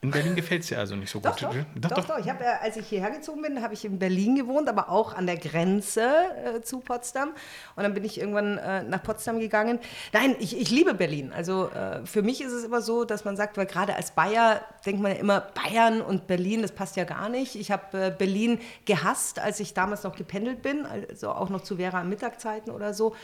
In 0.04 0.10
Berlin 0.10 0.36
gefällt 0.36 0.64
es 0.64 0.70
dir 0.70 0.80
also 0.80 0.96
nicht 0.96 1.12
so 1.12 1.20
doch, 1.20 1.38
gut. 1.38 1.64
Doch, 1.76 1.90
doch, 1.90 1.98
doch. 1.98 2.08
doch. 2.08 2.18
Ich 2.18 2.28
hab, 2.28 2.42
als 2.64 2.76
ich 2.76 2.88
hierher 2.88 3.12
gezogen 3.12 3.44
bin, 3.44 3.62
habe 3.62 3.76
ich 3.76 3.86
in 3.86 4.00
Berlin 4.00 4.36
gewohnt, 4.36 4.68
aber 4.68 4.90
auch 4.90 5.14
an 5.14 5.28
der 5.28 5.38
Grenze 5.38 6.02
äh, 6.44 6.62
zu 6.62 6.80
Potsdam. 6.80 7.36
Und 7.76 7.84
dann 7.84 7.94
bin 7.94 8.04
ich 8.04 8.20
irgendwann 8.20 8.58
äh, 8.58 8.82
nach 8.82 9.04
Potsdam 9.04 9.40
gegangen. 9.40 9.78
Nein, 10.12 10.36
ich, 10.40 10.60
ich 10.60 10.72
liebe 10.72 10.96
Berlin. 10.96 11.32
Also 11.32 11.70
äh, 11.70 12.04
für 12.04 12.24
mich 12.24 12.42
ist 12.42 12.52
es 12.52 12.64
immer 12.64 12.82
so, 12.82 13.06
dass 13.06 13.26
man 13.26 13.38
sagt, 13.38 13.58
weil 13.58 13.68
gerade 13.68 13.96
als 13.96 14.10
Bayer 14.10 14.62
denkt 14.88 15.04
man 15.04 15.12
ja 15.12 15.20
immer, 15.20 15.42
Bayern 15.42 16.02
und 16.02 16.26
Berlin, 16.26 16.64
das 16.64 16.72
passt 16.72 16.96
ja 16.96 17.04
gar 17.04 17.30
nicht. 17.30 17.54
Ich 17.54 17.70
habe 17.70 18.08
äh, 18.08 18.10
Berlin 18.10 18.58
gehasst, 18.86 19.38
als 19.38 19.60
ich 19.60 19.76
damals 19.76 20.02
noch 20.02 20.16
gependelt 20.16 20.64
bin, 20.64 20.88
also 20.88 21.30
auch 21.30 21.50
noch 21.50 21.62
zu 21.62 21.76
Vera 21.76 22.04
Mittagzeiten 22.04 22.72
oder 22.72 22.96
so 22.96 23.16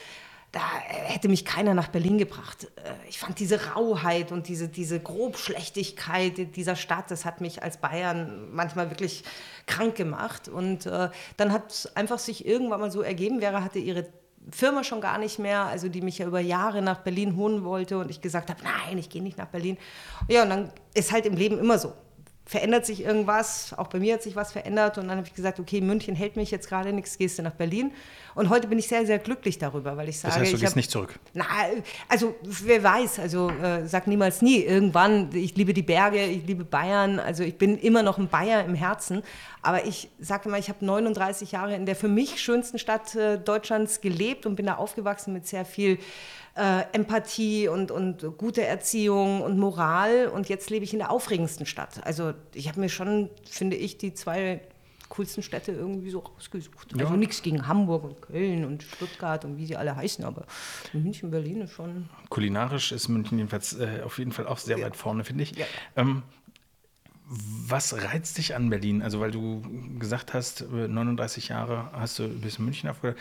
da 0.58 0.80
hätte 0.82 1.30
mich 1.30 1.46
keiner 1.46 1.76
nach 1.76 1.90
Berlin 1.90 2.18
gebracht. 2.18 2.68
Äh, 2.78 2.94
ich 3.08 3.20
fand 3.20 3.40
diese 3.40 3.74
Rauheit 3.74 4.32
und 4.32 4.48
diese, 4.48 4.68
diese 4.68 5.00
Grobschlechtigkeit 5.00 6.56
dieser 6.56 6.76
Stadt, 6.76 7.12
das 7.12 7.26
hat 7.26 7.42
mich 7.42 7.62
als 7.62 7.78
Bayern 7.78 8.50
manchmal 8.52 8.90
wirklich 8.90 9.24
krank 9.68 9.94
gemacht. 9.96 10.50
Und 10.50 10.88
äh, 10.88 11.10
dann 11.38 11.54
hat 11.54 11.72
es 11.72 11.96
einfach 11.96 12.18
sich 12.18 12.44
irgendwann 12.44 12.80
mal 12.80 12.90
so 12.90 13.04
ergeben, 13.04 13.40
Vera 13.42 13.64
hatte 13.64 13.78
ihre 13.78 14.08
Firma 14.50 14.84
schon 14.84 15.00
gar 15.00 15.20
nicht 15.20 15.38
mehr, 15.38 15.66
also 15.66 15.90
die 15.90 16.02
mich 16.02 16.18
ja 16.18 16.26
über 16.26 16.40
Jahre 16.40 16.82
nach 16.82 17.02
Berlin 17.02 17.36
holen 17.36 17.64
wollte 17.64 18.00
und 18.00 18.10
ich 18.10 18.22
gesagt 18.22 18.50
habe, 18.50 18.62
nein, 18.64 18.98
ich 18.98 19.10
gehe 19.10 19.22
nicht 19.22 19.38
nach 19.38 19.48
Berlin. 19.48 19.78
Ja, 20.28 20.42
und 20.42 20.50
dann 20.50 20.72
ist 20.96 21.12
halt 21.12 21.28
im 21.28 21.36
Leben 21.36 21.60
immer 21.60 21.78
so 21.78 21.94
verändert 22.48 22.86
sich 22.86 23.04
irgendwas, 23.04 23.74
auch 23.78 23.88
bei 23.88 24.00
mir 24.00 24.14
hat 24.14 24.24
sich 24.24 24.38
was 24.38 24.54
verändert 24.54 24.98
und 24.98 25.10
dann 25.10 25.18
habe 25.18 25.28
ich 25.28 25.34
gesagt, 25.34 25.60
okay, 25.60 25.82
München 25.82 26.16
hält 26.16 26.38
mich 26.38 26.50
jetzt 26.50 26.70
gerade 26.70 26.94
nichts, 26.94 27.18
gehst 27.18 27.38
du 27.38 27.44
nach 27.44 27.54
Berlin. 27.54 27.92
Und 28.36 28.50
heute 28.50 28.68
bin 28.68 28.80
ich 28.80 28.88
sehr, 28.88 29.06
sehr 29.06 29.20
glücklich 29.20 29.58
darüber, 29.58 29.98
weil 29.98 30.08
ich 30.08 30.20
sage, 30.20 30.34
das 30.34 30.42
heißt, 30.42 30.52
du 30.52 30.56
ich 30.56 30.62
gehst 30.62 30.72
hab, 30.72 30.78
nicht 30.78 30.92
zurück. 30.92 31.20
Na, 31.34 31.44
also 32.08 32.36
wer 32.44 32.82
weiß, 32.82 33.20
also 33.20 33.50
äh, 33.50 33.86
sag 33.86 34.08
niemals 34.08 34.42
nie. 34.42 34.60
Irgendwann, 34.60 35.30
ich 35.34 35.58
liebe 35.58 35.74
die 35.74 35.82
Berge, 35.82 36.24
ich 36.24 36.46
liebe 36.46 36.64
Bayern, 36.64 37.20
also 37.20 37.44
ich 37.44 37.58
bin 37.58 37.78
immer 37.78 38.02
noch 38.02 38.18
ein 38.18 38.30
Bayer 38.30 38.64
im 38.64 38.76
Herzen. 38.76 39.24
Aber 39.62 39.86
ich 39.86 40.10
sage 40.20 40.48
immer, 40.48 40.58
ich 40.58 40.70
habe 40.70 40.86
39 40.86 41.52
Jahre 41.52 41.76
in 41.76 41.86
der 41.86 41.96
für 41.98 42.08
mich 42.08 42.40
schönsten 42.40 42.80
Stadt 42.80 43.14
äh, 43.16 43.38
Deutschlands 43.38 44.00
gelebt 44.00 44.46
und 44.46 44.56
bin 44.56 44.68
da 44.68 44.76
aufgewachsen 44.76 45.34
mit 45.34 45.48
sehr 45.48 45.66
viel 45.66 45.98
äh, 46.58 46.86
Empathie 46.92 47.68
und, 47.68 47.92
und 47.92 48.38
gute 48.38 48.64
Erziehung 48.64 49.42
und 49.42 49.58
Moral. 49.58 50.28
Und 50.28 50.50
jetzt 50.50 50.70
lebe 50.70 50.84
ich 50.84 50.94
in 50.94 51.00
der 51.00 51.12
aufregendsten 51.12 51.66
Stadt. 51.66 52.06
Also 52.06 52.34
ich 52.54 52.68
habe 52.68 52.80
mir 52.80 52.90
schon, 52.90 53.30
finde 53.46 53.76
ich, 53.76 53.98
die 53.98 54.14
zwei 54.14 54.62
coolsten 55.10 55.42
Städte 55.42 55.72
irgendwie 55.72 56.10
so 56.10 56.20
rausgesucht. 56.20 56.94
Ja. 56.96 57.06
Also 57.06 57.16
nichts 57.16 57.42
gegen 57.42 57.68
Hamburg 57.68 58.04
und 58.04 58.22
Köln 58.22 58.66
und 58.66 58.84
Stuttgart 58.84 59.46
und 59.46 59.58
wie 59.58 59.66
sie 59.66 59.78
alle 59.78 59.96
heißen, 59.96 60.26
aber 60.26 60.46
München, 60.94 61.32
Berlin 61.32 61.62
ist 61.62 61.72
schon. 61.72 62.10
Kulinarisch 62.30 62.92
ist 62.92 63.08
München 63.08 63.38
jedenfalls 63.38 63.80
äh, 63.80 64.02
auf 64.04 64.18
jeden 64.20 64.32
Fall 64.32 64.48
auch 64.48 64.58
sehr 64.58 64.80
ja. 64.80 64.86
weit 64.86 64.96
vorne, 64.96 65.24
finde 65.24 65.44
ich. 65.44 65.56
Ja. 65.56 65.66
Ähm, 65.96 66.24
was 67.30 67.94
reizt 67.94 68.38
dich 68.38 68.56
an 68.56 68.70
Berlin? 68.70 69.02
Also, 69.02 69.20
weil 69.20 69.32
du 69.32 69.62
gesagt 70.00 70.34
hast, 70.34 70.66
39 70.72 71.50
Jahre 71.50 71.92
hast 71.92 72.20
du 72.20 72.30
bis 72.30 72.58
München 72.58 72.90
aufgehört, 72.90 73.18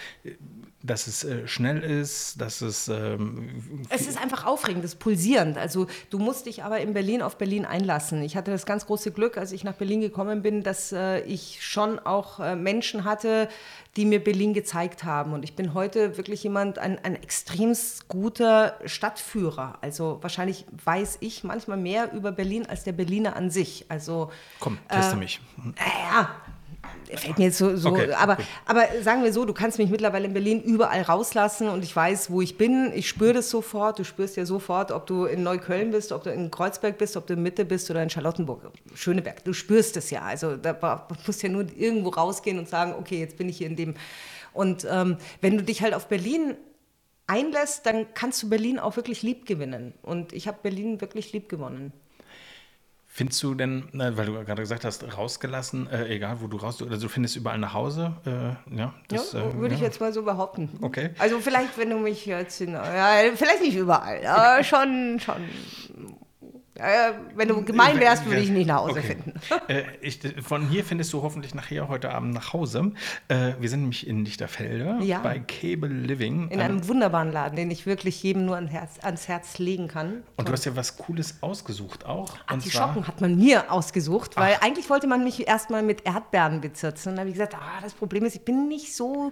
dass 0.87 1.07
es 1.07 1.25
äh, 1.25 1.46
schnell 1.46 1.83
ist, 1.83 2.40
dass 2.40 2.61
es. 2.61 2.88
Ähm, 2.88 3.83
es 3.88 4.07
ist 4.07 4.20
einfach 4.20 4.46
aufregend, 4.46 4.85
es 4.85 4.92
ist 4.92 4.99
pulsierend. 4.99 5.59
Also, 5.59 5.87
du 6.11 6.18
musst 6.18 6.46
dich 6.46 6.62
aber 6.64 6.81
in 6.81 6.94
Berlin 6.94 7.22
auf 7.22 7.37
Berlin 7.37 7.64
einlassen. 7.64 8.22
Ich 8.22 8.37
hatte 8.37 8.51
das 8.51 8.66
ganz 8.66 8.87
große 8.87 9.11
Glück, 9.12 9.37
als 9.37 9.53
ich 9.53 9.64
nach 9.64 9.75
Berlin 9.75 10.01
gekommen 10.01 10.42
bin, 10.42 10.62
dass 10.62 10.92
äh, 10.92 11.20
ich 11.20 11.64
schon 11.64 11.99
auch 11.99 12.40
äh, 12.40 12.57
Menschen 12.57 13.05
hatte, 13.05 13.49
die 13.96 14.05
mir 14.05 14.22
Berlin 14.22 14.55
gezeigt 14.55 15.05
haben. 15.05 15.33
Und 15.33 15.42
ich 15.42 15.57
bin 15.57 15.75
heute 15.75 16.16
wirklich 16.16 16.42
jemand, 16.42 16.79
ein, 16.79 16.99
ein 17.03 17.16
extrem 17.16 17.75
guter 18.09 18.79
Stadtführer. 18.85 19.79
Also, 19.81 20.18
wahrscheinlich 20.20 20.66
weiß 20.85 21.18
ich 21.20 21.44
manchmal 21.44 21.79
mehr 21.79 22.12
über 22.12 22.33
Berlin 22.33 22.66
als 22.66 22.85
der 22.85 22.92
Berliner 22.92 23.37
an 23.37 23.51
sich. 23.51 23.87
Also, 23.88 24.31
Komm, 24.61 24.79
teste 24.88 25.16
äh, 25.16 25.18
mich. 25.18 25.40
Äh, 25.77 26.12
ja, 26.12 26.31
fällt 27.14 27.38
mir 27.38 27.45
jetzt 27.45 27.59
so, 27.59 27.77
so 27.77 27.90
okay, 27.90 28.12
aber, 28.12 28.38
aber 28.64 28.85
sagen 29.03 29.23
wir 29.23 29.33
so, 29.33 29.45
du 29.45 29.53
kannst 29.53 29.79
mich 29.79 29.90
mittlerweile 29.90 30.27
in 30.27 30.33
Berlin 30.33 30.62
überall 30.62 31.03
rauslassen 31.03 31.69
und 31.69 31.85
ich 31.85 31.95
weiß, 31.95 32.31
wo 32.31 32.40
ich 32.40 32.59
bin. 32.59 32.92
Ich 32.95 33.09
spüre 33.09 33.33
das 33.33 33.51
sofort. 33.51 33.99
Du 33.99 34.05
spürst 34.05 34.37
ja 34.37 34.47
sofort, 34.47 34.92
ob 34.92 35.07
du 35.07 35.25
in 35.25 35.42
Neukölln 35.42 35.90
bist, 35.90 36.12
ob 36.12 36.25
du 36.25 36.31
in 36.31 36.51
Kreuzberg 36.51 36.99
bist, 36.99 37.16
ob 37.16 37.27
du 37.27 37.35
in 37.35 37.42
Mitte 37.42 37.64
bist 37.64 37.90
oder 37.90 38.03
in 38.03 38.11
Charlottenburg, 38.11 38.71
Schöneberg. 38.95 39.45
Du 39.45 39.53
spürst 39.53 39.97
es 39.97 40.11
ja. 40.11 40.23
Also 40.23 40.57
da 40.57 41.07
musst 41.27 41.42
du 41.42 41.47
ja 41.47 41.53
nur 41.53 41.66
irgendwo 41.77 42.11
rausgehen 42.11 42.59
und 42.59 42.69
sagen, 42.69 42.95
okay, 42.99 43.21
jetzt 43.21 43.37
bin 43.37 43.49
ich 43.49 43.59
hier 43.59 43.66
in 43.66 43.77
dem. 43.77 43.95
Und 44.53 44.87
ähm, 44.90 45.19
wenn 45.40 45.57
du 45.57 45.62
dich 45.62 45.83
halt 45.83 45.95
auf 45.95 46.09
Berlin 46.09 46.57
einlässt, 47.27 47.87
dann 47.87 48.07
kannst 48.14 48.42
du 48.42 48.49
Berlin 48.49 48.79
auch 48.79 48.97
wirklich 48.97 49.23
lieb 49.23 49.47
gewinnen. 49.47 49.92
Und 50.03 50.33
ich 50.33 50.49
habe 50.49 50.59
Berlin 50.62 51.01
wirklich 51.01 51.33
lieb 51.33 51.49
gewonnen. 51.49 51.92
Findest 53.16 53.42
du 53.42 53.55
denn, 53.55 53.85
weil 53.94 54.26
du 54.26 54.35
gerade 54.44 54.61
gesagt 54.61 54.85
hast, 54.85 55.16
rausgelassen, 55.16 55.88
äh, 55.88 56.07
egal 56.09 56.37
wo 56.42 56.48
du 56.48 56.59
raus, 56.59 56.83
oder 56.83 56.98
du 56.98 57.09
findest 57.09 57.35
überall 57.35 57.57
nach 57.57 57.72
Hause? 57.72 58.12
Äh, 58.26 58.76
ja, 58.76 58.92
das, 59.09 59.33
ja, 59.33 59.55
würde 59.55 59.72
äh, 59.72 59.79
ich 59.79 59.81
jetzt 59.81 60.02
mal 60.02 60.12
so 60.12 60.22
behaupten. 60.22 60.68
Okay. 60.83 61.09
Also 61.18 61.38
vielleicht, 61.40 61.79
wenn 61.79 61.88
du 61.88 61.96
mich 61.96 62.26
jetzt, 62.26 62.61
in, 62.61 62.72
ja, 62.72 63.14
vielleicht 63.35 63.62
nicht 63.62 63.74
überall, 63.74 64.26
aber 64.26 64.62
schon, 64.64 65.18
schon 65.18 65.40
äh, 66.78 67.12
wenn 67.34 67.48
du 67.48 67.62
gemein 67.62 67.98
wärst, 68.00 68.26
würde 68.26 68.40
ich 68.40 68.50
nicht 68.50 68.66
nach 68.66 68.80
Hause 68.80 68.98
okay. 68.98 69.02
finden. 69.02 69.32
Äh, 69.68 69.84
ich, 70.00 70.20
von 70.42 70.68
hier 70.68 70.84
findest 70.84 71.12
du 71.12 71.22
hoffentlich 71.22 71.54
nachher 71.54 71.88
heute 71.88 72.12
Abend 72.12 72.34
nach 72.34 72.52
Hause. 72.52 72.92
Äh, 73.28 73.54
wir 73.58 73.68
sind 73.68 73.80
nämlich 73.80 74.06
in 74.06 74.24
Lichterfelde 74.24 74.98
ja. 75.02 75.20
bei 75.20 75.38
Cable 75.38 75.88
Living. 75.88 76.48
In 76.50 76.60
einem 76.60 76.86
wunderbaren 76.86 77.32
Laden, 77.32 77.56
den 77.56 77.70
ich 77.70 77.86
wirklich 77.86 78.22
jedem 78.22 78.46
nur 78.46 78.56
ans 78.56 78.70
Herz, 78.70 78.98
ans 79.02 79.28
Herz 79.28 79.58
legen 79.58 79.88
kann. 79.88 80.22
Und 80.36 80.48
du 80.48 80.52
hast 80.52 80.64
ja 80.64 80.76
was 80.76 80.96
Cooles 80.96 81.38
ausgesucht 81.40 82.06
auch. 82.06 82.36
Artischocken 82.46 83.06
hat 83.08 83.20
man 83.20 83.36
mir 83.36 83.72
ausgesucht, 83.72 84.36
weil 84.36 84.56
Ach. 84.58 84.62
eigentlich 84.62 84.88
wollte 84.90 85.06
man 85.06 85.24
mich 85.24 85.46
erstmal 85.46 85.82
mit 85.82 86.06
Erdbeeren 86.06 86.60
bezirzen. 86.60 87.12
Dann 87.12 87.20
habe 87.20 87.28
ich 87.30 87.34
gesagt, 87.34 87.54
ah, 87.54 87.80
das 87.82 87.94
Problem 87.94 88.24
ist, 88.24 88.34
ich 88.36 88.44
bin 88.44 88.68
nicht 88.68 88.94
so 88.94 89.30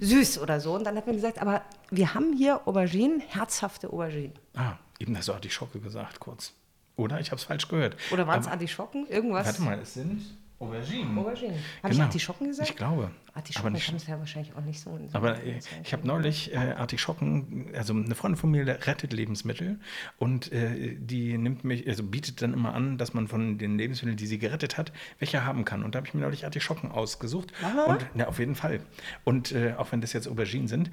süß 0.00 0.38
oder 0.40 0.60
so. 0.60 0.74
Und 0.74 0.84
dann 0.84 0.96
hat 0.96 1.06
man 1.06 1.16
gesagt, 1.16 1.40
aber 1.40 1.62
wir 1.90 2.14
haben 2.14 2.32
hier 2.36 2.66
Auberginen, 2.66 3.20
herzhafte 3.20 3.92
Auberginen. 3.92 4.34
Ah, 4.54 4.74
eben 4.98 5.16
hast 5.16 5.28
du 5.28 5.32
Artischocke 5.32 5.80
gesagt, 5.80 6.20
kurz. 6.20 6.54
Oder? 6.96 7.20
Ich 7.20 7.30
habe 7.30 7.38
es 7.38 7.44
falsch 7.44 7.68
gehört. 7.68 7.96
Oder 8.12 8.26
waren 8.26 8.40
es 8.40 8.46
Artischocken? 8.46 9.06
Irgendwas? 9.08 9.46
Warte 9.46 9.62
mal, 9.62 9.78
es 9.78 9.94
sind 9.94 10.22
Auberginen. 10.62 11.18
Auberginen. 11.18 11.56
Habe 11.82 11.92
genau. 11.92 11.94
ich 11.94 12.00
Artischocken 12.02 12.46
gesagt? 12.46 12.70
Ich 12.70 12.76
glaube. 12.76 13.10
Artischocken 13.34 13.74
kann 13.74 13.96
es 13.96 14.06
ja 14.06 14.18
wahrscheinlich 14.18 14.54
auch 14.54 14.60
nicht 14.60 14.78
so. 14.78 14.96
so 15.08 15.16
aber 15.16 15.42
äh, 15.42 15.58
ich 15.82 15.92
habe 15.92 16.06
neulich 16.06 16.52
äh, 16.52 16.56
Artischocken, 16.56 17.72
also 17.74 17.94
eine 17.94 18.14
Freundin 18.14 18.36
von 18.36 18.50
mir 18.50 18.64
rettet 18.66 19.12
Lebensmittel 19.12 19.80
und 20.18 20.52
äh, 20.52 20.94
die 20.96 21.36
nimmt 21.36 21.64
mich, 21.64 21.88
also 21.88 22.04
bietet 22.04 22.42
dann 22.42 22.52
immer 22.52 22.74
an, 22.74 22.96
dass 22.96 23.12
man 23.12 23.26
von 23.26 23.58
den 23.58 23.76
Lebensmitteln, 23.76 24.16
die 24.16 24.26
sie 24.26 24.38
gerettet 24.38 24.78
hat, 24.78 24.92
welche 25.18 25.44
haben 25.44 25.64
kann. 25.64 25.82
Und 25.82 25.94
da 25.94 25.98
habe 25.98 26.06
ich 26.06 26.14
mir 26.14 26.20
neulich 26.20 26.44
Artischocken 26.44 26.92
ausgesucht. 26.92 27.52
Aha. 27.62 27.84
Und 27.84 28.06
na, 28.14 28.28
auf 28.28 28.38
jeden 28.38 28.54
Fall. 28.54 28.80
Und 29.24 29.50
äh, 29.50 29.74
auch 29.76 29.90
wenn 29.90 30.00
das 30.00 30.12
jetzt 30.12 30.28
Auberginen 30.28 30.68
sind. 30.68 30.90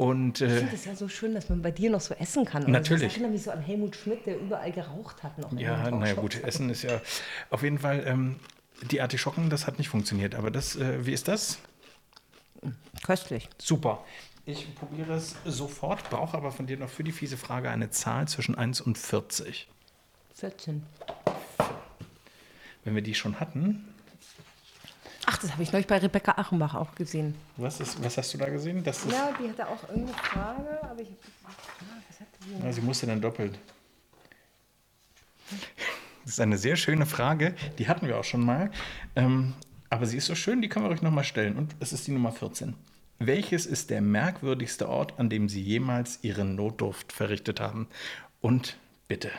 Und, 0.00 0.40
ich 0.40 0.50
äh, 0.50 0.56
finde 0.60 0.74
es 0.74 0.86
ja 0.86 0.96
so 0.96 1.08
schön, 1.08 1.34
dass 1.34 1.50
man 1.50 1.60
bei 1.60 1.72
dir 1.72 1.90
noch 1.90 2.00
so 2.00 2.14
essen 2.14 2.46
kann. 2.46 2.62
Oder 2.62 2.72
natürlich. 2.72 3.08
Ich 3.08 3.12
erinnere 3.12 3.32
mich 3.32 3.42
so 3.42 3.50
an 3.50 3.60
Helmut 3.60 3.94
Schmidt, 3.94 4.24
der 4.24 4.40
überall 4.40 4.72
geraucht 4.72 5.22
hat. 5.22 5.36
Noch 5.36 5.52
ja, 5.52 5.90
naja 5.90 6.14
gut, 6.14 6.42
Essen 6.42 6.70
ist 6.70 6.84
ja 6.84 7.02
auf 7.50 7.62
jeden 7.62 7.78
Fall, 7.78 8.04
ähm, 8.06 8.36
die 8.90 9.02
Artischocken, 9.02 9.50
das 9.50 9.66
hat 9.66 9.76
nicht 9.76 9.90
funktioniert. 9.90 10.34
Aber 10.36 10.50
das, 10.50 10.74
äh, 10.76 11.04
wie 11.04 11.12
ist 11.12 11.28
das? 11.28 11.58
Köstlich. 13.02 13.50
Super. 13.58 14.02
Ich 14.46 14.74
probiere 14.74 15.12
es 15.12 15.36
sofort, 15.44 16.08
brauche 16.08 16.34
aber 16.34 16.50
von 16.50 16.66
dir 16.66 16.78
noch 16.78 16.88
für 16.88 17.04
die 17.04 17.12
fiese 17.12 17.36
Frage 17.36 17.68
eine 17.68 17.90
Zahl 17.90 18.26
zwischen 18.26 18.54
1 18.54 18.80
und 18.80 18.96
40. 18.96 19.68
14. 20.34 20.82
Wenn 22.84 22.94
wir 22.94 23.02
die 23.02 23.14
schon 23.14 23.38
hatten, 23.38 23.89
das 25.40 25.52
habe 25.52 25.62
ich 25.62 25.72
neulich 25.72 25.86
bei 25.86 25.98
Rebecca 25.98 26.32
Achenbach 26.32 26.74
auch 26.74 26.94
gesehen. 26.94 27.34
Was, 27.56 27.80
ist, 27.80 28.02
was 28.02 28.16
hast 28.16 28.34
du 28.34 28.38
da 28.38 28.48
gesehen? 28.48 28.82
Das 28.84 29.04
ja, 29.10 29.30
die 29.40 29.48
hatte 29.48 29.68
auch 29.68 29.88
irgendeine 29.88 30.18
Frage, 30.18 30.82
aber 30.82 31.00
ich 31.00 31.08
habe? 31.08 32.66
Ja, 32.66 32.72
sie 32.72 32.80
musste 32.80 33.06
dann 33.06 33.20
doppelt. 33.20 33.58
Das 36.24 36.34
ist 36.34 36.40
eine 36.40 36.58
sehr 36.58 36.76
schöne 36.76 37.06
Frage, 37.06 37.54
die 37.78 37.88
hatten 37.88 38.06
wir 38.06 38.18
auch 38.18 38.24
schon 38.24 38.44
mal. 38.44 38.70
Ähm, 39.16 39.54
aber 39.88 40.06
sie 40.06 40.16
ist 40.16 40.26
so 40.26 40.34
schön, 40.34 40.62
die 40.62 40.68
können 40.68 40.84
wir 40.86 40.90
euch 40.90 41.02
nochmal 41.02 41.24
stellen. 41.24 41.56
Und 41.56 41.74
es 41.80 41.92
ist 41.92 42.06
die 42.06 42.12
Nummer 42.12 42.32
14. 42.32 42.74
Welches 43.18 43.66
ist 43.66 43.90
der 43.90 44.00
merkwürdigste 44.00 44.88
Ort, 44.88 45.18
an 45.18 45.28
dem 45.28 45.48
Sie 45.48 45.60
jemals 45.60 46.20
Ihre 46.22 46.44
Notdurft 46.44 47.12
verrichtet 47.12 47.60
haben? 47.60 47.88
Und 48.40 48.78
bitte 49.08 49.30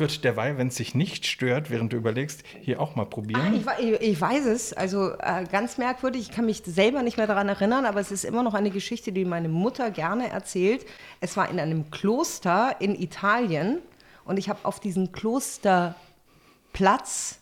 würde 0.00 0.18
derweil, 0.18 0.58
wenn 0.58 0.68
es 0.68 0.76
sich 0.76 0.94
nicht 0.94 1.26
stört, 1.26 1.70
während 1.70 1.92
du 1.92 1.96
überlegst, 1.96 2.42
hier 2.60 2.80
auch 2.80 2.96
mal 2.96 3.04
probieren. 3.04 3.64
Ah, 3.66 3.74
ich, 3.78 4.00
ich, 4.00 4.20
weiß 4.20 4.46
es. 4.46 4.72
Also 4.72 5.12
äh, 5.18 5.44
ganz 5.50 5.78
merkwürdig. 5.78 6.22
Ich 6.22 6.34
kann 6.34 6.46
mich 6.46 6.62
selber 6.64 7.02
nicht 7.02 7.16
mehr 7.16 7.26
daran 7.26 7.48
erinnern, 7.48 7.84
aber 7.84 8.00
es 8.00 8.10
ist 8.10 8.24
immer 8.24 8.42
noch 8.42 8.54
eine 8.54 8.70
Geschichte, 8.70 9.12
die 9.12 9.24
meine 9.24 9.48
Mutter 9.48 9.90
gerne 9.90 10.28
erzählt. 10.28 10.84
Es 11.20 11.36
war 11.36 11.48
in 11.48 11.60
einem 11.60 11.90
Kloster 11.90 12.76
in 12.80 13.00
Italien 13.00 13.78
und 14.24 14.38
ich 14.38 14.48
habe 14.48 14.60
auf 14.64 14.80
diesem 14.80 15.12
Klosterplatz. 15.12 17.38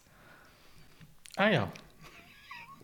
Ah 1.37 1.49
ja 1.49 1.68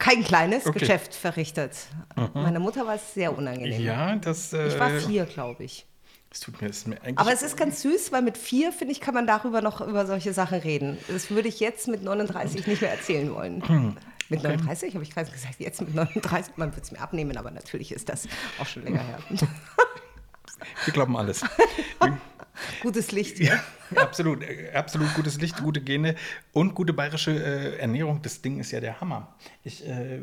kein 0.05 0.23
kleines 0.23 0.67
okay. 0.67 0.81
Geschäft 0.81 1.15
verrichtet. 1.15 1.73
Mhm. 2.17 2.31
Meiner 2.35 2.61
Mutter 2.61 2.87
war 2.87 2.97
es 2.97 3.15
sehr 3.15 3.37
unangenehm. 3.37 3.83
Ja, 3.83 4.17
das. 4.17 4.53
Äh, 4.53 4.69
ich 4.69 4.79
war 4.79 4.91
vier, 4.91 5.25
glaube 5.25 5.65
ich. 5.65 5.87
Es 6.35 6.41
tut 6.41 6.61
mir, 6.61 6.69
es 6.69 6.85
mir 6.85 7.01
eigentlich. 7.01 7.17
Aber 7.17 7.33
es 7.33 7.43
ist 7.43 7.57
ganz 7.57 7.81
süß, 7.83 8.11
weil 8.11 8.21
mit 8.21 8.37
vier, 8.37 8.73
finde 8.73 8.91
ich, 8.91 9.01
kann 9.01 9.15
man 9.15 9.25
darüber 9.25 9.63
noch 9.63 9.81
über 9.81 10.05
solche 10.05 10.33
Sachen 10.33 10.59
reden. 10.59 10.99
Das 11.07 11.31
würde 11.31 11.47
ich 11.47 11.61
jetzt 11.61 11.87
mit 11.87 12.03
39 12.03 12.67
nicht 12.67 12.83
mehr 12.83 12.91
erzählen 12.91 13.33
wollen. 13.33 13.67
Hm. 13.69 13.97
Mit 14.29 14.41
okay. 14.41 14.49
39 14.49 14.95
habe 14.95 15.05
ich 15.05 15.15
gerade 15.15 15.31
gesagt, 15.31 15.61
jetzt 15.61 15.81
mit 15.81 15.95
39, 15.95 16.57
man 16.57 16.75
wird 16.75 16.85
es 16.85 16.91
mir 16.91 16.99
abnehmen, 16.99 17.37
aber 17.37 17.53
natürlich 17.53 17.93
ist 17.93 18.09
das 18.09 18.27
auch 18.59 18.67
schon 18.67 18.83
länger 18.83 19.05
her. 19.05 19.21
Wir 20.85 20.93
glauben 20.93 21.17
alles. 21.17 21.45
Gutes 22.83 23.13
Licht. 23.13 23.39
Ja, 23.39 23.63
absolut, 24.03 24.41
absolut 24.75 25.15
gutes 25.15 25.41
Licht, 25.41 25.63
gute 25.63 25.81
Gene 25.81 26.15
und 26.53 26.75
gute 26.75 26.93
bayerische 26.93 27.31
äh, 27.33 27.79
Ernährung. 27.79 28.21
Das 28.23 28.43
Ding 28.43 28.61
ist 28.61 28.71
ja 28.71 28.81
der 28.81 29.01
Hammer. 29.01 29.35
Ich 29.63 29.87
äh, 29.87 30.21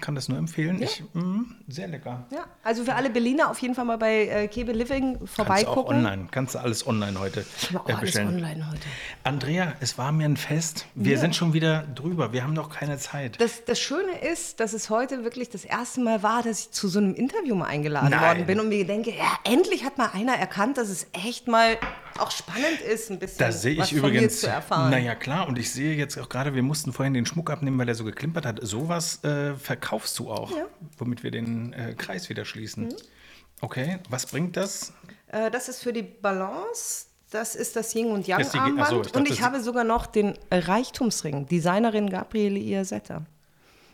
kann 0.00 0.14
das 0.14 0.28
nur 0.28 0.38
empfehlen. 0.38 0.78
Ja. 0.78 0.84
Ich, 0.84 1.02
mh, 1.12 1.44
sehr 1.68 1.88
lecker. 1.88 2.26
Ja, 2.32 2.46
also 2.62 2.84
für 2.84 2.94
alle 2.94 3.10
Berliner 3.10 3.50
auf 3.50 3.58
jeden 3.58 3.74
Fall 3.74 3.84
mal 3.84 3.98
bei 3.98 4.26
äh, 4.26 4.48
Kebe 4.48 4.72
Living 4.72 5.26
vorbeigucken. 5.26 5.46
Kannst 5.46 5.66
du 5.66 5.70
auch 5.70 5.88
online, 5.88 6.28
kannst 6.30 6.54
du 6.54 6.58
alles 6.58 6.86
online 6.86 7.18
heute 7.18 7.40
äh, 7.40 7.94
bestellen. 8.00 8.28
Alles 8.28 8.42
online 8.42 8.70
heute. 8.70 8.82
Andrea, 9.24 9.74
es 9.80 9.98
war 9.98 10.12
mir 10.12 10.26
ein 10.26 10.36
Fest. 10.36 10.86
Wir 10.94 11.14
ja. 11.14 11.18
sind 11.18 11.34
schon 11.34 11.52
wieder 11.52 11.82
drüber. 11.94 12.32
Wir 12.32 12.42
haben 12.42 12.52
noch 12.52 12.70
keine 12.70 12.98
Zeit. 12.98 13.40
Das, 13.40 13.64
das 13.64 13.78
Schöne 13.80 14.18
ist, 14.30 14.60
dass 14.60 14.72
es 14.72 14.90
heute 14.90 15.24
wirklich 15.24 15.50
das 15.50 15.64
erste 15.64 16.00
Mal 16.00 16.22
war, 16.22 16.42
dass 16.42 16.60
ich 16.60 16.70
zu 16.70 16.88
so 16.88 16.98
einem 16.98 17.14
Interview 17.14 17.54
mal 17.54 17.66
eingeladen 17.66 18.10
Nein. 18.10 18.20
worden 18.20 18.46
bin 18.46 18.60
und 18.60 18.68
mir 18.68 18.86
denke, 18.86 19.10
ja, 19.10 19.38
endlich 19.44 19.84
hat 19.84 19.98
mal 19.98 20.10
einer 20.12 20.34
erkannt, 20.34 20.78
dass 20.78 20.88
es 20.88 21.06
echt 21.12 21.48
mal 21.48 21.76
auch 22.18 22.30
spannend 22.30 22.80
ist, 22.80 23.10
ein 23.14 23.18
bisschen 23.18 23.38
da 23.38 23.52
sehe 23.52 23.82
ich 23.82 23.92
übrigens, 23.92 24.40
zu 24.40 24.48
erfahren. 24.48 24.90
Naja, 24.90 25.14
klar. 25.14 25.48
Und 25.48 25.58
ich 25.58 25.70
sehe 25.70 25.96
jetzt 25.96 26.18
auch 26.18 26.28
gerade, 26.28 26.54
wir 26.54 26.62
mussten 26.62 26.92
vorhin 26.92 27.14
den 27.14 27.26
Schmuck 27.26 27.50
abnehmen, 27.50 27.78
weil 27.78 27.88
er 27.88 27.94
so 27.94 28.04
geklimpert 28.04 28.46
hat. 28.46 28.60
Sowas 28.62 29.22
äh, 29.24 29.54
verkaufst 29.54 30.18
du 30.18 30.30
auch, 30.30 30.50
ja. 30.50 30.66
womit 30.98 31.22
wir 31.22 31.30
den 31.30 31.72
äh, 31.72 31.94
Kreis 31.94 32.28
wieder 32.28 32.44
schließen. 32.44 32.84
Mhm. 32.84 32.96
Okay, 33.60 33.98
was 34.10 34.26
bringt 34.26 34.56
das? 34.56 34.92
Äh, 35.28 35.50
das 35.50 35.68
ist 35.68 35.82
für 35.82 35.92
die 35.92 36.02
Balance. 36.02 37.06
Das 37.30 37.56
ist 37.56 37.74
das 37.74 37.94
Yin 37.94 38.08
und 38.08 38.28
Yang 38.28 38.54
Armband. 38.54 39.06
Ich 39.06 39.14
und 39.14 39.28
ich 39.28 39.42
habe 39.42 39.60
sogar 39.60 39.82
noch 39.82 40.06
den 40.06 40.38
Reichtumsring, 40.52 41.46
Designerin 41.46 42.08
Gabriele 42.08 42.58
Iasetta. 42.58 43.26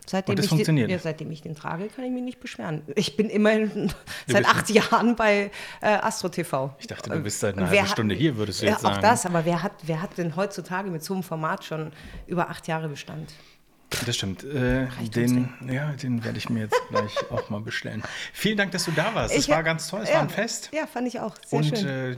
Seitdem, 0.07 0.33
und 0.33 0.39
das 0.39 0.47
funktioniert. 0.47 0.89
Den, 0.89 0.97
ja, 0.97 0.99
seitdem 0.99 1.31
ich 1.31 1.43
den 1.43 1.55
trage, 1.55 1.89
kann 1.89 2.05
ich 2.05 2.11
mich 2.11 2.23
nicht 2.23 2.41
beschweren. 2.41 2.83
Ich 2.97 3.17
bin 3.17 3.31
immerhin 3.31 3.93
seit 4.27 4.47
acht 4.47 4.69
Jahren 4.71 5.17
bei 5.17 5.51
äh, 5.81 5.87
Astro 5.87 6.29
TV. 6.29 6.75
Ich 6.79 6.87
dachte, 6.87 7.11
du 7.11 7.21
bist 7.21 7.41
seit 7.41 7.57
einer 7.57 7.69
halben 7.69 7.87
Stunde 7.87 8.15
hier, 8.15 8.37
würdest 8.37 8.63
du 8.63 8.67
jetzt 8.67 8.77
ja, 8.77 8.81
sagen. 8.81 8.97
Auch 8.97 9.01
das, 9.01 9.27
aber 9.27 9.45
wer 9.45 9.63
hat, 9.63 9.73
wer 9.85 10.03
hat 10.03 10.19
denn 10.19 10.37
heutzutage 10.37 10.91
mit 10.91 11.05
so 11.05 11.15
einem 11.15 11.23
Format 11.23 11.65
schon 11.65 11.93
über 12.27 12.51
acht 12.51 12.67
Jahre 12.67 12.89
Bestand? 12.89 13.33
Das 14.07 14.17
stimmt. 14.17 14.45
Äh, 14.45 14.87
den, 15.15 15.49
ja, 15.69 15.93
den 15.93 16.25
werde 16.25 16.39
ich 16.39 16.49
mir 16.49 16.61
jetzt 16.61 16.81
gleich 16.91 17.13
auch 17.31 17.51
mal 17.51 17.61
bestellen. 17.61 18.03
Vielen 18.33 18.57
Dank, 18.57 18.71
dass 18.73 18.85
du 18.85 18.93
da 18.93 19.15
warst. 19.15 19.35
Es 19.35 19.49
war 19.49 19.63
ganz 19.63 19.89
toll. 19.89 20.03
Es 20.03 20.09
ja, 20.09 20.17
war 20.17 20.23
ein 20.23 20.31
Fest. 20.31 20.71
Ja, 20.73 20.87
fand 20.87 21.09
ich 21.09 21.19
auch. 21.19 21.35
Sehr 21.45 21.59
und, 21.59 21.65
schön. 21.65 21.87
Äh, 21.87 22.17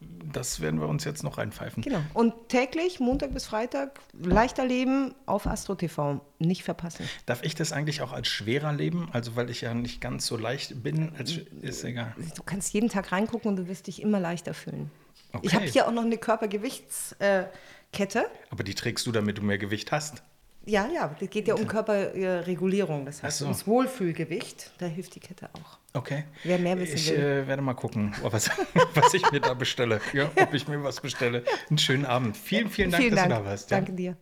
das 0.00 0.60
werden 0.60 0.80
wir 0.80 0.88
uns 0.88 1.04
jetzt 1.04 1.22
noch 1.22 1.38
reinpfeifen. 1.38 1.82
Genau. 1.82 2.00
Und 2.14 2.48
täglich, 2.48 3.00
Montag 3.00 3.34
bis 3.34 3.46
Freitag, 3.46 4.00
leichter 4.12 4.64
leben 4.64 5.14
auf 5.26 5.46
Astro 5.46 5.74
TV. 5.74 6.20
Nicht 6.38 6.62
verpassen. 6.62 7.08
Darf 7.26 7.42
ich 7.42 7.54
das 7.54 7.72
eigentlich 7.72 8.02
auch 8.02 8.12
als 8.12 8.28
schwerer 8.28 8.72
leben? 8.72 9.08
Also, 9.12 9.36
weil 9.36 9.50
ich 9.50 9.60
ja 9.60 9.74
nicht 9.74 10.00
ganz 10.00 10.26
so 10.26 10.36
leicht 10.36 10.82
bin, 10.82 11.12
als, 11.18 11.38
ist 11.62 11.84
egal. 11.84 12.14
Du 12.36 12.42
kannst 12.44 12.72
jeden 12.72 12.88
Tag 12.88 13.12
reingucken 13.12 13.50
und 13.50 13.56
du 13.56 13.68
wirst 13.68 13.88
dich 13.88 14.00
immer 14.00 14.20
leichter 14.20 14.54
fühlen. 14.54 14.90
Okay. 15.32 15.46
Ich 15.46 15.54
habe 15.54 15.66
hier 15.66 15.86
auch 15.86 15.92
noch 15.92 16.04
eine 16.04 16.18
Körpergewichtskette. 16.18 18.26
Aber 18.50 18.64
die 18.64 18.74
trägst 18.74 19.06
du, 19.06 19.12
damit 19.12 19.38
du 19.38 19.42
mehr 19.42 19.58
Gewicht 19.58 19.92
hast? 19.92 20.22
Ja, 20.66 20.88
ja, 20.88 21.14
es 21.18 21.30
geht 21.30 21.48
ja 21.48 21.54
um 21.54 21.66
Körperregulierung, 21.66 23.06
das 23.06 23.22
heißt 23.22 23.38
so. 23.38 23.46
ums 23.46 23.66
Wohlfühlgewicht. 23.66 24.72
Da 24.78 24.86
hilft 24.86 25.14
die 25.14 25.20
Kette 25.20 25.48
auch. 25.54 25.78
Okay. 25.92 26.24
Wer 26.44 26.58
mehr 26.58 26.78
wissen 26.78 26.96
ich, 26.96 27.10
will. 27.10 27.16
Ich 27.16 27.22
äh, 27.22 27.46
werde 27.48 27.62
mal 27.62 27.74
gucken, 27.74 28.14
was, 28.22 28.48
was 28.94 29.14
ich 29.14 29.30
mir 29.32 29.40
da 29.40 29.54
bestelle. 29.54 30.00
Ja, 30.12 30.30
ob 30.36 30.54
ich 30.54 30.68
mir 30.68 30.82
was 30.84 31.00
bestelle. 31.00 31.44
Einen 31.68 31.78
schönen 31.78 32.06
Abend. 32.06 32.36
Vielen, 32.36 32.70
vielen 32.70 32.90
Dank, 32.90 33.02
vielen 33.02 33.16
dass 33.16 33.28
Dank. 33.28 33.38
du 33.38 33.44
da 33.44 33.50
warst. 33.50 33.72
Danke 33.72 33.92
dir. 33.92 34.16